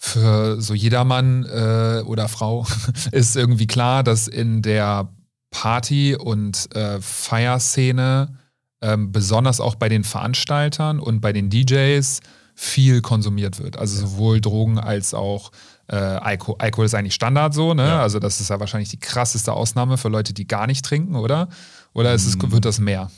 [0.00, 2.64] für so jedermann äh, oder Frau
[3.12, 5.12] ist irgendwie klar, dass in der
[5.50, 8.36] Party- und äh, Feierszene,
[8.80, 12.20] ähm, besonders auch bei den Veranstaltern und bei den DJs,
[12.54, 13.76] viel konsumiert wird.
[13.76, 15.52] Also sowohl Drogen als auch
[15.88, 16.56] äh, Alkohol.
[16.58, 17.86] Alkohol ist eigentlich Standard so, ne?
[17.86, 18.02] Ja.
[18.02, 21.48] Also das ist ja wahrscheinlich die krasseste Ausnahme für Leute, die gar nicht trinken, oder?
[21.92, 22.50] Oder ist es, Mm.
[22.52, 23.10] wird das mehr?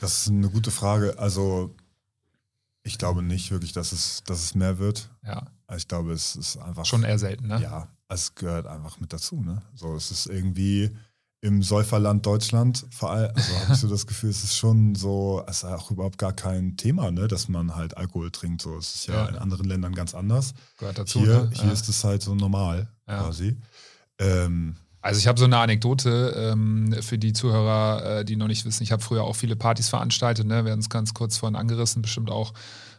[0.00, 1.18] Das ist eine gute Frage.
[1.18, 1.74] Also
[2.82, 5.08] ich glaube nicht wirklich, dass es, dass es mehr wird.
[5.24, 7.60] Ja, Also Ich glaube, es ist einfach schon eher selten, ne?
[7.62, 9.40] Ja, es gehört einfach mit dazu.
[9.42, 9.62] Ne?
[9.74, 10.90] So, es ist irgendwie
[11.40, 15.42] im Säuferland Deutschland, vor allem, also habe ich so das Gefühl, es ist schon so,
[15.46, 18.62] es ist auch überhaupt gar kein Thema, ne, dass man halt Alkohol trinkt.
[18.62, 19.26] So, es ist ja, Ja.
[19.26, 20.54] in anderen Ländern ganz anders.
[20.78, 21.20] Gehört dazu.
[21.20, 21.50] Hier, ne?
[21.52, 21.72] hier ja.
[21.72, 23.22] ist es halt so normal Ja.
[23.24, 23.56] quasi.
[24.18, 28.64] Ähm, Also ich habe so eine Anekdote ähm, für die Zuhörer, äh, die noch nicht
[28.64, 28.82] wissen.
[28.82, 30.46] Ich habe früher auch viele Partys veranstaltet.
[30.46, 30.64] Ne?
[30.64, 32.54] Wir haben es ganz kurz vorhin angerissen, bestimmt auch,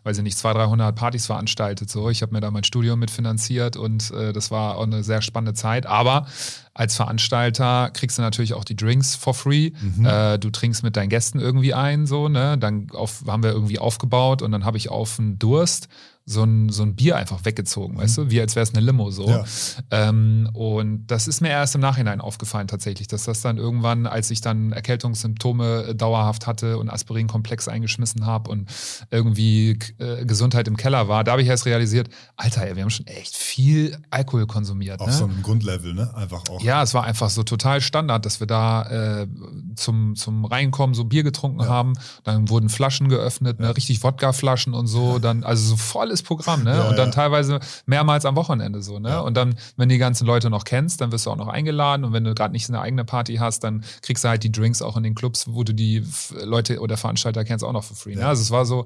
[0.05, 1.89] weiß ich nicht, 200, 300 Partys veranstaltet.
[1.89, 5.21] So, ich habe mir da mein Studium mitfinanziert und äh, das war auch eine sehr
[5.23, 5.87] spannende Zeit.
[5.87, 6.27] Aber
[6.75, 9.71] als Veranstalter kriegst du natürlich auch die Drinks for free.
[9.81, 10.05] Mhm.
[10.05, 12.57] Äh, du trinkst mit deinen Gästen irgendwie ein, so, ne?
[12.57, 15.89] Dann auf, haben wir irgendwie aufgebaut und dann habe ich auf den Durst
[16.27, 18.29] so ein, so ein Bier einfach weggezogen, weißt du?
[18.31, 19.27] Wie als wäre es eine Limo so.
[19.27, 19.29] Mhm.
[19.33, 19.45] Ja.
[19.91, 24.31] Ähm, und das ist mir erst im Nachhinein aufgefallen tatsächlich, dass das dann irgendwann, als
[24.31, 28.67] ich dann Erkältungssymptome äh, dauerhaft hatte und Aspirin-Komplex eingeschmissen habe und
[29.11, 32.89] irgendwie äh, Gesundheit im Keller war, da habe ich erst realisiert, Alter, ey, wir haben
[32.89, 35.01] schon echt viel Alkohol konsumiert.
[35.01, 35.13] auf ne?
[35.13, 36.11] so einem Grundlevel, ne?
[36.15, 36.59] Einfach auch.
[36.63, 39.27] Ja, es war einfach so total Standard, dass wir da äh,
[39.75, 41.67] zum, zum Reinkommen so Bier getrunken Ja.
[41.67, 41.93] haben.
[42.23, 45.19] Dann wurden Flaschen geöffnet, ne, richtig Wodkaflaschen und so.
[45.19, 46.75] Dann, also so volles Programm, ne?
[46.75, 47.15] Ja, und dann ja.
[47.15, 49.09] teilweise mehrmals am Wochenende so, ne?
[49.09, 49.19] Ja.
[49.19, 52.03] Und dann, wenn du die ganzen Leute noch kennst, dann wirst du auch noch eingeladen.
[52.03, 54.81] Und wenn du gerade nicht eine eigene Party hast, dann kriegst du halt die Drinks
[54.81, 56.05] auch in den Clubs, wo du die
[56.41, 58.15] Leute oder Veranstalter kennst, auch noch für free.
[58.15, 58.25] Ne?
[58.25, 58.85] Also es war so.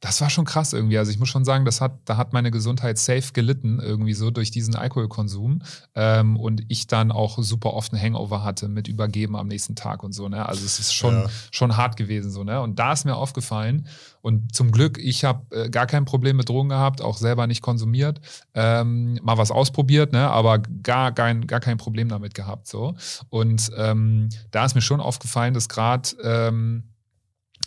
[0.00, 0.98] Das war schon krass irgendwie.
[0.98, 4.30] Also ich muss schon sagen, das hat, da hat meine Gesundheit safe gelitten, irgendwie so
[4.30, 5.62] durch diesen Alkoholkonsum.
[5.94, 10.02] Ähm, und ich dann auch super oft einen Hangover hatte mit Übergeben am nächsten Tag
[10.02, 10.28] und so.
[10.28, 10.46] Ne?
[10.46, 11.26] Also es ist schon, Ja.
[11.50, 12.30] schon hart gewesen.
[12.30, 12.60] So, ne?
[12.60, 13.88] Und da ist mir aufgefallen,
[14.20, 17.62] und zum Glück, ich habe äh, gar kein Problem mit Drogen gehabt, auch selber nicht
[17.62, 18.20] konsumiert,
[18.54, 20.28] ähm, mal was ausprobiert, ne?
[20.28, 22.66] aber gar kein, gar kein Problem damit gehabt.
[22.66, 22.96] So.
[23.28, 26.82] Und ähm, da ist mir schon aufgefallen, dass gerade ähm,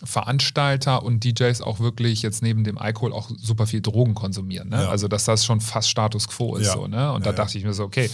[0.04, 4.70] Veranstalter und DJs auch wirklich jetzt neben dem Alkohol auch super viel Drogen konsumieren.
[4.70, 4.84] Ne?
[4.84, 4.90] Ja.
[4.90, 6.68] Also, dass das schon fast Status quo ist.
[6.68, 6.74] Ja.
[6.74, 7.12] So, ne?
[7.12, 8.10] Und Ja, da dachte ich mir so, okay,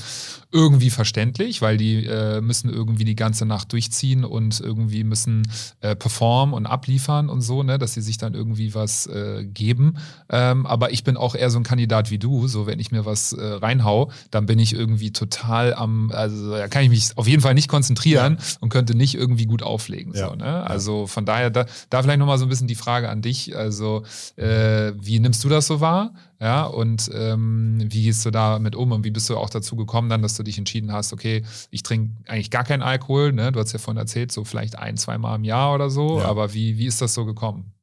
[0.55, 5.45] irgendwie verständlich, weil die äh, müssen irgendwie die ganze Nacht durchziehen und irgendwie müssen
[5.81, 7.77] äh, performen und abliefern und so, ne?
[7.77, 9.97] dass sie sich dann irgendwie was äh, geben.
[10.29, 12.47] Ähm, aber ich bin auch eher so ein Kandidat wie du.
[12.47, 16.69] So, wenn ich mir was äh, reinhau, dann bin ich irgendwie total am, also da
[16.69, 20.13] kann ich mich auf jeden Fall nicht konzentrieren und könnte nicht irgendwie gut auflegen.
[20.15, 20.29] Ja.
[20.29, 20.63] So, ne?
[20.63, 23.57] Also von daher, da, da vielleicht nochmal so ein bisschen die Frage an dich.
[23.57, 24.03] Also,
[24.37, 26.13] äh, wie nimmst du das so wahr?
[26.45, 30.09] Ja, und ähm, wie gehst du damit um und wie bist du auch dazu gekommen,
[30.09, 33.51] dann, dass du dich entschieden hast, okay, ich trinke eigentlich gar keinen Alkohol, ne?
[33.51, 36.25] Du hast ja vorhin erzählt, so vielleicht ein, zweimal im Jahr oder so, Ja.
[36.27, 37.73] aber wie, wie ist das so gekommen?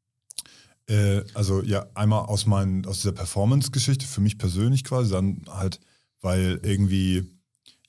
[0.89, 5.81] Äh, also ja, einmal aus, meinen, aus dieser Performance-Geschichte, für mich persönlich quasi, dann halt,
[6.21, 7.25] weil irgendwie,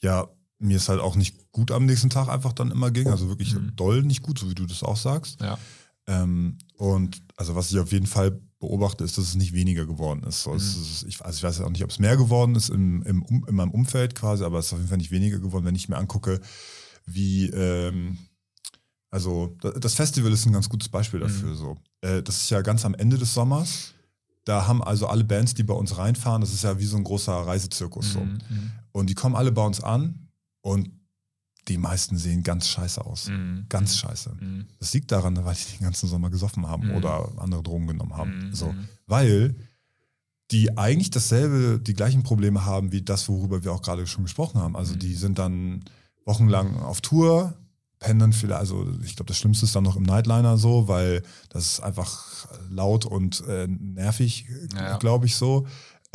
[0.02, 3.30] ja, mir es halt auch nicht gut am nächsten Tag einfach dann immer ging, also
[3.30, 3.76] wirklich Mhm.
[3.76, 5.40] doll nicht gut, so wie du das auch sagst.
[5.40, 5.60] Ja.
[6.08, 10.24] Ähm, und also was ich auf jeden Fall beobachte, ist, dass es nicht weniger geworden
[10.24, 10.44] ist.
[10.44, 10.58] So, Mhm.
[10.58, 13.46] ist ich, also ich weiß auch nicht, ob es mehr geworden ist im, im, um,
[13.48, 15.90] in meinem Umfeld quasi, aber es ist auf jeden Fall nicht weniger geworden, wenn ich
[15.90, 16.40] mir angucke,
[17.06, 18.18] wie, ähm,
[19.12, 21.54] Also da- das Festival ist ein ganz gutes Beispiel dafür.
[21.56, 21.78] So.
[22.02, 23.94] Äh, Das ist ja ganz am Ende des Sommers.
[24.44, 27.04] Da haben also alle Bands, die bei uns reinfahren, das ist ja wie so ein
[27.04, 28.12] großer Reisezirkus.
[28.14, 28.22] So.
[28.22, 30.30] Mhm, mhm, Und die kommen alle bei uns an
[30.62, 30.90] und
[31.68, 33.30] die meisten sehen ganz scheiße aus.
[33.30, 34.32] mhm, Ganz scheiße.
[34.40, 36.96] mhm, Das liegt daran, weil die den ganzen Sommer gesoffen haben Mhm.
[36.96, 38.48] oder andere Drogen genommen haben.
[38.50, 38.72] mhm, So.
[38.74, 38.88] mhm.
[39.08, 39.56] Weil
[40.52, 44.60] die eigentlich dasselbe, die gleichen Probleme haben wie das, worüber wir auch gerade schon gesprochen
[44.62, 44.76] haben.
[44.76, 45.00] Also Mhm.
[45.00, 45.84] die sind dann
[46.26, 47.54] wochenlang auf Tour,
[48.00, 51.24] pennen dann vielleicht, also ich glaube, das Schlimmste ist dann noch im Nightliner so, weil
[51.50, 54.46] das ist einfach laut und äh, nervig,
[54.76, 54.98] Ja.
[54.98, 55.66] glaube ich so.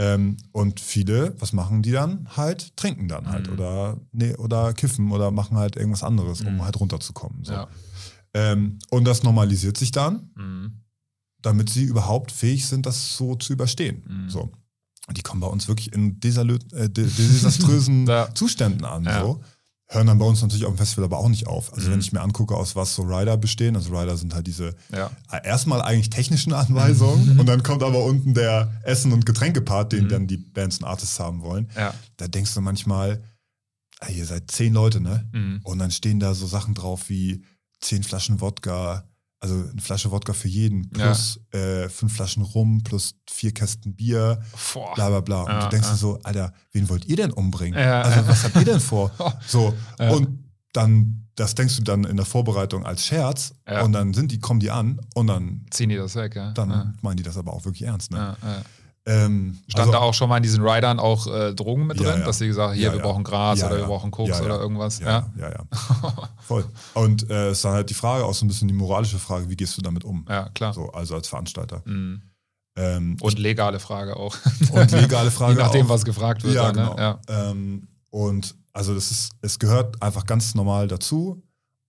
[0.00, 2.28] Ähm, und viele, was machen die dann?
[2.36, 3.52] Halt, trinken dann halt Mhm.
[3.54, 6.64] oder, nee, oder kiffen oder machen halt irgendwas anderes, um Mhm.
[6.64, 7.44] halt runterzukommen.
[7.44, 7.52] So.
[7.52, 7.68] Ja.
[8.34, 10.72] Ähm, und das normalisiert sich dann Mhm.
[11.42, 14.02] damit sie überhaupt fähig sind, das so zu überstehen.
[14.08, 14.28] Mhm.
[14.30, 14.52] So.
[15.08, 18.32] Und die kommen bei uns wirklich in desalö äh, de- desaströsen Ja.
[18.34, 19.04] Zuständen an.
[19.04, 19.20] Ja.
[19.22, 19.40] So.
[19.90, 21.72] Hören dann bei uns natürlich auf dem Festival aber auch nicht auf.
[21.72, 21.92] Also Mhm.
[21.94, 25.10] wenn ich mir angucke, aus was so Rider bestehen, also Rider sind halt diese Ja.
[25.32, 30.04] äh, erstmal eigentlich technischen Anweisungen und dann kommt aber unten der Essen- und Getränkepart, den
[30.04, 30.08] Mhm.
[30.10, 31.70] dann die Bands und Artists haben wollen.
[31.74, 31.94] Ja.
[32.18, 33.22] Da denkst du manchmal,
[34.00, 35.26] ey, ihr seid zehn Leute, ne?
[35.32, 35.60] Mhm.
[35.64, 37.42] Und dann stehen da so Sachen drauf wie
[37.80, 39.07] zehn Flaschen Wodka,
[39.40, 44.40] also eine Flasche Wodka für jeden, plus äh, fünf Flaschen Rum, plus vier Kästen Bier,
[44.74, 44.94] Boah.
[44.94, 45.42] bla bla bla.
[45.42, 45.92] Und Ja, du denkst ja.
[45.94, 47.78] dir so, Alter, wen wollt ihr denn umbringen?
[47.78, 48.28] Ja, also ja.
[48.28, 49.10] was habt ihr denn vor?
[49.46, 50.10] So, Ja.
[50.10, 53.82] und dann, das denkst du dann in der Vorbereitung als Scherz Ja.
[53.82, 56.52] und dann sind die, kommen die an und dann, Ziehen die das weg, ja.
[56.52, 56.92] dann ja.
[57.02, 58.10] meinen die das aber auch wirklich ernst.
[58.10, 58.18] Ne?
[58.18, 58.62] Ja, ja.
[59.08, 62.10] Ähm, Stand also- da auch schon mal in diesen Riders auch äh, Drogen mit Ja,
[62.10, 62.26] drin, ja.
[62.26, 64.98] dass sie gesagt haben, hier, Ja, wir brauchen Gras oder wir brauchen Koks oder irgendwas.
[65.00, 65.64] Ja, ja, ja.
[66.46, 66.64] Voll.
[66.94, 69.48] Und äh, es ist dann halt die Frage, auch so ein bisschen die moralische Frage,
[69.48, 70.26] wie gehst du damit um?
[70.28, 70.72] Ja, klar.
[70.74, 71.82] So, also als Veranstalter.
[71.84, 72.22] Mhm.
[72.76, 74.36] Ähm, Und legale Frage auch.
[74.72, 75.54] und legale Frage.
[75.54, 75.90] Je nachdem, auch.
[75.90, 76.54] was gefragt wird.
[76.54, 76.94] Ja, dann, genau.
[76.94, 77.00] ne?
[77.28, 77.50] ja.
[77.50, 81.42] Ähm, und also das ist, es gehört einfach ganz normal dazu.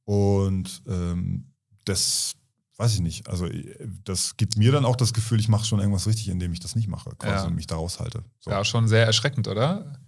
[0.06, 1.52] Und ähm,
[1.86, 2.34] das
[2.80, 3.28] weiß ich nicht.
[3.28, 6.54] Also äh, das gibt mir dann auch das Gefühl, ich mache schon irgendwas richtig, indem
[6.54, 7.48] ich das nicht mache, quasi Ja.
[7.48, 8.24] und mich da raushalte.
[8.40, 8.50] So.
[8.52, 10.00] ja, schon sehr erschreckend, oder?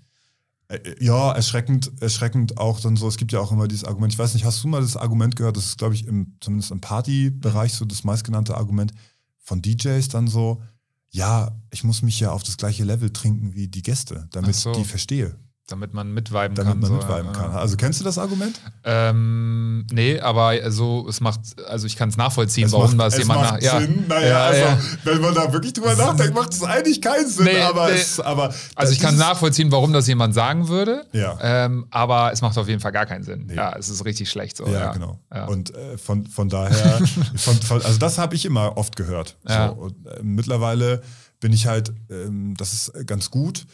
[1.02, 4.34] Ja, erschreckend, erschreckend auch dann so, es gibt ja auch immer dieses Argument, ich weiß
[4.34, 7.74] nicht, hast du mal das Argument gehört, das ist, glaube ich, im, zumindest im Partybereich
[7.74, 8.94] so das meistgenannte Argument
[9.38, 10.64] von DJs dann so,
[11.10, 14.72] ja, ich muss mich ja auf das gleiche Level trinken wie die Gäste, damit so.
[14.72, 15.36] ich die verstehe,
[15.72, 16.14] Damit man
[16.56, 16.80] damit kann.
[16.80, 17.52] man so, mitviben ja, kann.
[17.52, 18.60] Also kennst du das Argument?
[18.84, 23.18] Ähm, nee, aber also es macht, also ich kann es nachvollziehen, Es warum macht, das
[23.18, 23.80] jemand macht nach, ja.
[23.80, 24.06] Sinn.
[24.08, 24.78] Naja, Ja, also ja.
[25.06, 27.46] wenn man da wirklich drüber nachdenkt, macht es eigentlich keinen Sinn.
[27.46, 27.96] Nee, aber, nee.
[27.96, 31.38] Es, aber Also ich kann nachvollziehen, warum das jemand sagen würde, Ja.
[31.42, 33.46] ähm, aber es macht auf jeden Fall gar keinen Sinn.
[33.48, 33.56] Nee.
[33.56, 34.68] Ja, es ist richtig schlecht so.
[34.68, 35.20] Ja, genau.
[35.48, 37.00] Und äh, von, von daher,
[37.36, 39.38] von, von, also das habe ich immer oft gehört.
[39.48, 39.70] Ja.
[39.70, 41.02] So, und, äh, mittlerweile
[41.40, 43.66] bin ich halt, ähm, das ist ganz gut.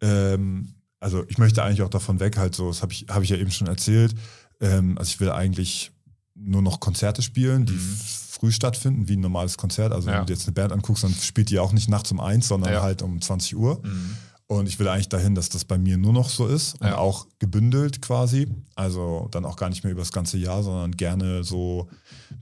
[0.00, 3.28] Ähm, also ich möchte eigentlich auch davon weg, halt so, das habe ich, hab ich
[3.30, 4.14] ja eben schon erzählt.
[4.60, 5.90] Ähm, also ich will eigentlich
[6.34, 7.96] nur noch Konzerte spielen, die Mhm.
[8.30, 9.92] früh stattfinden, wie ein normales Konzert.
[9.92, 10.14] Also Ja.
[10.14, 12.48] wenn du dir jetzt eine Band anguckst, dann spielt die auch nicht nachts um eins,
[12.48, 12.82] sondern Ja.
[12.82, 13.80] halt um 20 Uhr.
[13.84, 14.16] Mhm.
[14.48, 16.98] Und ich will eigentlich dahin, dass das bei mir nur noch so ist und Ja.
[16.98, 18.48] auch gebündelt quasi.
[18.74, 21.88] Also dann auch gar nicht mehr über das ganze Jahr, sondern gerne so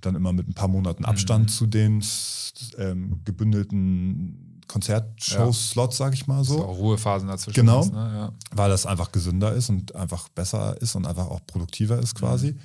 [0.01, 1.49] dann immer mit ein paar Monaten Abstand Mhm.
[1.49, 2.05] zu den
[2.79, 6.65] ähm, gebündelten Konzertshows-Slots, sag ich mal So.
[6.65, 7.55] auch Ruhephasen dazwischen.
[7.61, 7.81] Genau.
[7.83, 7.99] ist, ne?
[8.15, 8.33] ja.
[8.53, 12.19] Weil das einfach gesünder ist und einfach besser ist und einfach auch produktiver ist Mhm.
[12.19, 12.57] quasi.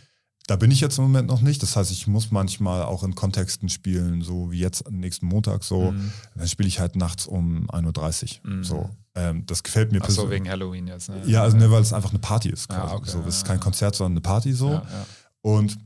[0.48, 1.64] Da bin ich jetzt im Moment noch nicht.
[1.64, 5.64] Das heißt, ich muss manchmal auch in Kontexten spielen, so wie jetzt am nächsten Montag
[5.64, 5.92] so.
[5.92, 6.12] Mhm.
[6.36, 8.52] Dann spiele ich halt nachts um 1.30 Uhr.
[8.52, 8.64] Mhm.
[8.64, 8.90] So.
[9.16, 10.42] Ähm, das gefällt mir Ach so, persönlich.
[10.42, 11.10] wegen Halloween jetzt.
[11.10, 11.20] Ne?
[11.26, 12.70] Ja, also ne, weil es einfach eine Party ist.
[12.72, 12.96] Ja, Quasi.
[12.96, 13.64] okay, so, es ist ja, kein ja.
[13.64, 14.70] Konzert, sondern eine Party so.
[14.70, 15.06] Ja, ja.
[15.42, 15.78] Und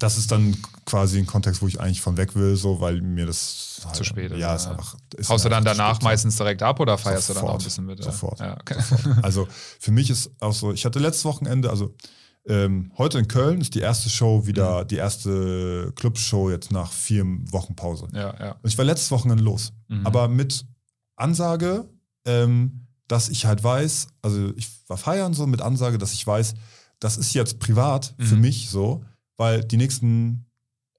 [0.00, 3.26] das ist dann quasi ein Kontext, wo ich eigentlich von weg will, so, weil mir
[3.26, 4.72] das halt, Zu spät ist, Ja, ist ja.
[4.72, 4.96] einfach.
[5.16, 7.64] Ist Haust du dann danach meistens direkt ab oder feierst du dann auch ein Sofort.
[7.64, 8.02] bisschen mit?
[8.02, 8.40] Sofort.
[8.40, 8.76] Ja, okay.
[9.22, 9.46] Also
[9.78, 11.94] für mich ist auch so, ich hatte letztes Wochenende, also
[12.46, 14.46] ähm, heute in Köln ist die erste Show Mhm.
[14.46, 18.08] wieder, die erste Clubshow jetzt nach vier Wochen Pause.
[18.12, 18.52] ja, ja.
[18.62, 19.72] Und ich war letztes Wochenende los.
[19.88, 20.06] Mhm.
[20.06, 20.64] Aber mit
[21.16, 21.88] Ansage,
[22.24, 26.54] ähm, dass ich halt weiß, also ich war feiern so mit Ansage, dass ich weiß,
[27.00, 28.40] das ist jetzt privat für Mhm.
[28.42, 29.04] mich so,
[29.40, 30.44] weil die nächsten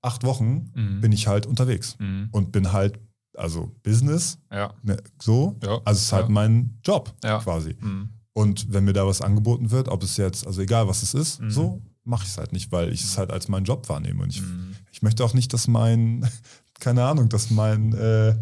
[0.02, 1.00] acht Wochen Mhm.
[1.02, 2.30] bin ich halt unterwegs Mhm.
[2.32, 3.00] und bin halt,
[3.38, 5.80] also Business, Ja, ne, so, ja.
[5.86, 6.32] also es ist halt ja.
[6.32, 7.76] mein Job quasi.
[7.80, 8.10] Mhm.
[8.34, 11.40] Und wenn mir da was angeboten wird, ob es jetzt, also egal was es ist,
[11.42, 11.52] Mhm.
[11.52, 14.24] so mache ich es halt nicht, weil ich es halt als meinen Job wahrnehme.
[14.24, 14.74] Und ich, Mhm.
[14.92, 16.28] ich möchte auch nicht, dass mein,
[16.80, 18.36] keine Ahnung, dass mein, äh,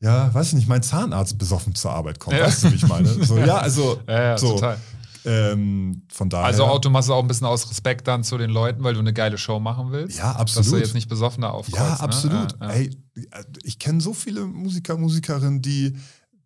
[0.00, 2.38] ja, weiß ich nicht, mein Zahnarzt besoffen zur Arbeit kommt.
[2.38, 3.08] Weißt du, wie ich meine?
[3.24, 4.78] So, ja, also Ja, ja, so, total.
[5.26, 6.46] Ähm, von daher.
[6.46, 6.64] Also
[7.04, 9.60] es auch ein bisschen aus Respekt dann zu den Leuten, weil du eine geile Show
[9.60, 10.18] machen willst.
[10.18, 10.80] Ja, Dass du absolut.
[10.80, 11.76] jetzt nicht besoffen da aufkreuzt.
[11.78, 12.00] ja, ne?
[12.00, 12.52] absolut.
[12.60, 12.70] Ja, ja.
[12.70, 12.90] Ey,
[13.64, 15.96] ich kenne so viele Musiker, Musikerinnen, die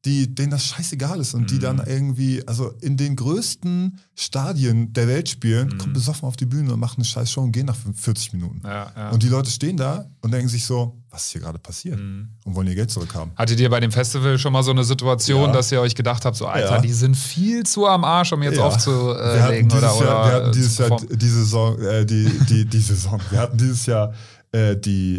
[0.07, 5.07] die, denen das scheißegal ist und die dann irgendwie, also in den größten Stadien der
[5.09, 7.76] Welt spielen, kommen besoffen auf die Bühne und machen eine scheiß Show und gehen nach
[7.94, 8.62] 40 Minuten.
[8.64, 9.11] Ja, ja.
[9.11, 11.98] Und die Leute stehen da und denken sich so, was ist hier gerade passiert?
[11.98, 13.32] Und wollen ihr Geld zurückhaben.
[13.36, 15.53] Hattet ihr bei dem Festival schon mal so eine Situation, Ja.
[15.53, 18.55] dass ihr euch gedacht habt, so Alter, die sind viel zu am Arsch, um jetzt
[18.57, 18.62] Ja.
[18.62, 22.07] wir aufzulegen hatten dieses oder, Jahr, oder wir hatten äh, dieses Jahr die Saison, äh,
[22.07, 24.14] die, die, die Saison, wir hatten dieses Jahr
[24.53, 25.16] äh, die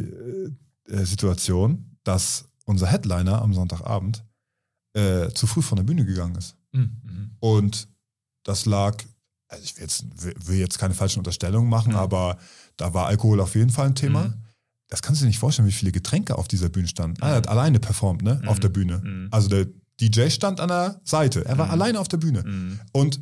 [0.89, 4.23] äh, Situation, dass unser Headliner am Sonntagabend
[4.93, 6.55] äh, zu früh von der Bühne gegangen ist.
[6.73, 7.31] Mhm, mhm.
[7.39, 7.87] Und
[8.43, 8.97] das lag,
[9.47, 10.05] also ich will jetzt,
[10.47, 11.99] will jetzt keine falschen Unterstellungen machen, Mhm.
[11.99, 12.37] aber
[12.77, 14.29] da war Alkohol auf jeden Fall ein Thema.
[14.29, 14.33] Mhm.
[14.89, 17.21] Das kannst du dir nicht vorstellen, wie viele Getränke auf dieser Bühne standen.
[17.21, 18.41] Er hat alleine performt, ne?
[18.45, 18.61] Auf Mhm.
[18.61, 18.97] der Bühne.
[19.03, 19.27] Mhm.
[19.31, 19.67] Also der
[20.01, 21.45] DJ stand an der Seite.
[21.45, 22.79] Er war alleine auf der Bühne.
[22.91, 23.21] Und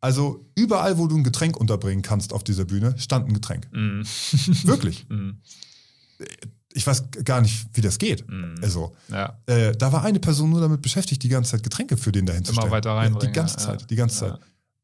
[0.00, 3.68] also überall, wo du ein Getränk unterbringen kannst auf dieser Bühne, stand ein Getränk.
[3.72, 5.06] Wirklich.
[6.78, 6.80] Mhm.
[6.80, 8.28] Ich weiß gar nicht, wie das geht.
[8.28, 8.54] Mhm.
[8.62, 9.38] Also, Ja.
[9.46, 12.44] äh, da war eine Person nur damit beschäftigt, die ganze Zeit Getränke für den dahin
[12.44, 12.72] zu Immer stellen.
[12.72, 13.32] weiter Ja, reinbringen.
[13.32, 14.18] Die ganze ja, Zeit, die ganze.
[14.30, 14.40] Zeit.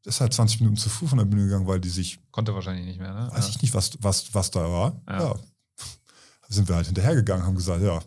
[0.07, 2.85] ist halt 20 Minuten zu früh von der Bühne gegangen, weil die sich, Konnte wahrscheinlich
[2.85, 3.31] nicht mehr, ne?
[3.33, 5.01] weiß ich nicht, was, was, was da war.
[5.09, 5.35] Ja.
[6.49, 8.01] Sind wir halt hinterhergegangen, haben gesagt, ja,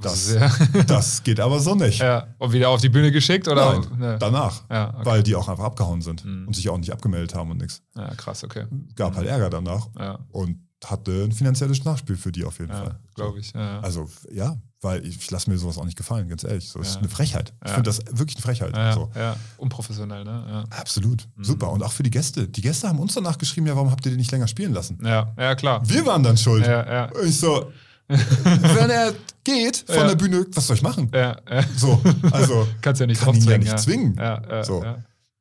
[0.00, 0.34] Das
[0.86, 1.98] das, geht aber so nicht.
[1.98, 2.28] ja.
[2.38, 3.78] Und wieder auf die Bühne geschickt oder?
[3.80, 4.16] Nein, Ne.
[4.18, 4.62] danach.
[4.70, 5.04] Ja, okay.
[5.04, 6.46] Weil die auch einfach abgehauen sind Mhm.
[6.46, 7.82] und sich auch nicht abgemeldet haben und nichts.
[7.96, 8.66] ja, krass, okay.
[8.94, 12.78] Gab halt Ärger danach Ja, und hatte ein finanzielles Nachspiel für die auf jeden ja
[12.82, 12.98] Fall.
[13.14, 13.52] glaube ich.
[13.52, 13.80] Ja.
[13.80, 16.68] Also ja, weil ich, lasse mir sowas auch nicht gefallen, ganz ehrlich.
[16.68, 17.00] So, das ist Ja.
[17.00, 17.52] eine Frechheit.
[17.64, 18.76] Ich finde das wirklich eine Frechheit.
[18.76, 19.10] ja, So.
[19.16, 20.64] ja, unprofessionell, ne?
[20.70, 21.26] Absolut.
[21.36, 21.44] Mhm.
[21.44, 21.72] Super.
[21.72, 22.46] Und auch für die Gäste.
[22.46, 24.98] Die Gäste haben uns danach geschrieben, ja, warum habt ihr den nicht länger spielen lassen?
[25.02, 25.82] Ja, ja, klar.
[25.88, 26.64] Wir waren dann schuld.
[26.64, 27.72] Ja, ja, Ich so,
[28.06, 29.12] wenn er
[29.44, 31.10] geht von der Bühne, was soll ich machen?
[31.12, 31.64] ja, ja.
[31.76, 32.00] So,
[32.30, 34.14] also Kannst ja nicht kann ihn ja nicht zwingen.
[34.16, 34.84] Ja, So.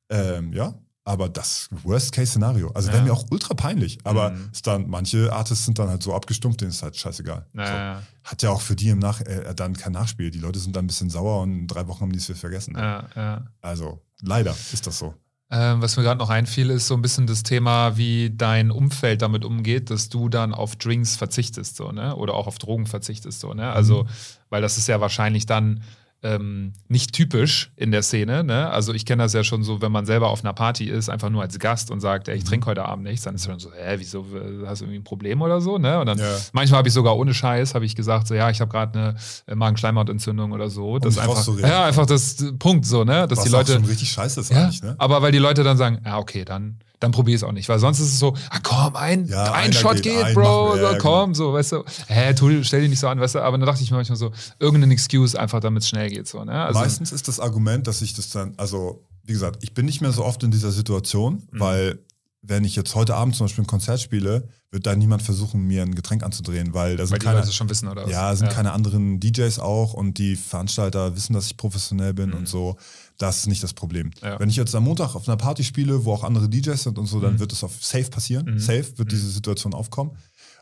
[0.09, 0.73] Ähm, ja,
[1.07, 2.69] aber das Worst-Case-Szenario.
[2.73, 2.95] Also Ja.
[2.95, 3.97] wäre mir auch ultra peinlich.
[4.03, 4.49] Aber Mhm.
[4.63, 7.45] dann, manche Artists sind dann halt so abgestumpft, denen ist halt scheißegal.
[7.53, 7.65] Ja,
[8.01, 8.29] so.
[8.29, 10.31] Hat ja auch für die im Nach äh, dann kein Nachspiel.
[10.31, 12.37] Die Leute sind dann ein bisschen sauer und in drei Wochen haben die es wieder
[12.39, 12.75] vergessen.
[12.77, 13.45] ja, ja.
[13.61, 15.13] Also leider ist das so.
[15.49, 19.21] Ähm, was mir gerade noch einfiel, ist so ein bisschen das Thema, wie dein Umfeld
[19.21, 22.17] damit umgeht, dass du dann auf Drinks verzichtest, so, ne?
[22.17, 23.71] Oder auch auf Drogen verzichtest, so, ne?
[23.71, 24.07] Also, Mhm.
[24.49, 25.83] weil das ist ja wahrscheinlich dann
[26.24, 28.70] ähm, nicht typisch in der Szene, ne?
[28.72, 31.30] Also ich kenne das ja schon so, wenn man selber auf einer Party ist, einfach
[31.30, 32.47] nur als Gast und sagt, ey, ich Mhm.
[32.47, 35.03] trinke heute Abend nichts, dann ist man so, hä, wieso, äh, hast du irgendwie ein
[35.03, 35.99] Problem oder so, ne?
[35.99, 36.38] Und dann Ja.
[36.53, 39.15] manchmal habe ich sogar ohne Scheiß, habe ich gesagt, so, ja, ich habe gerade eine
[39.45, 40.97] äh, Magenschleimhautentzündung oder so.
[40.97, 41.70] Das dich einfach, rauszureden.
[41.70, 43.28] ja, einfach das Punkt so, ne?
[43.28, 44.95] Dass Was die Leute schon richtig scheiße ist ja, eigentlich, ne?
[44.97, 47.69] aber weil die Leute dann sagen, ja, okay, dann, dann probier es auch nicht.
[47.69, 50.79] Weil sonst ist es so, ah, komm, ein, Ja, ein Shot geht, geht, Bro, machen
[50.79, 51.83] so, ja, komm, so, weißt du.
[52.07, 53.39] Hä, tu, stell dich nicht so an, weißt du.
[53.39, 56.43] Aber dann dachte ich mir manchmal so, irgendeine Excuse einfach, damit es schnell geht, so,
[56.43, 56.53] ne?
[56.63, 60.01] Also, Meistens ist das Argument, dass ich das dann, also wie gesagt, ich bin nicht
[60.01, 61.59] mehr so oft in dieser Situation, Mhm.
[61.59, 61.99] weil
[62.43, 65.81] wenn ich jetzt heute Abend zum Beispiel ein Konzert spiele, wird da niemand versuchen, mir
[65.81, 68.11] ein Getränk anzudrehen, weil da weil sind die keine, Leute schon wissen, oder was?
[68.11, 72.47] ja, sind keine anderen DJs auch und die Veranstalter wissen, dass ich professionell bin und
[72.47, 72.77] so.
[73.18, 74.07] Das ist nicht das Problem.
[74.07, 74.13] Mhm.
[74.22, 74.39] Ja.
[74.39, 77.07] Wenn ich jetzt am Montag auf einer Party spiele, wo auch andere DJs sind und
[77.07, 77.39] so, dann Mhm.
[77.39, 78.59] wird es auf safe passieren.
[78.59, 80.11] Safe wird diese Situation aufkommen.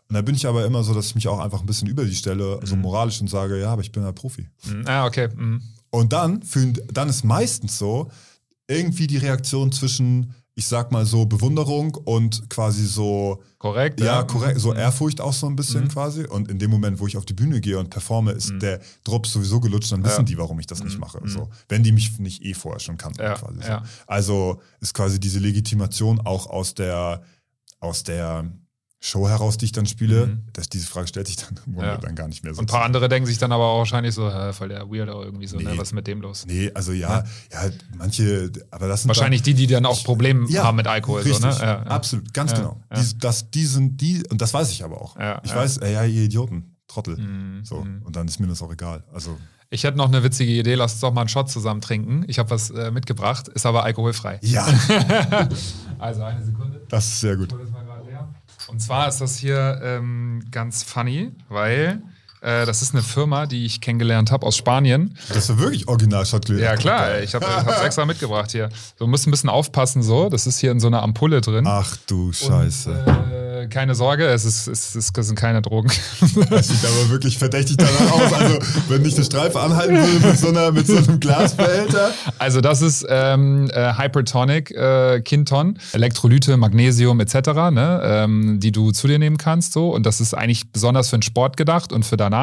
[0.08, 2.06] Und da bin ich aber immer so, dass ich mich auch einfach ein bisschen über
[2.06, 2.66] die stelle, Mhm.
[2.68, 4.47] so moralisch und sage, ja, aber ich bin ja Profi.
[4.66, 4.84] Mhm.
[4.86, 5.30] Ah, okay.
[5.36, 5.62] Mhm.
[5.89, 8.10] Und dann fühlen, dann ist meistens so
[8.68, 13.99] irgendwie die Reaktion zwischen, ich sag mal so Bewunderung und quasi so, Korrekt.
[13.99, 14.78] ja, korrekt, so Mhm.
[14.78, 15.88] Ehrfurcht auch so ein bisschen Mhm.
[15.89, 16.26] quasi.
[16.26, 18.60] Und in dem Moment, wo ich auf die Bühne gehe und performe, ist Mhm.
[18.62, 20.24] der Drops sowieso gelutscht, dann wissen Ja.
[20.24, 21.01] die, warum ich das nicht Mhm.
[21.01, 21.20] mache.
[21.22, 21.28] Mhm.
[21.28, 23.62] So, wenn die mich nicht eh vorher schon kannten, Ja, quasi.
[23.62, 23.68] So.
[23.68, 23.84] ja.
[24.08, 27.22] Also ist quasi diese Legitimation auch aus der,
[27.82, 28.49] aus der
[29.06, 30.43] Show heraus, die ich dann spiele, Mhm.
[30.53, 31.97] dass diese Frage stellt sich dann Ja.
[31.97, 32.60] dann gar nicht mehr so.
[32.60, 35.45] Und ein paar andere denken sich dann aber auch wahrscheinlich so, voll der Weirdo irgendwie
[35.45, 35.72] so, ne?
[35.72, 35.78] Nee.
[35.78, 36.45] Was ist mit dem los?
[36.47, 40.64] Nee, also ja, ja, manche, aber das sind Wahrscheinlich die, die dann auch Probleme Ja,
[40.64, 41.53] haben mit Alkohol, Richtig, so, ne?
[41.60, 41.82] Ja, ja.
[41.84, 42.82] absolut, ganz Ja, genau.
[42.91, 42.99] ja.
[43.01, 45.16] Die, das, die sind die, und das weiß ich aber auch.
[45.20, 45.58] Ja, ich ja.
[45.58, 47.18] weiß, ey, ja, ihr Idioten, Trottel.
[47.18, 48.01] Mhm, So, mhm.
[48.03, 49.03] und dann ist mir das auch egal.
[49.14, 49.38] Also,
[49.70, 52.24] Ich hätte noch eine witzige Idee, lass uns doch mal einen Shot zusammen trinken.
[52.28, 54.39] Ich habe was äh, mitgebracht, ist aber alkoholfrei.
[54.41, 54.66] ja,
[55.99, 56.82] Also eine Sekunde.
[56.89, 57.51] das ist sehr gut.
[57.53, 58.28] hol das mal gerade leer.
[58.68, 62.01] Und zwar ist das hier ähm, ganz funny, weil
[62.45, 65.17] das ist eine Firma, die ich kennengelernt habe aus Spanien.
[65.30, 66.63] Das ist wirklich original Schottgläser.
[66.63, 68.69] Ja klar, ich habe es extra mitgebracht hier.
[68.97, 70.30] Du musst ein bisschen aufpassen so.
[70.30, 71.65] Das ist hier in so einer Ampulle drin.
[71.67, 72.91] Ach du Scheiße.
[72.91, 75.89] Und, äh, keine Sorge, es, ist, es, ist, es sind keine Drogen.
[76.49, 78.34] Das sieht aber wirklich verdächtig danach aus.
[78.34, 78.59] Also,
[78.89, 82.11] wenn ich eine Streife anhalten würde mit so, einer, mit so einem Glasbehälter.
[82.38, 87.35] Also das ist ähm, äh, Hypertonic äh, Kinton, Elektrolyte, Magnesium etc.,
[87.72, 89.73] ne, ähm, die du zu dir nehmen kannst.
[89.73, 89.89] So.
[89.89, 92.35] Und das ist eigentlich besonders für den Sport gedacht und für danach.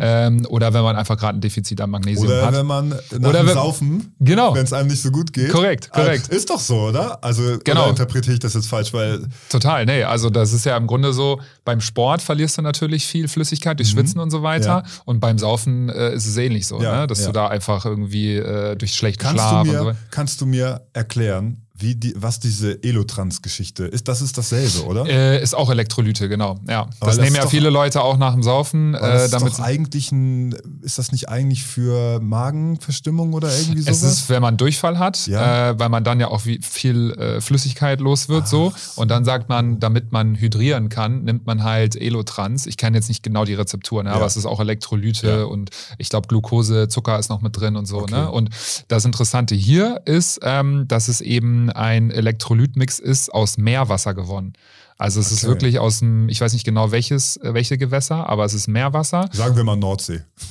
[0.00, 2.54] Ähm, oder wenn man einfach gerade ein Defizit an Magnesium Oder hat.
[2.54, 4.54] wenn man nach Oder wenn- Saufen, Genau.
[4.54, 5.50] wenn es einem nicht so gut geht.
[5.50, 6.30] Korrekt, korrekt.
[6.32, 7.22] Äh, Ist doch so, oder?
[7.22, 7.82] Also, Genau.
[7.82, 8.92] oder interpretiere ich das jetzt falsch?
[8.92, 10.02] Weil, Total, nee.
[10.04, 13.92] Also das ist ja im Grunde so, beim Sport verlierst du natürlich viel Flüssigkeit durch
[13.94, 13.98] Mhm.
[13.98, 14.84] Schwitzen und so weiter.
[14.86, 15.02] Ja.
[15.04, 17.06] Und beim Saufen äh, ist es ähnlich so, Ja, ne?
[17.06, 17.26] dass ja.
[17.26, 19.98] du da einfach irgendwie äh, durch schlechten Kannst Schlaf du, und so mir, weiter.
[20.10, 24.08] kannst du mir erklären, wie die, was diese Elotrans-Geschichte ist?
[24.08, 25.06] Das ist dasselbe, oder?
[25.06, 26.58] Äh, ist auch Elektrolyte, genau.
[26.68, 29.22] Ja, das, das nehmen ist ja doch- viele Leute auch nach dem Saufen, Aber das
[29.22, 34.02] äh, ist damit doch eigentlich ein, ist das nicht eigentlich für Magenverstimmung oder irgendwie sowas?
[34.02, 35.70] Es ist, wenn man Durchfall hat, Ja.
[35.70, 38.72] äh, weil man dann ja auch wie viel äh, Flüssigkeit los wird, so.
[38.96, 42.66] Und dann sagt man, damit man hydrieren kann, nimmt man halt Elotrans.
[42.66, 44.16] Ich kenne jetzt nicht genau die Rezepturen, ja, Ja.
[44.16, 45.44] aber es ist auch Elektrolyte Ja.
[45.44, 47.98] und ich glaube Glucose, Zucker ist noch mit drin und so.
[48.02, 48.14] Okay.
[48.14, 48.30] Ne?
[48.30, 48.50] Und
[48.88, 54.54] das Interessante hier ist, ähm, dass es eben ein Elektrolytmix ist aus Meerwasser gewonnen.
[55.00, 55.48] Also es ist Okay.
[55.52, 59.28] wirklich aus dem, ich weiß nicht genau welches, äh, welche Gewässer, aber es ist Meerwasser.
[59.32, 60.20] Sagen wir mal Nordsee.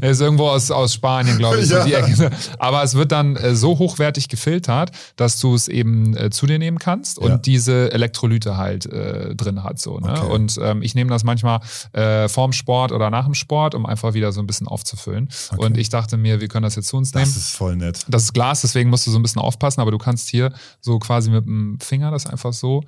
[0.00, 1.98] Er ist irgendwo aus, aus Spanien, glaube ich, so Ja.
[1.98, 2.30] Ecke.
[2.58, 6.58] Aber es wird dann äh, so hochwertig gefiltert, dass du es eben äh, zu dir
[6.58, 7.36] nehmen kannst und Ja.
[7.38, 9.78] diese Elektrolyte halt äh, drin hat.
[9.78, 10.12] So, ne?
[10.20, 10.32] Okay.
[10.32, 11.60] Und ähm, ich nehme das manchmal
[11.92, 15.28] äh, vorm Sport oder nach dem Sport, um einfach wieder so ein bisschen aufzufüllen.
[15.52, 15.64] Okay.
[15.64, 17.24] Und ich dachte mir, wir können das jetzt zu uns nehmen.
[17.26, 18.04] Das ist voll nett.
[18.08, 20.98] Das ist Glas, deswegen musst du so ein bisschen aufpassen, aber du kannst hier so
[20.98, 22.82] quasi mit dem Finger das einfach so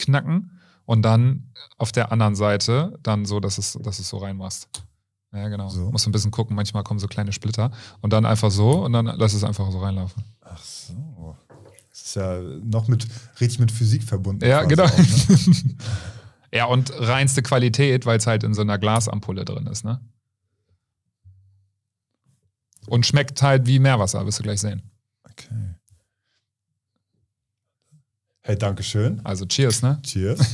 [0.00, 4.68] aufknacken und dann auf der anderen Seite dann so, dass es, dass es so reinmachst.
[5.32, 5.68] Ja, genau.
[5.68, 5.90] So.
[5.90, 7.70] Musst du ein bisschen gucken, manchmal kommen so kleine Splitter
[8.00, 10.24] und dann einfach so und dann lass es einfach so reinlaufen.
[10.40, 11.36] Ach so.
[11.90, 13.06] Das ist ja noch mit,
[13.40, 14.44] richtig mit Physik verbunden.
[14.44, 14.84] Ja, genau.
[14.84, 15.38] auch, ne?
[16.52, 20.00] Ja, und reinste Qualität, weil es halt in so einer Glasampulle drin ist, ne?
[22.86, 24.82] Und schmeckt halt wie Meerwasser, wirst du gleich sehen.
[25.22, 25.69] Okay.
[28.50, 29.20] Hey, danke schön.
[29.22, 30.00] Also cheers, ne?
[30.02, 30.40] Cheers.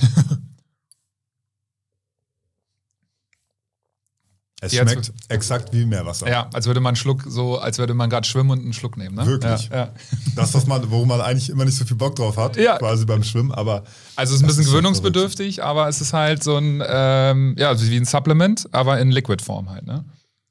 [4.61, 6.29] es Jetzt- schmeckt exakt wie Meerwasser.
[6.29, 8.99] Ja, als würde man einen Schluck so, als würde man gerade schwimmen und einen Schluck
[8.99, 9.25] nehmen, ne?
[9.25, 9.71] Wirklich?
[9.71, 9.95] Ja, ja.
[10.35, 12.77] Das, was man, wo man eigentlich immer nicht so viel Bock drauf hat, Ja.
[12.77, 16.45] quasi beim Schwimmen, aber Also es ist ein bisschen ist gewöhnungsbedürftig, aber es ist halt
[16.45, 20.05] so ein, ähm, ja, also wie ein Supplement, aber in Liquid-Form halt, ne?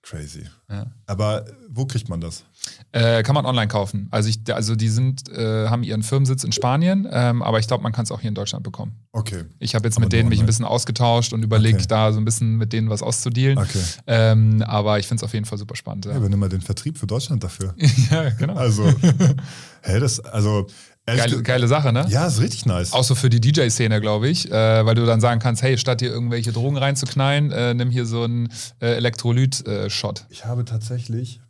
[0.07, 0.43] Crazy.
[0.69, 0.85] Ja.
[1.07, 2.43] Aber wo kriegt man das?
[2.91, 4.07] Äh, kann man online kaufen.
[4.11, 7.81] Also, ich, also die sind, äh, haben ihren Firmensitz in Spanien, ähm, aber ich glaube,
[7.83, 8.93] man kann es auch hier in Deutschland bekommen.
[9.11, 9.45] Okay.
[9.59, 10.47] Ich habe jetzt Aber mit denen nur mich ein online.
[10.47, 11.87] bisschen ausgetauscht und überlegt, Okay.
[11.89, 13.57] da so ein bisschen mit denen was auszudealen.
[13.57, 13.81] Okay.
[14.07, 16.05] Ähm, aber ich finde es auf jeden Fall super spannend.
[16.05, 17.73] Ja, Ja, übernimm mal den Vertrieb für Deutschland dafür.
[18.11, 18.53] ja genau.
[18.55, 18.85] Also,
[19.81, 20.67] hä, das, also,
[21.05, 22.05] Geile, ge- geile Sache, ne?
[22.09, 22.91] Ja, ist richtig nice.
[22.93, 26.01] Auch so für die DJ-Szene, glaube ich, äh, weil du dann sagen kannst, hey, statt
[26.01, 28.49] dir irgendwelche Drogen reinzuknallen, äh, nimm hier so einen
[28.81, 30.25] äh, Elektrolyt-Shot.
[30.29, 31.41] Ich habe tatsächlich.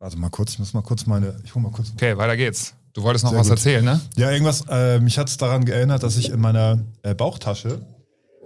[0.00, 1.36] Warte mal kurz, ich muss mal kurz meine.
[1.44, 1.90] Ich hole mal kurz.
[1.94, 2.74] okay, weiter geht's.
[2.92, 3.56] Du wolltest noch Sehr was gut.
[3.58, 4.00] erzählen, ne?
[4.16, 4.64] Ja, irgendwas.
[4.68, 7.80] Äh, mich hat es daran geerinnert, dass ich in meiner äh, Bauchtasche,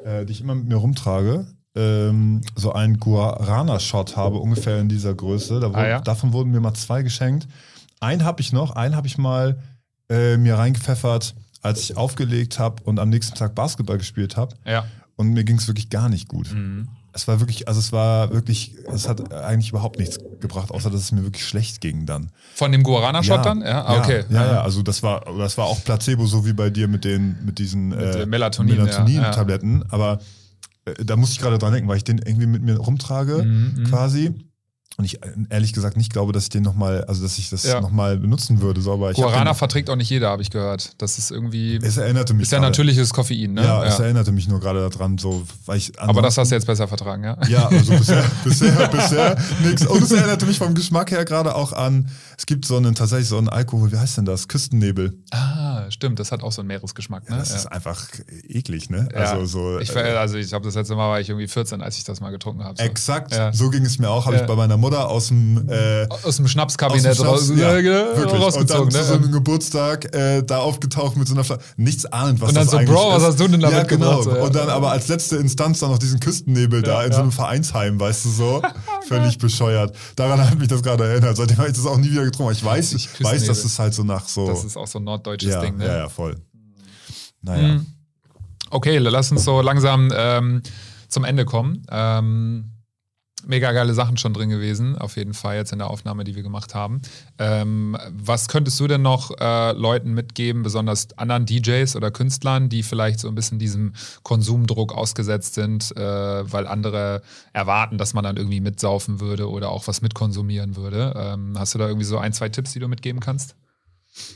[0.04, 5.14] äh, die ich immer mit mir rumtrage, ähm, so einen Guarana-Shot habe, ungefähr in dieser
[5.14, 5.60] Größe.
[5.60, 6.00] Da wurden, Ah, ja?
[6.00, 7.48] Davon wurden mir mal zwei geschenkt.
[8.00, 9.58] Einen habe ich noch, einen habe ich mal
[10.12, 14.54] äh, mir reingepfeffert, als ich aufgelegt habe und am nächsten Tag Basketball gespielt habe.
[14.66, 14.84] Ja.
[15.16, 16.52] Und mir ging es wirklich gar nicht gut.
[16.52, 16.88] Mhm.
[17.14, 21.00] Es war wirklich, also es war wirklich, es hat eigentlich überhaupt nichts gebracht, außer dass
[21.02, 22.30] es mir wirklich schlecht ging dann.
[22.54, 23.60] Von dem Guarana-Shot dann?
[23.60, 24.24] Ja, ah, okay.
[24.30, 27.36] Ja, ja, also das war, das war auch Placebo, so wie bei dir mit den,
[27.44, 29.84] mit diesen äh, Melatonin, ja, Melatonin-Tabletten.
[29.90, 30.20] Aber
[30.86, 33.74] äh, da muss ich gerade dran denken, weil ich den irgendwie mit mir rumtrage, Mhm,
[33.76, 33.84] mhm.
[33.84, 34.34] quasi.
[35.02, 35.18] Und ich
[35.50, 37.80] ehrlich gesagt nicht glaube, dass ich den nochmal, also dass ich das Ja.
[37.80, 38.80] nochmal benutzen würde.
[38.80, 40.92] So, aber Guarana verträgt auch nicht jeder, habe ich gehört.
[40.98, 41.76] Das ist irgendwie.
[41.82, 43.64] es erinnerte mich Ist ja natürliches Koffein, ne?
[43.64, 46.66] Ja, es erinnerte mich nur gerade daran, so, weil ich Aber das hast du jetzt
[46.68, 47.36] besser vertragen, ja?
[47.48, 49.84] Ja, also bisher, bisher, bisher nichts.
[49.86, 52.08] Und es erinnerte mich vom Geschmack her gerade auch an,
[52.38, 54.46] es gibt so einen, tatsächlich so einen Alkohol, wie heißt denn das?
[54.46, 55.18] Küstennebel.
[55.32, 56.20] Ah, stimmt.
[56.20, 57.38] Das hat auch so einen Meeresgeschmack, ne?
[57.38, 57.56] Das ja.
[57.56, 58.06] ist einfach
[58.48, 59.08] eklig, ne?
[59.12, 59.18] Ja.
[59.32, 59.78] Also so.
[59.80, 62.20] ich, äh, also ich glaube, das letzte Mal war ich irgendwie 14, als ich das
[62.20, 62.76] mal getrunken habe.
[62.78, 62.84] So.
[62.84, 63.52] Exakt, Ja.
[63.52, 64.42] so ging es mir auch, habe Ja.
[64.42, 67.84] ich bei meiner Mutter aus dem, äh, Aus dem Schnapskabinett dem raus, Schnaps- ja, äh,
[67.84, 68.40] wirklich.
[68.40, 68.84] rausgezogen.
[68.84, 69.24] Und dann zu so ne?
[69.24, 71.62] einem Geburtstag äh, da aufgetaucht mit so einer Flasche.
[71.76, 73.82] Nichts ahnend, was Und dann das so, eigentlich Bro, was hast du denn da ja,
[73.82, 74.22] genau.
[74.22, 74.42] So, ja.
[74.42, 77.98] Und dann aber als letzte Instanz dann noch diesen Küstennebel da in so einem Vereinsheim,
[77.98, 78.62] weißt du so.
[79.08, 79.94] Völlig bescheuert.
[80.16, 81.36] Daran hat mich das gerade erinnert.
[81.36, 82.52] Seitdem habe ich das auch nie wieder getrunken.
[82.52, 84.46] Ich weiß, ich weiß, dass es halt so nach so.
[84.46, 85.86] Das ist auch so ein norddeutsches Ding, ne?
[85.86, 86.36] ja, ja, voll.
[87.42, 87.74] Naja.
[87.74, 87.86] Mhm.
[88.70, 90.62] Okay, lass uns so langsam ähm,
[91.08, 91.84] zum Ende kommen.
[91.90, 92.71] Ähm,
[93.46, 96.42] mega geile Sachen schon drin gewesen, auf jeden Fall jetzt in der Aufnahme, die wir
[96.42, 97.02] gemacht haben.
[97.38, 102.82] Ähm, was könntest du denn noch äh, Leuten mitgeben, besonders anderen DJs oder Künstlern, die
[102.82, 103.92] vielleicht so ein bisschen diesem
[104.22, 106.00] Konsumdruck ausgesetzt sind, äh,
[106.52, 111.14] weil andere erwarten, dass man dann irgendwie mitsaufen würde oder auch was mitkonsumieren würde?
[111.16, 113.56] Ähm, hast du da irgendwie so ein, zwei Tipps, die du mitgeben kannst?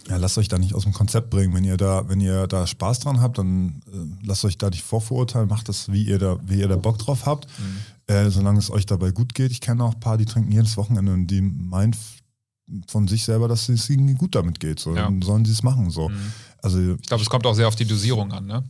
[0.09, 1.55] Ja, lasst euch da nicht aus dem Konzept bringen.
[1.55, 4.83] Wenn ihr da, wenn ihr da Spaß dran habt, dann äh, lasst euch da nicht
[4.83, 7.47] vorverurteilen, macht das, wie ihr da, wie ihr da Bock drauf habt.
[8.09, 9.51] Äh, solange es euch dabei gut geht.
[9.51, 11.97] Ich kenne auch ein paar, die trinken jedes Wochenende und die meinen
[12.89, 14.79] von sich selber, dass es ihnen gut damit geht.
[14.79, 14.95] So.
[14.95, 15.05] Ja.
[15.05, 15.91] Dann sollen sie es machen.
[15.91, 16.09] So.
[16.09, 16.33] Mhm.
[16.63, 18.65] Also Ich glaube, es kommt auch sehr auf die Dosierung an, ne?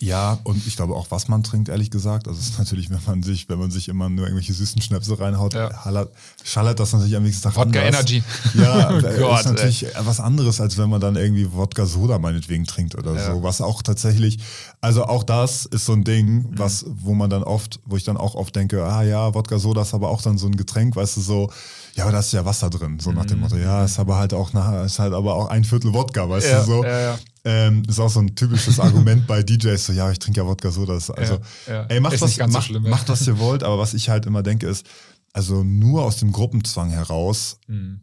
[0.00, 2.28] Ja, und ich glaube auch, was man trinkt, ehrlich gesagt.
[2.28, 5.18] Also es ist natürlich, wenn man sich, wenn man sich immer nur irgendwelche süßen Schnäpse
[5.18, 5.84] reinhaut, Ja.
[5.84, 6.12] hallert,
[6.44, 7.84] schallert das natürlich am nächsten Tag Wodka anders.
[8.08, 8.22] Energy.
[8.54, 12.64] Ja, Oh Gott, ist natürlich was anderes, als wenn man dann irgendwie Wodka Soda meinetwegen
[12.64, 13.34] trinkt oder Ja.
[13.34, 13.42] so.
[13.42, 14.38] Was auch tatsächlich,
[14.80, 16.48] also auch das ist so ein Ding, Mhm.
[16.58, 19.82] was, wo man dann oft, wo ich dann auch oft denke, ah ja, Wodka Soda
[19.82, 21.50] ist aber auch dann so ein Getränk, weißt du, so,
[21.96, 24.32] ja, aber da ist ja Wasser drin, so nach dem Motto, ja, ist aber halt
[24.32, 26.52] auch nach, ist halt aber auch ein Viertel Wodka, weißt Mhm.
[26.52, 26.84] Ja, du, so.
[26.84, 27.18] ja, ja.
[27.50, 30.70] Ähm, ist auch so ein typisches Argument bei DJs, so, ja, ich trinke ja Wodka
[30.70, 30.94] Soda.
[30.94, 31.82] Das- Also, Ja, ja.
[31.88, 32.90] ey, macht, was, nicht ganz so macht, schlimm, ja.
[32.90, 34.86] macht, was ihr wollt, aber was ich halt immer denke ist,
[35.32, 38.00] also nur aus dem Gruppenzwang heraus, Mhm.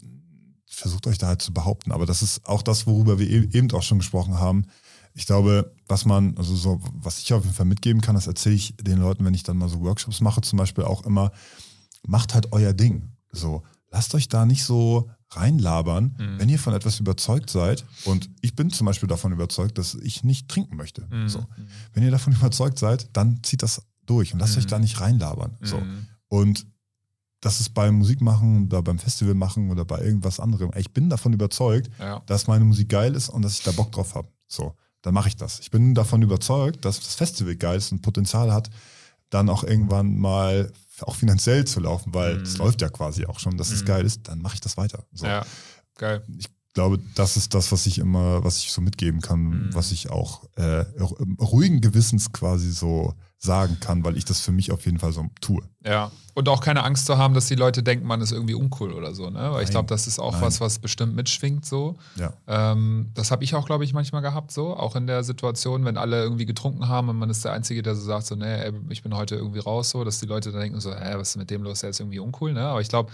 [0.67, 1.91] versucht euch da halt zu behaupten.
[1.91, 4.65] Aber das ist auch das, worüber wir e- eben auch schon gesprochen haben.
[5.13, 8.55] Ich glaube, was man, also so, was ich auf jeden Fall mitgeben kann, das erzähle
[8.55, 11.31] ich den Leuten, wenn ich dann mal so Workshops mache, zum Beispiel auch immer,
[12.07, 13.11] macht halt euer Ding.
[13.31, 16.39] So, lasst euch da nicht so reinlabern, Mhm.
[16.39, 17.85] wenn ihr von etwas überzeugt seid.
[18.05, 21.07] Und ich bin zum Beispiel davon überzeugt, dass ich nicht trinken möchte.
[21.09, 21.27] Mhm.
[21.29, 21.45] So.
[21.93, 24.59] Wenn ihr davon überzeugt seid, dann zieht das durch und lasst Mhm.
[24.59, 25.57] euch da nicht reinlabern.
[25.61, 25.77] So.
[25.79, 26.07] Mhm.
[26.27, 26.65] Und
[27.41, 30.71] das ist beim Musikmachen oder beim Festival machen oder bei irgendwas anderem.
[30.75, 32.21] Ich bin davon überzeugt, Ja.
[32.25, 34.27] dass meine Musik geil ist und dass ich da Bock drauf habe.
[34.47, 35.59] So, dann mache ich das.
[35.59, 38.69] Ich bin davon überzeugt, dass das Festival geil ist und Potenzial hat,
[39.29, 40.71] dann auch irgendwann mal
[41.03, 42.43] auch finanziell zu laufen, weil Mhm.
[42.43, 43.85] es läuft ja quasi auch schon, dass es Mhm.
[43.85, 45.05] geil ist, dann mache ich das weiter.
[45.13, 45.25] So.
[45.25, 45.45] ja,
[45.97, 46.23] geil.
[46.37, 49.69] Ich glaube, das ist das, was ich immer, was ich so mitgeben kann, Mhm.
[49.73, 50.85] was ich auch äh,
[51.39, 53.13] ruhigen Gewissens quasi so
[53.45, 55.61] sagen kann, weil ich das für mich auf jeden Fall so tue.
[55.85, 56.11] Ja.
[56.33, 59.15] Und auch keine Angst zu haben, dass die Leute denken, man ist irgendwie uncool oder
[59.15, 59.53] so, ne?
[59.53, 60.41] Weil ich glaube, das ist auch Nein.
[60.41, 61.95] was, was bestimmt mitschwingt so.
[62.17, 62.33] Ja.
[62.47, 65.95] Ähm, das habe ich auch, glaube ich, manchmal gehabt, so, auch in der Situation, wenn
[65.95, 68.73] alle irgendwie getrunken haben und man ist der Einzige, der so sagt, so, nee, ey,
[68.89, 71.37] ich bin heute irgendwie raus, so, dass die Leute dann denken, so, hä, was ist
[71.37, 72.63] mit dem los, der ist irgendwie uncool, ne?
[72.67, 73.11] Aber ich glaube,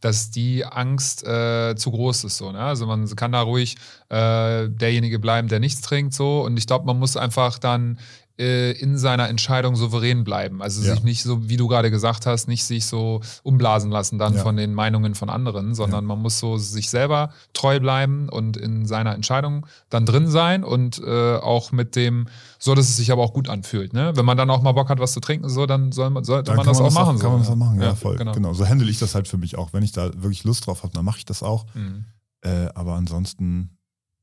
[0.00, 2.60] dass die Angst äh, zu groß ist, so, ne?
[2.60, 3.76] Also man kann da ruhig
[4.08, 7.98] äh, derjenige bleiben, der nichts trinkt, so, und ich glaube, man muss einfach dann
[8.38, 10.62] äh, in seiner Entscheidung souverän bleiben.
[10.62, 10.94] Also Ja.
[10.94, 14.42] sich nicht so, wie du gerade gesagt hast, nicht sich so umblasen lassen dann Ja.
[14.42, 18.86] von den Meinungen von anderen, sondern man muss so sich selber treu bleiben und in
[18.86, 22.26] seiner Entscheidung dann drin sein und äh, auch mit dem,
[22.58, 23.92] so dass es sich aber auch gut anfühlt.
[23.92, 24.12] Ne?
[24.16, 26.44] Wenn man dann auch mal Bock hat, was zu trinken, so, dann soll man, sollte
[26.50, 27.18] Dann man kann das auch machen.
[27.18, 28.16] Kann so, man das auch machen, ja, Ja, voll.
[28.16, 28.32] genau.
[28.32, 28.54] Genau.
[28.54, 29.72] So handle ich das halt für mich auch.
[29.72, 31.66] Wenn ich da wirklich Lust drauf habe, dann mache ich das auch.
[31.74, 32.06] Mhm.
[32.40, 33.76] Äh, aber ansonsten,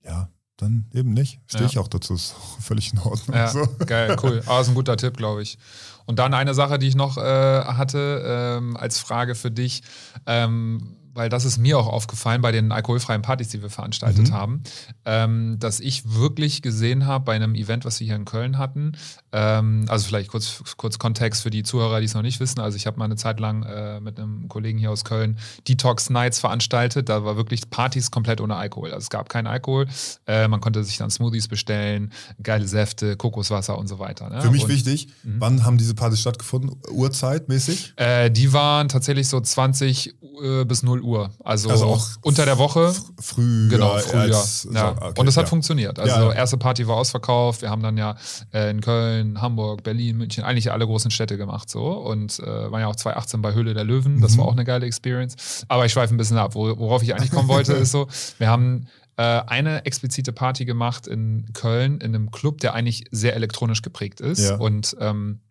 [0.03, 0.30] ja,
[0.61, 1.40] dann eben nicht.
[1.48, 1.69] Stehe Ja.
[1.69, 3.36] ich auch dazu, ist auch völlig in Ordnung.
[3.36, 3.68] Ja, So.
[3.86, 4.41] geil, cool.
[4.45, 5.57] Aber ist ein guter Tipp, glaube ich.
[6.06, 9.84] Und dann eine Sache, die ich noch äh, hatte ähm, als Frage für dich,
[10.26, 14.34] ähm, weil das ist mir auch aufgefallen bei den alkoholfreien Partys, die wir veranstaltet Mhm.
[14.34, 14.64] haben,
[15.04, 18.94] ähm, dass ich wirklich gesehen habe bei einem Event, was wir hier in Köln hatten,
[19.34, 22.78] ähm, also vielleicht kurz, kurz Kontext für die Zuhörer, die es noch nicht wissen, also
[22.78, 25.38] ich habe mal eine Zeit lang äh, mit einem Kollegen hier aus Köln
[25.68, 29.88] Detox Nights veranstaltet, da war wirklich Partys komplett ohne Alkohol, also es gab keinen Alkohol,
[30.26, 34.30] äh, man konnte sich dann Smoothies bestellen, geile Säfte, Kokoswasser und so weiter.
[34.30, 34.41] Ne?
[34.41, 35.36] Für mich und, wichtig, Mhm.
[35.41, 36.72] wann haben diese Partys stattgefunden?
[36.91, 37.94] Uhrzeitmäßig?
[37.98, 41.09] Äh, die waren tatsächlich so 20 äh, bis 0 Uhr.
[41.44, 42.94] Also, Also auch unter der Woche.
[43.19, 43.68] Früh.
[43.69, 44.22] Genau, früher.
[44.22, 44.91] als- so, ja.
[44.91, 45.49] okay, und es hat ja.
[45.49, 45.99] funktioniert.
[45.99, 47.61] Also Ja, erste Party war ausverkauft.
[47.61, 48.15] Wir haben dann ja
[48.53, 51.86] äh, in Köln, Hamburg, Berlin, München, eigentlich alle großen Städte gemacht so.
[51.88, 54.22] Und äh, waren ja auch 2018 bei Höhle der Löwen.
[54.22, 54.38] Das Mhm.
[54.40, 55.65] war auch eine geile Experience.
[55.68, 56.56] Aber ich schweife ein bisschen ab.
[56.56, 58.07] Wor- Worauf ich eigentlich kommen wollte, ist so,
[58.38, 58.88] wir haben
[59.18, 64.22] äh, eine explizite Party gemacht in Köln, in einem Club, der eigentlich sehr elektronisch geprägt
[64.22, 64.40] ist.
[64.48, 64.56] Ja.
[64.56, 65.41] Und ähm,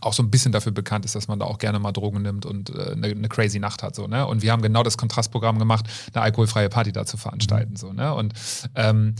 [0.00, 2.46] auch so ein bisschen dafür bekannt ist, dass man da auch gerne mal Drogen nimmt
[2.46, 3.94] und äh, eine, eine crazy Nacht hat.
[3.94, 4.26] So, ne?
[4.26, 7.76] Und wir haben genau das Kontrastprogramm gemacht, eine alkoholfreie Party da zu veranstalten.
[7.76, 8.14] So, ne?
[8.14, 8.34] Und
[8.74, 9.14] ähm,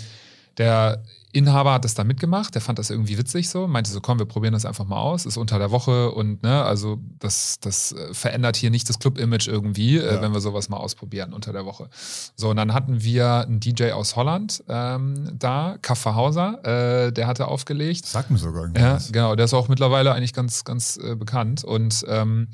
[0.58, 4.18] der Inhaber hat das da mitgemacht, der fand das irgendwie witzig so, meinte so, komm,
[4.18, 7.92] wir probieren das einfach mal aus, ist unter der Woche und ne, also das, das
[7.92, 10.22] äh, verändert hier nicht das Club-Image irgendwie, äh, Ja.
[10.22, 11.90] wenn wir sowas mal ausprobieren unter der Woche.
[12.34, 16.64] So, und dann hatten wir einen DJ aus Holland ähm, da, Kaffer Hauser,
[17.06, 18.06] äh, der hatte aufgelegt.
[18.06, 19.12] Sag mir sogar Ja, irgendwas.
[19.12, 19.34] genau.
[19.36, 21.62] Der ist auch mittlerweile eigentlich ganz, ganz äh, bekannt.
[21.62, 22.48] Und ähm,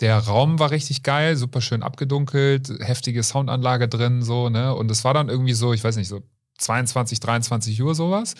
[0.00, 4.74] der Raum war richtig geil, super schön abgedunkelt, heftige Soundanlage drin, so, ne?
[4.74, 6.20] Und es war dann irgendwie so, ich weiß nicht, so
[6.58, 8.34] 22, 23 Uhr sowas.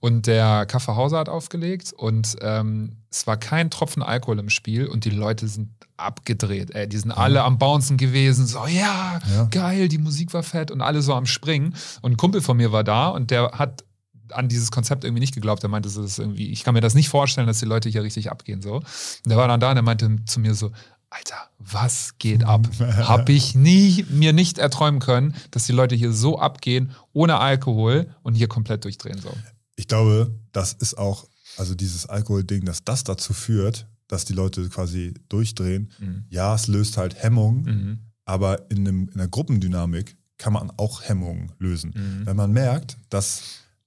[0.00, 5.04] Und der Kaffeehauser hat aufgelegt und ähm, es war kein Tropfen Alkohol im Spiel und
[5.04, 6.70] die Leute sind abgedreht.
[6.70, 6.88] Ey.
[6.88, 9.44] Die sind alle am Bouncen gewesen, so, ja, Ja.
[9.50, 11.74] geil, die Musik war fett und alle so am Springen.
[12.00, 13.84] Und ein Kumpel von mir war da und der hat
[14.30, 15.62] an dieses Konzept irgendwie nicht geglaubt.
[15.64, 18.02] Er meinte, das ist irgendwie, ich kann mir das nicht vorstellen, dass die Leute hier
[18.04, 18.62] richtig abgehen.
[18.62, 18.74] So.
[18.76, 18.84] Und
[19.26, 20.70] der war dann da und er meinte zu mir so,
[21.10, 22.68] Alter, was geht ab?
[22.80, 28.14] Hab ich nie, mir nicht erträumen können, dass die Leute hier so abgehen, ohne Alkohol
[28.22, 29.18] und hier komplett durchdrehen.
[29.18, 29.30] So.
[29.76, 31.26] Ich glaube, das ist auch,
[31.56, 35.90] also dieses Alkohol-Ding, dass das dazu führt, dass die Leute quasi durchdrehen.
[35.98, 36.24] Mhm.
[36.28, 37.98] Ja, es löst halt Hemmungen, Mhm.
[38.24, 41.92] aber in, einem, in einer Gruppendynamik kann man auch Hemmungen lösen.
[41.94, 42.26] Mhm.
[42.26, 43.42] Wenn man merkt, dass,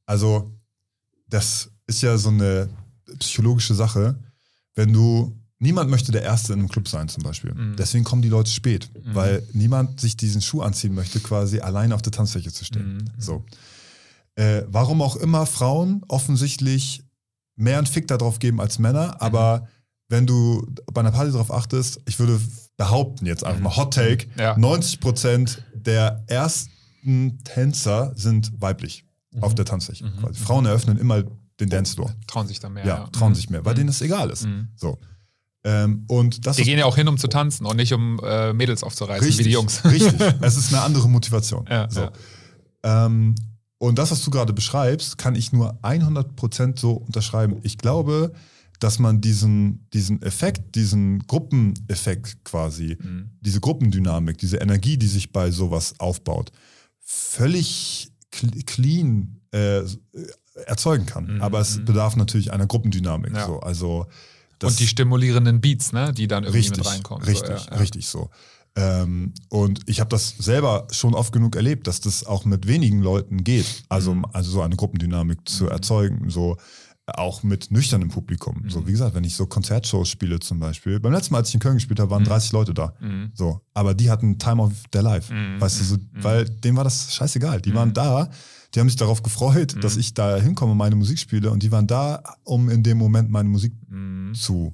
[0.05, 0.51] also,
[1.27, 2.67] das ist ja so eine,
[3.19, 4.15] psychologische Sache.
[4.73, 7.53] Wenn du, niemand möchte der Erste in einem Club sein zum Beispiel.
[7.53, 7.75] Mhm.
[7.77, 9.15] Deswegen kommen die Leute spät, Mhm.
[9.15, 12.97] weil niemand sich diesen Schuh anziehen möchte, quasi alleine auf der Tanzfläche zu stehen.
[12.97, 13.05] Mhm.
[13.17, 13.45] So.
[14.35, 17.03] Äh, warum auch immer Frauen offensichtlich
[17.55, 19.67] mehr einen Fick darauf geben als Männer, aber
[20.09, 22.39] wenn du bei einer Party darauf achtest, ich würde
[22.77, 24.55] behaupten jetzt einfach mal Hot Take, Ja.
[24.57, 29.05] 90% der ersten Tänzer sind weiblich
[29.39, 30.05] auf der Tanzfläche.
[30.05, 30.33] Mhm.
[30.33, 31.23] Frauen eröffnen immer
[31.59, 32.13] den Dancefloor.
[32.27, 32.85] Trauen sich da mehr.
[32.85, 33.35] Ja, trauen Mhm.
[33.35, 33.77] sich mehr, weil Mhm.
[33.77, 34.45] denen das egal ist.
[34.45, 34.69] Mhm.
[34.75, 34.97] So.
[35.63, 38.51] Ähm, und das Die gehen ja auch hin, um zu tanzen und nicht um äh,
[38.53, 39.83] Mädels aufzureißen, richtig, wie die Jungs.
[39.85, 40.13] Richtig.
[40.41, 41.65] Es ist eine andere Motivation.
[41.69, 42.01] Ja, so.
[42.01, 42.11] ja.
[42.83, 43.35] Ähm,
[43.77, 47.57] und das, was du gerade beschreibst, kann ich nur 100% so unterschreiben.
[47.63, 48.31] Ich glaube,
[48.79, 53.29] dass man diesen, diesen Effekt, diesen Gruppeneffekt quasi, Mhm.
[53.41, 56.51] diese Gruppendynamik, diese Energie, die sich bei sowas aufbaut,
[56.99, 59.81] völlig cl- clean äh,
[60.65, 61.35] erzeugen kann.
[61.35, 61.85] Mhm, Aber es mhm.
[61.85, 63.33] bedarf natürlich einer Gruppendynamik.
[63.33, 63.45] Ja.
[63.45, 63.59] So.
[63.59, 64.07] Also
[64.61, 67.23] das- und die stimulierenden Beats, ne, die dann irgendwie richtig, mit reinkommen.
[67.25, 68.29] Richtig, so, ja, richtig so.
[68.75, 73.01] Ähm, und ich habe das selber schon oft genug erlebt, dass das auch mit wenigen
[73.01, 73.65] Leuten geht.
[73.89, 74.25] Also, Mhm.
[74.31, 76.55] also so eine Gruppendynamik zu erzeugen, so
[77.07, 78.63] auch mit nüchternem Publikum.
[78.69, 78.87] So Mhm.
[78.87, 80.99] wie gesagt, wenn ich so Konzertshows spiele zum Beispiel.
[81.01, 82.27] Beim letzten Mal, als ich in Köln gespielt habe, waren Mhm.
[82.27, 82.93] 30 Leute da.
[83.01, 83.31] Mhm.
[83.33, 85.33] So, aber die hatten Time of their life.
[85.33, 85.59] Mhm.
[85.59, 86.23] Weißt du, so, Mhm.
[86.23, 87.59] weil denen war das scheißegal.
[87.61, 87.75] Die Mhm.
[87.75, 88.29] waren da,
[88.73, 89.81] die haben sich darauf gefreut, Mhm.
[89.81, 92.97] dass ich da hinkomme und meine Musik spiele und die waren da, um in dem
[92.97, 94.33] Moment meine Musik Mhm.
[94.33, 94.73] zu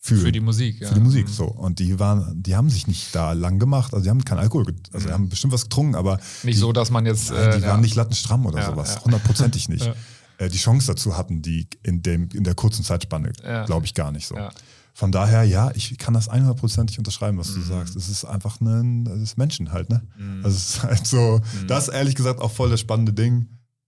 [0.00, 0.20] fühlen.
[0.22, 0.88] Für die Musik, ja.
[0.88, 1.32] Für die Musik, Mhm.
[1.32, 1.44] so.
[1.46, 3.92] Und die waren, die haben sich nicht da lang gemacht.
[3.94, 5.14] Also die haben keinen Alkohol, also die Mhm.
[5.14, 7.30] haben bestimmt was getrunken, aber Nicht die, so, dass man jetzt.
[7.30, 7.76] nein, die äh, waren ja.
[7.78, 9.04] nicht lattenstramm oder Ja, sowas.
[9.04, 9.90] Hundertprozentig nicht.
[10.38, 13.64] Äh, die Chance dazu hatten die in, dem, in der kurzen Zeitspanne, Ja.
[13.64, 14.36] glaube ich, gar nicht so.
[14.36, 14.50] Ja.
[14.98, 17.64] Von daher, ja, ich kann das 100%ig unterschreiben, was du Mhm.
[17.66, 17.94] sagst.
[17.94, 20.02] Es ist einfach ein, es ist Menschen halt, ne?
[20.18, 20.44] Mhm.
[20.44, 21.68] Also es ist halt so, Mhm.
[21.68, 23.46] das ist ehrlich gesagt auch voll das spannende Ding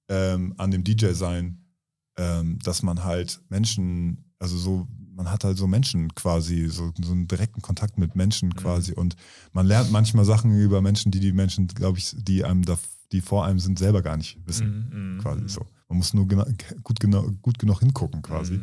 [0.09, 1.65] ähm, an dem DJ sein,
[2.17, 7.11] ähm, dass man halt Menschen, also so, man hat halt so Menschen quasi, so, so
[7.11, 9.17] einen direkten Kontakt mit Menschen quasi und
[9.53, 12.79] man lernt manchmal Sachen über Menschen, die die Menschen, glaube ich, die einem da,
[13.11, 15.15] die vor einem sind, selber gar nicht wissen, Mhm.
[15.17, 15.19] Mhm.
[15.23, 15.49] quasi Mhm.
[15.49, 15.67] so.
[15.91, 16.45] Man muss nur genau,
[16.85, 18.63] gut, genau, gut genug hingucken quasi Mhm.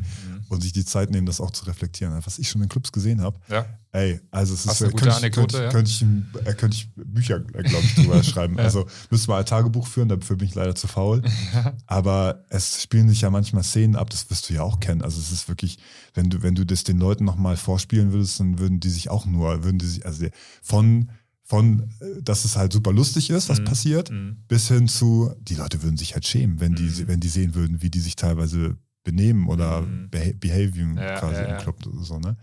[0.49, 2.17] und sich die Zeit nehmen, das auch zu reflektieren.
[2.25, 3.65] Was ich schon in Clubs gesehen habe, Ja.
[3.93, 5.69] Ey, also es Hast ist könnte ich, Anekdote, könnte, ja?
[5.71, 8.57] könnte ich, äh, könnte ich Bücher, glaube ich, drüber schreiben.
[8.57, 8.63] Ja.
[8.63, 11.21] Also müsste mal ein Tagebuch führen, dafür bin ich leider zu faul.
[11.87, 15.01] Aber es spielen sich ja manchmal Szenen ab, das wirst du ja auch kennen.
[15.01, 15.79] Also es ist wirklich,
[16.13, 19.25] wenn du, wenn du das den Leuten nochmal vorspielen würdest, dann würden die sich auch
[19.25, 20.27] nur, würden die sich, also
[20.61, 21.09] von,
[21.49, 23.65] von, äh, dass es halt super lustig ist, was Mhm.
[23.65, 24.37] passiert, Mhm.
[24.47, 27.07] bis hin zu, die Leute würden sich halt schämen, wenn die, Mhm.
[27.07, 30.09] wenn die sehen würden, wie die sich teilweise benehmen oder Mhm.
[30.09, 31.55] beha behavieren Ja, quasi ja, ja.
[31.55, 32.35] im Club oder so, ne?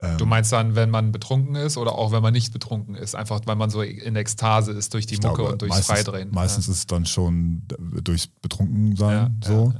[0.00, 3.16] Ähm, Du meinst dann, wenn man betrunken ist oder auch wenn man nicht betrunken ist,
[3.16, 6.28] einfach weil man so in Ekstase ist durch die Mucke glaube, und durchs meistens, Freidrehen.
[6.30, 7.62] Meistens ist es dann schon
[8.04, 9.74] durchs Betrunkensein so.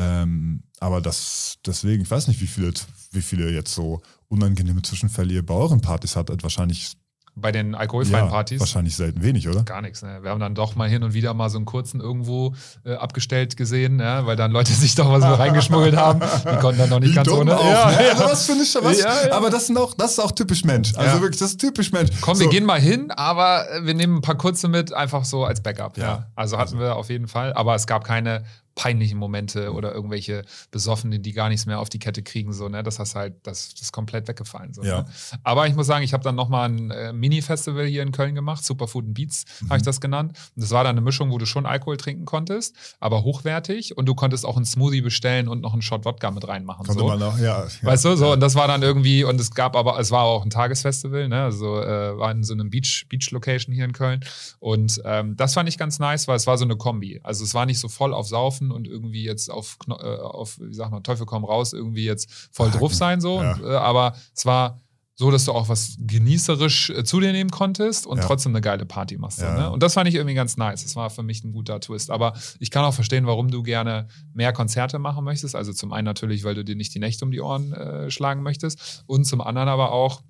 [0.00, 2.72] Ähm, aber das, deswegen, ich weiß nicht, wie viele,
[3.12, 6.42] wie viele jetzt so unangenehme Zwischenfälle ihr bei euren Partys hattet.
[6.44, 6.96] Wahrscheinlich,
[7.40, 8.60] Bei den alkoholfreien ja, Partys.
[8.60, 9.62] wahrscheinlich selten wenig, oder?
[9.62, 10.02] Gar nichts.
[10.02, 10.18] Ne?
[10.22, 12.54] Wir haben dann doch mal hin und wieder mal so einen kurzen irgendwo
[12.84, 14.26] äh, abgestellt gesehen, ja?
[14.26, 16.20] weil dann Leute sich doch was so reingeschmuggelt haben.
[16.20, 17.56] Die konnten dann noch nicht Wie ganz ohne.
[17.56, 17.98] auch, Ja, ne?
[18.10, 19.00] Also was finde ich was?
[19.00, 19.32] Ja, ja.
[19.32, 20.94] Aber das, sind auch, das ist auch typisch Mensch.
[20.96, 22.10] Also wirklich, das ist typisch Mensch.
[22.20, 25.24] Komm, so, wir gehen mal hin, aber äh, wir nehmen ein paar kurze mit, einfach
[25.24, 25.96] so als Backup.
[25.96, 26.04] Ja.
[26.04, 26.26] Ja.
[26.34, 27.52] Also hatten wir auf jeden Fall.
[27.52, 28.44] Aber es gab keine
[28.78, 32.52] peinlichen Momente oder irgendwelche Besoffenen, die gar nichts mehr auf die Kette kriegen.
[32.52, 32.84] So, ne?
[32.84, 34.72] Das hast halt, das, das ist komplett weggefallen.
[34.72, 35.02] So, Ja.
[35.02, 35.06] ne?
[35.42, 38.64] Aber ich muss sagen, ich habe dann nochmal ein äh, Mini-Festival hier in Köln gemacht,
[38.64, 39.68] Superfood and Beats, Mhm.
[39.70, 40.38] habe ich das genannt.
[40.54, 44.06] Und das war dann eine Mischung, wo du schon Alkohol trinken konntest, aber hochwertig und
[44.06, 46.86] du konntest auch einen Smoothie bestellen und noch einen Shot Wodka mit reinmachen.
[46.86, 47.08] So.
[47.08, 47.64] man auch, ja.
[47.64, 47.68] ja.
[47.82, 50.44] Weißt du, so, und das war dann irgendwie, und es gab aber, es war auch
[50.44, 51.42] ein Tagesfestival, ne?
[51.42, 54.20] Also äh, war in so einem Beach, Beach-Location hier in Köln.
[54.60, 57.20] Und ähm, das fand ich ganz nice, weil es war so eine Kombi.
[57.24, 60.74] Also es war nicht so voll auf Saufen und irgendwie jetzt auf, äh, auf wie
[60.74, 63.40] sagt man, Teufel komm raus, irgendwie jetzt voll drauf sein, so.
[63.42, 63.52] Ja.
[63.54, 64.80] Und, äh, aber es war
[65.14, 68.24] so, dass du auch was genießerisch äh, zu dir nehmen konntest und Ja.
[68.24, 69.40] trotzdem eine geile Party machst.
[69.40, 69.56] Ja.
[69.58, 69.70] ne?
[69.70, 70.84] Und das fand ich irgendwie ganz nice.
[70.84, 72.10] Das war für mich ein guter Twist.
[72.10, 75.56] Aber ich kann auch verstehen, warum du gerne mehr Konzerte machen möchtest.
[75.56, 78.42] Also zum einen natürlich, weil du dir nicht die Nächte um die Ohren äh, schlagen
[78.44, 79.02] möchtest.
[79.06, 80.22] Und zum anderen aber auch,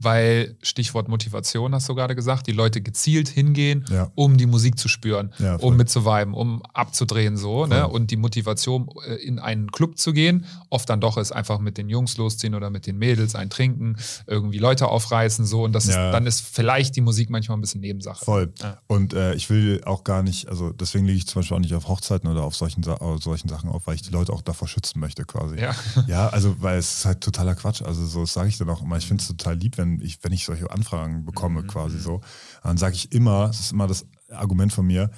[0.00, 4.10] weil Stichwort Motivation hast du gerade gesagt, die Leute gezielt hingehen, Ja.
[4.14, 7.86] um die Musik zu spüren, Ja, um mitzuviben, um abzudrehen so, ne?
[7.86, 11.76] Und die Motivation äh, in einen Club zu gehen, oft dann doch ist einfach mit
[11.78, 13.96] den Jungs losziehen oder mit den Mädels ein Trinken,
[14.26, 16.08] irgendwie Leute aufreißen so und das Ja.
[16.08, 18.24] ist, dann ist vielleicht die Musik manchmal ein bisschen Nebensache.
[18.24, 18.52] Voll.
[18.62, 18.78] Ja.
[18.86, 21.74] Und äh, ich will auch gar nicht, also deswegen lege ich zum Beispiel auch nicht
[21.74, 24.68] auf Hochzeiten oder auf solchen, auf solchen Sachen auf, weil ich die Leute auch davor
[24.68, 25.56] schützen möchte quasi.
[25.58, 25.74] Ja.
[26.06, 27.82] Ja, also weil es ist halt totaler Quatsch.
[27.82, 28.96] Also so sage ich dann auch immer.
[28.96, 31.66] Ich finde es total lieb, wenn ich, wenn ich solche Anfragen bekomme, Mhm.
[31.66, 32.20] quasi so.
[32.62, 35.10] Dann sage ich immer, es ist immer das Argument von mir,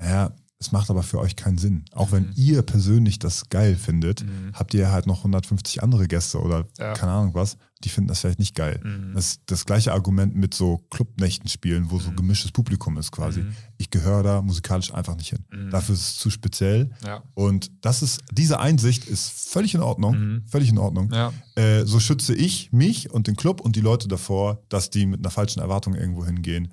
[0.00, 1.84] ja, es macht aber für euch keinen Sinn.
[1.92, 2.12] Auch Mhm.
[2.12, 4.24] wenn ihr persönlich das geil findet,
[4.54, 6.94] habt ihr halt noch 150 andere Gäste oder Ja.
[6.94, 8.80] keine Ahnung was, die finden das vielleicht nicht geil.
[8.82, 9.12] Mhm.
[9.14, 13.40] Das ist das gleiche Argument mit so Clubnächten spielen, wo so gemischtes Publikum ist quasi.
[13.42, 13.52] Mhm.
[13.76, 15.44] Ich gehöre da musikalisch einfach nicht hin.
[15.70, 16.90] Dafür ist es zu speziell.
[17.04, 17.22] Ja.
[17.34, 20.18] Und das ist, diese Einsicht ist völlig in Ordnung.
[20.18, 20.42] Mhm.
[20.46, 21.12] Völlig in Ordnung.
[21.12, 21.34] Ja.
[21.54, 25.20] Äh, so schütze ich mich und den Club und die Leute davor, dass die mit
[25.20, 26.72] einer falschen Erwartung irgendwo hingehen.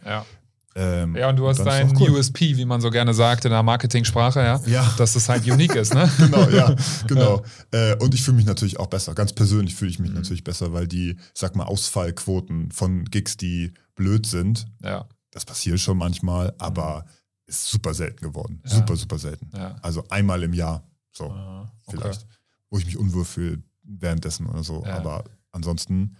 [0.76, 1.04] Ja.
[1.04, 2.10] Ähm, Ja, und du hast dein cool.
[2.12, 4.62] USP, wie man so gerne sagt in der Marketing-Sprache, ja?
[4.66, 4.94] Ja.
[4.98, 6.10] Dass es halt unique ist, ne?
[6.18, 6.76] genau, ja,
[7.08, 7.44] genau.
[7.72, 9.14] Äh, und ich fühle mich natürlich auch besser.
[9.14, 10.06] Ganz persönlich fühle ich Mhm.
[10.06, 15.06] mich natürlich besser, weil die, sag mal, Ausfallquoten von Gigs, die blöd sind, Ja.
[15.32, 17.06] das passiert schon manchmal, aber
[17.45, 18.62] ist super selten geworden.
[18.66, 18.72] Ja.
[18.72, 19.50] Super, super selten.
[19.56, 19.76] Ja.
[19.82, 21.98] Also einmal im Jahr, so Ah, okay.
[22.00, 22.26] vielleicht,
[22.70, 24.84] wo ich mich unwohl fühle währenddessen oder so.
[24.86, 26.16] Aber ansonsten,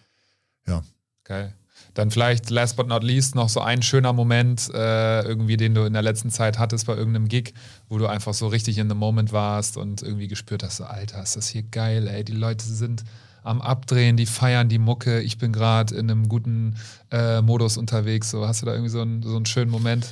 [0.68, 0.84] ja.
[1.24, 1.56] Geil.
[1.94, 5.84] Dann vielleicht, last but not least, noch so ein schöner Moment, äh, irgendwie, den du
[5.84, 7.54] in der letzten Zeit hattest bei irgendeinem Gig,
[7.88, 11.22] wo du einfach so richtig in the moment warst und irgendwie gespürt hast, so, Alter,
[11.22, 13.04] ist das hier geil, ey, die Leute sind
[13.44, 16.76] am Abdrehen, die feiern die Mucke, ich bin gerade in einem guten
[17.12, 18.32] äh, Modus unterwegs.
[18.32, 20.08] So, hast du da irgendwie so einen, so einen schönen Moment?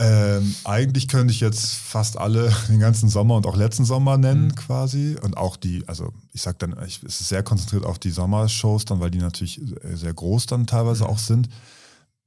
[0.00, 4.46] Ähm, eigentlich könnte ich jetzt fast alle den ganzen Sommer und auch letzten Sommer nennen
[4.48, 4.54] Mhm.
[4.54, 5.16] quasi.
[5.20, 8.84] Und auch die, also ich sag dann, ich, es ist sehr konzentriert auf die Sommershows
[8.84, 11.10] dann, weil die natürlich äh, sehr groß dann teilweise Mhm.
[11.10, 11.48] auch sind.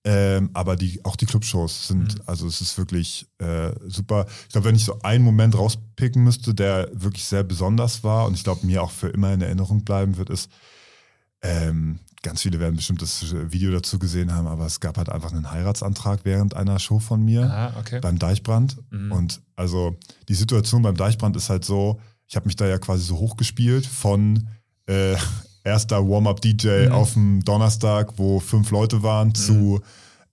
[0.03, 2.21] Ähm, aber die, auch die Clubshows sind, Mhm.
[2.25, 4.25] also es ist wirklich äh, super.
[4.47, 8.33] Ich glaube, wenn ich so einen Moment rauspicken müsste, der wirklich sehr besonders war und
[8.33, 10.49] ich glaube, mir auch für immer in Erinnerung bleiben wird, ist,
[11.43, 15.31] ähm, ganz viele werden bestimmt das Video dazu gesehen haben, aber es gab halt einfach
[15.31, 17.99] einen Heiratsantrag während einer Show von mir Ah, okay.
[17.99, 18.77] beim Deichbrand.
[18.91, 19.11] Mhm.
[19.11, 19.95] Und also
[20.29, 23.85] die Situation beim Deichbrand ist halt so, ich habe mich da ja quasi so hochgespielt
[23.85, 24.47] von
[24.87, 25.15] äh,
[25.63, 26.91] erster Warm-up-DJ Mhm.
[26.91, 29.81] auf dem Donnerstag, wo fünf Leute waren, zu,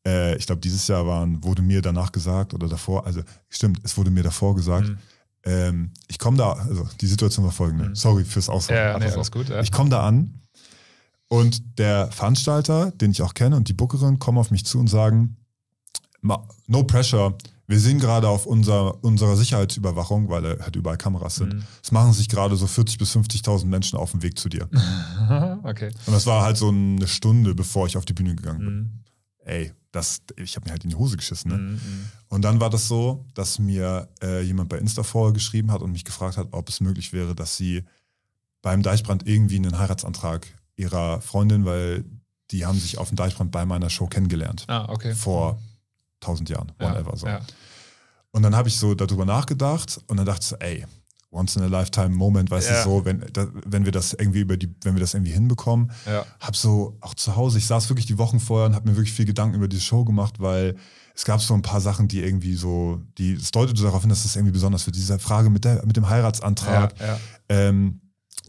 [0.07, 3.97] äh, ich glaube, dieses Jahr waren, wurde mir danach gesagt oder davor, also stimmt, es
[3.97, 4.99] wurde mir davor gesagt, Mhm.
[5.45, 7.95] ähm, ich komme da, also die Situation war folgende, Mhm.
[7.95, 8.77] sorry fürs Aussagen.
[8.79, 9.31] Ja, nee, so.
[9.31, 9.49] gut.
[9.49, 9.61] Ja.
[9.61, 10.35] Ich komme da an
[11.29, 14.89] und der Veranstalter, den ich auch kenne, und die Bookerin kommen auf mich zu und
[14.89, 15.37] sagen,
[16.21, 17.37] "Ma- no pressure,
[17.69, 21.53] wir sind gerade auf unser, unserer Sicherheitsüberwachung, weil halt überall Kameras sind.
[21.55, 21.63] Mhm.
[21.83, 24.69] Es machen sich gerade so 40.000 bis 50.000 Menschen auf dem Weg zu dir.
[25.65, 25.91] okay.
[26.07, 28.75] Und das war halt so eine Stunde, bevor ich auf die Bühne gegangen bin.
[28.75, 28.91] Mhm.
[29.45, 31.51] Ey, das, ich habe mir halt in die Hose geschissen.
[31.51, 31.59] Ne?
[31.59, 31.73] Mhm.
[31.73, 32.05] mhm.
[32.31, 35.93] Und dann war das so, dass mir äh, jemand bei Insta vorher geschrieben hat und
[35.93, 37.85] mich gefragt hat, ob es möglich wäre, dass sie
[38.63, 40.47] beim Deichbrand irgendwie einen Heiratsantrag
[40.79, 42.05] ihrer Freundin, weil
[42.51, 44.65] die haben sich auf dem Deichbrand bei meiner Show kennengelernt.
[44.69, 45.15] Ah, okay.
[45.15, 45.59] Vor
[46.21, 47.17] tausend Jahren, Ja, whatever.
[47.17, 47.27] So.
[47.27, 47.41] Ja.
[48.31, 50.87] Und dann habe ich so darüber nachgedacht und dann dachte ich so, ey,
[51.31, 52.83] once in a lifetime Moment, weißt Ja.
[52.85, 55.91] du so, wenn, da, wenn wir das irgendwie über die, wenn wir das irgendwie hinbekommen,
[56.07, 56.25] Ja.
[56.41, 59.13] hab so auch zu Hause, ich saß wirklich die Wochen vorher und habe mir wirklich
[59.13, 60.77] viel Gedanken über diese Show gemacht, weil
[61.15, 64.23] es gab so ein paar Sachen, die irgendwie so, die es deutete darauf hin, dass
[64.23, 64.97] das irgendwie besonders wird.
[64.97, 66.95] Diese Frage mit, der, mit dem Heiratsantrag.
[67.01, 67.19] Ja, ja.
[67.49, 68.01] Ähm,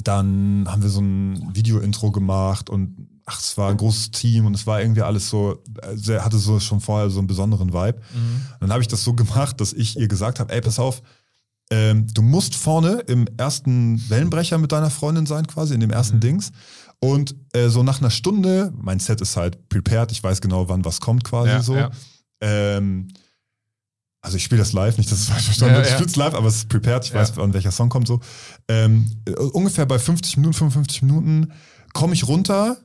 [0.03, 4.55] dann haben wir so ein Video-Intro gemacht und ach, es war ein großes Team und
[4.55, 5.61] es war irgendwie alles so,
[5.93, 7.99] sehr, hatte so schon vorher so einen besonderen Vibe.
[8.13, 8.41] Mhm.
[8.59, 11.01] Dann habe ich das so gemacht, dass ich ihr gesagt habe, ey, pass auf,
[11.71, 16.15] ähm, du musst vorne im ersten Wellenbrecher mit deiner Freundin sein, quasi, in dem ersten
[16.17, 16.21] Mhm.
[16.21, 16.51] Dings.
[16.99, 20.83] Und äh, so nach einer Stunde, mein Set ist halt prepared, ich weiß genau, wann
[20.83, 21.75] was kommt quasi Ja, so.
[21.75, 21.91] ja.
[22.41, 23.09] Ähm,
[24.21, 25.85] also ich spiele das live, nicht, dass es falsch verstanden Ja, wird.
[25.87, 25.97] Ich ja.
[25.97, 27.19] spiele es live, aber es ist prepared, ich Ja.
[27.21, 28.19] weiß, wann welcher Song kommt so.
[28.67, 31.51] Ähm, äh, ungefähr bei 50 Minuten, 55 Minuten
[31.93, 32.77] komme ich runter,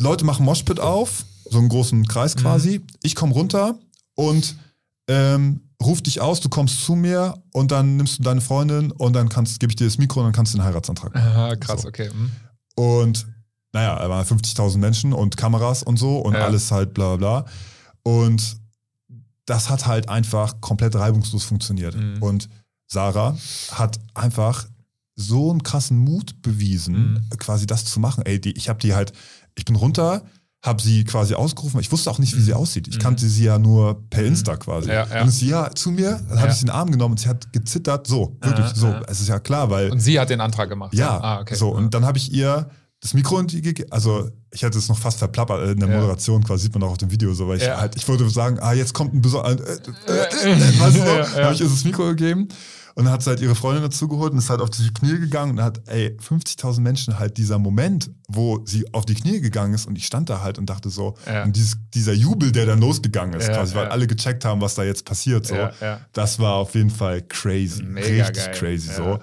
[0.00, 2.80] Leute machen Moshpit auf, so einen großen Kreis quasi.
[3.02, 3.78] Ich komme runter
[4.14, 4.56] und
[5.08, 9.12] ähm, ruf dich aus, du kommst zu mir und dann nimmst du deine Freundin und
[9.12, 11.26] dann kannst, gebe ich dir das Mikro und dann kannst du den Heiratsantrag machen.
[11.28, 11.88] Aha, krass, So.
[11.88, 12.08] okay.
[12.14, 12.30] Mhm.
[12.76, 13.26] Und
[13.74, 16.44] naja, da waren 50.000 Menschen und Kameras und so und Ja.
[16.44, 17.52] alles halt bla bla bla.
[18.02, 18.56] Und
[19.46, 21.96] das hat halt einfach komplett reibungslos funktioniert.
[21.96, 22.22] Mhm.
[22.22, 22.48] Und
[22.90, 23.36] Sarah
[23.72, 24.66] hat einfach
[25.16, 27.28] so einen krassen Mut bewiesen, Mhm.
[27.38, 28.24] quasi das zu machen.
[28.24, 29.12] Ey, die, ich habe die halt,
[29.56, 30.22] ich bin runter,
[30.64, 31.80] habe sie quasi ausgerufen.
[31.80, 32.44] Ich wusste auch nicht, wie Mhm.
[32.44, 32.86] sie aussieht.
[32.88, 33.00] Ich Mhm.
[33.00, 34.88] kannte sie ja nur per Insta quasi.
[34.88, 35.22] Ja, ja.
[35.22, 36.52] Und ist sie ja zu mir, dann habe Ja.
[36.52, 38.06] ich sie in den Arm genommen und sie hat gezittert.
[38.06, 38.86] So, wirklich Aha, so.
[38.86, 39.02] aha.
[39.08, 40.94] Es ist ja klar, weil Und sie hat den Antrag gemacht.
[40.94, 41.56] ja, Ah, okay.
[41.56, 41.70] so.
[41.70, 42.70] Und dann habe ich ihr
[43.00, 43.90] das Mikro in die gegeben.
[43.90, 45.96] Also, ich hätte es noch fast verplappert äh, in der Ja.
[45.96, 47.80] Moderation, quasi sieht man auch auf dem Video, so, weil ich Ja.
[47.80, 51.00] halt, ich wollte sagen, ah, jetzt kommt ein besonderer, äh, äh, äh, äh, weißt du,
[51.00, 51.44] Ja, ja.
[51.44, 52.48] Habe ich ihr das Mikro gegeben
[52.94, 55.18] und dann hat sie halt ihre Freundin dazu geholt und ist halt auf die Knie
[55.18, 59.72] gegangen und hat, ey, 50.000 Menschen halt dieser Moment, wo sie auf die Knie gegangen
[59.72, 61.14] ist und ich stand da halt und dachte so,
[61.44, 64.82] und dieses, dieser Jubel, der dann losgegangen ist, quasi, weil alle gecheckt haben, was da
[64.84, 65.56] jetzt passiert, so,
[66.12, 69.18] das war auf jeden Fall crazy, Mega richtig geil, crazy, so.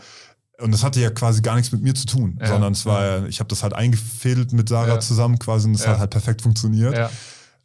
[0.61, 3.05] Und das hatte ja quasi gar nichts mit mir zu tun, Ja, sondern es war,
[3.05, 3.25] ja.
[3.25, 4.99] ich habe das halt eingefädelt mit Sarah Ja.
[4.99, 5.91] zusammen quasi und es Ja.
[5.91, 7.09] hat halt perfekt funktioniert.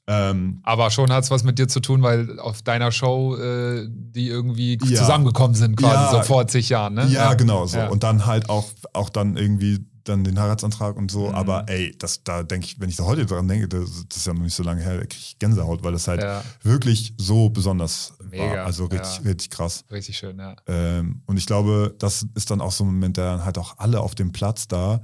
[0.07, 3.89] Ähm, Aber schon hat es was mit dir zu tun, weil auf deiner Show äh,
[3.91, 7.07] die irgendwie zusammengekommen sind, quasi so vor zig Jahren, ne?
[7.07, 7.81] ja, genau so.
[7.81, 11.29] Und dann halt auch, auch dann irgendwie dann den Heiratsantrag und so.
[11.29, 11.35] Mhm.
[11.35, 14.27] Aber ey, das, da denke ich, wenn ich da heute dran denke, das, das ist
[14.27, 16.43] ja noch nicht so lange her, da kriege ich Gänsehaut, weil das halt Ja.
[16.63, 18.67] wirklich so besonders Mega, war.
[18.67, 19.23] Also richtig, ja.
[19.23, 19.85] richtig krass.
[19.91, 20.57] Richtig schön, ja.
[20.67, 23.79] Ähm, und ich glaube, das ist dann auch so ein Moment, der dann halt auch
[23.79, 25.01] alle auf dem Platz da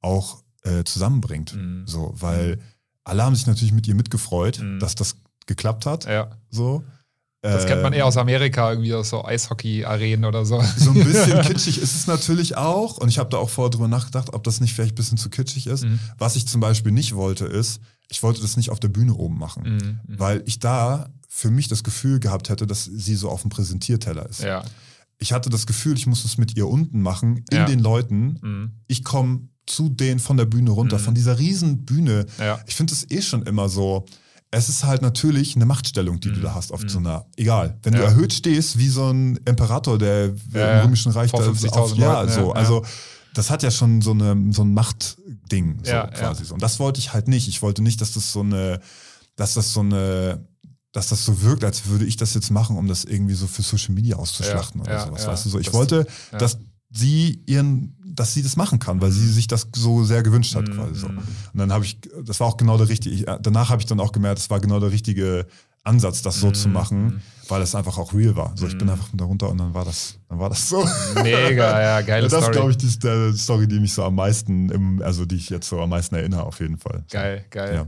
[0.00, 1.54] auch äh, zusammenbringt.
[1.54, 1.82] Mhm.
[1.86, 2.58] So, weil
[3.04, 4.78] alle haben sich natürlich mit ihr mitgefreut, Mhm.
[4.78, 5.16] dass das
[5.46, 6.06] geklappt hat.
[6.06, 6.30] ja.
[6.48, 6.84] So.
[7.52, 10.62] Das kennt man Ähm, eher aus Amerika, irgendwie aus so Eishockey-Arenen oder so.
[10.76, 12.96] So ein bisschen kitschig ist es natürlich auch.
[12.98, 15.28] Und ich habe da auch vorher drüber nachgedacht, ob das nicht vielleicht ein bisschen zu
[15.30, 15.84] kitschig ist.
[15.84, 15.98] Mhm.
[16.18, 19.38] Was ich zum Beispiel nicht wollte, ist, ich wollte das nicht auf der Bühne oben
[19.38, 19.62] machen.
[20.08, 20.18] Mhm.
[20.18, 24.28] Weil ich da für mich das Gefühl gehabt hätte, dass sie so auf dem Präsentierteller
[24.28, 24.42] ist.
[24.42, 24.64] Ja.
[25.18, 27.64] Ich hatte das Gefühl, ich muss es mit ihr unten machen, in Ja.
[27.66, 28.38] den Leuten.
[28.42, 28.70] Mhm.
[28.86, 31.02] Ich komme zu denen von der Bühne runter, Mhm.
[31.02, 32.26] von dieser riesen Bühne.
[32.38, 32.60] Ja.
[32.66, 34.04] Ich finde es eh schon immer so.
[34.54, 37.26] Es ist halt natürlich eine Machtstellung, die du da hast auf so einer.
[37.36, 38.04] Egal, wenn du Mhm.
[38.04, 38.10] Ja.
[38.10, 42.28] erhöht stehst wie so ein Imperator, der Ja, im Römischen Reich da 50.000 ja, Leuten,
[42.30, 42.48] ja, so.
[42.48, 42.52] ja.
[42.54, 42.84] Also
[43.34, 46.48] das hat ja schon so, eine, so ein Machtding, so Ja, quasi ja.
[46.48, 46.54] so.
[46.54, 47.48] Und das wollte ich halt nicht.
[47.48, 48.80] Ich wollte nicht, dass das so eine,
[49.36, 50.46] dass das so eine,
[50.92, 53.62] dass das so wirkt, als würde ich das jetzt machen, um das irgendwie so für
[53.62, 55.26] Social Media auszuschlachten Ja, oder sowas.
[55.26, 55.58] Weißt du so?
[55.58, 56.06] Ich Das- wollte,
[56.38, 56.58] dass
[56.90, 60.68] sie ihren, dass sie das machen kann, weil sie sich das so sehr gewünscht hat,
[60.68, 61.08] Mhm, quasi so.
[61.08, 61.18] mhm.
[61.18, 61.26] Und
[61.60, 64.12] dann habe ich, das war auch genau der richtige, ich, danach habe ich dann auch
[64.12, 65.46] gemerkt, das war genau der richtige
[65.82, 66.54] Ansatz, das so Mhm.
[66.54, 68.52] zu machen, weil es einfach auch real war.
[68.56, 70.82] So, ich bin einfach da runter und dann war das, dann war das so.
[71.22, 72.52] Mega, ja, geile das ist, Story.
[72.52, 75.68] glaube ich, die der Story, die mich so am meisten, im, also die ich jetzt
[75.68, 77.04] so am meisten erinnere, auf jeden Fall.
[77.10, 77.74] Geil, geil.
[77.74, 77.86] Ja.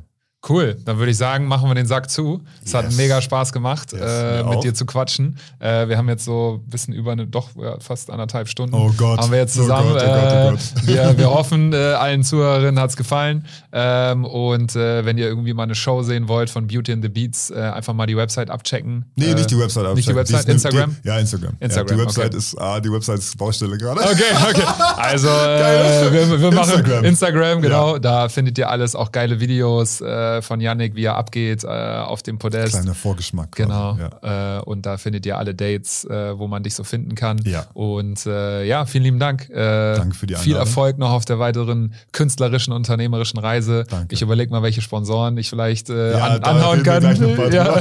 [0.48, 2.40] Cool, dann würde ich sagen, machen wir den Sack zu.
[2.64, 2.96] Es hat Yes.
[2.96, 5.38] mega Spaß gemacht, Yes, äh, mit dir zu quatschen.
[5.58, 8.74] Äh, wir haben jetzt so ein bisschen über eine, doch ja, fast anderthalb Stunden.
[8.74, 9.18] Oh Gott.
[9.18, 9.92] Haben wir jetzt Oh zusammen.
[9.92, 10.60] Gott, oh Gott, oh äh, Gott.
[10.86, 13.44] wir, wir hoffen, äh, allen Zuhörerinnen hat es gefallen.
[13.72, 17.08] Ähm, und äh, wenn ihr irgendwie mal eine Show sehen wollt von Beauty and the
[17.08, 19.04] Beats, einfach mal die Website abchecken.
[19.16, 19.94] Nee, nicht die Website.
[19.94, 20.16] Nicht die abchecken.
[20.16, 20.96] Website, eine- Instagram?
[21.02, 21.56] Die, ja, Instagram.
[21.60, 22.36] Instagram, Ja, die Website okay.
[22.36, 24.00] ist, ah, die Website ist Baustelle gerade.
[24.06, 24.62] Okay, okay.
[24.96, 27.04] Also wir, wir machen Instagram.
[27.04, 27.98] Instagram, genau.
[27.98, 32.22] Da findet ihr alles, auch geile Videos äh, von Yannick, wie er abgeht äh, auf
[32.22, 32.74] dem Podest.
[32.74, 33.52] Kleiner Vorgeschmack.
[33.52, 33.96] Genau.
[33.96, 34.58] Ja.
[34.58, 37.38] Äh, und da findet ihr alle Dates, äh, wo man dich so finden kann.
[37.44, 37.66] Ja.
[37.74, 39.48] Und äh, ja, vielen lieben Dank.
[39.50, 40.68] Äh, Danke für die Viel Einladung.
[40.68, 43.84] Erfolg noch auf der weiteren künstlerischen, unternehmerischen Reise.
[43.88, 44.14] Danke.
[44.14, 47.06] Ich überlege mal, welche Sponsoren ich vielleicht Ja, an, anhauen kann.
[47.52, 47.78] Ja.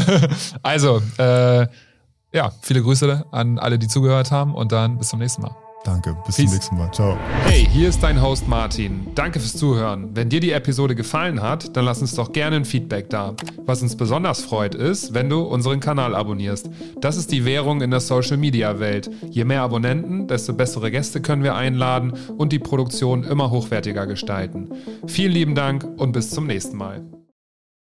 [0.62, 5.56] Also, ja, viele Grüße an alle, die zugehört haben und dann bis zum nächsten Mal.
[5.86, 6.18] Danke.
[6.26, 6.46] Bis Peace.
[6.46, 6.92] zum nächsten Mal.
[6.92, 7.18] Ciao.
[7.44, 9.08] Hey, hier ist dein Host Martin.
[9.14, 10.10] Danke fürs Zuhören.
[10.16, 13.36] Wenn dir die Episode gefallen hat, dann lass uns doch gerne ein Feedback da.
[13.66, 16.70] Was uns besonders freut ist, wenn du unseren Kanal abonnierst.
[17.00, 19.10] Das ist die Währung in der Social Media Welt.
[19.30, 24.70] Je mehr Abonnenten, desto bessere Gäste können wir einladen und die Produktion immer hochwertiger gestalten.
[25.06, 27.15] Vielen lieben Dank und bis zum nächsten Mal.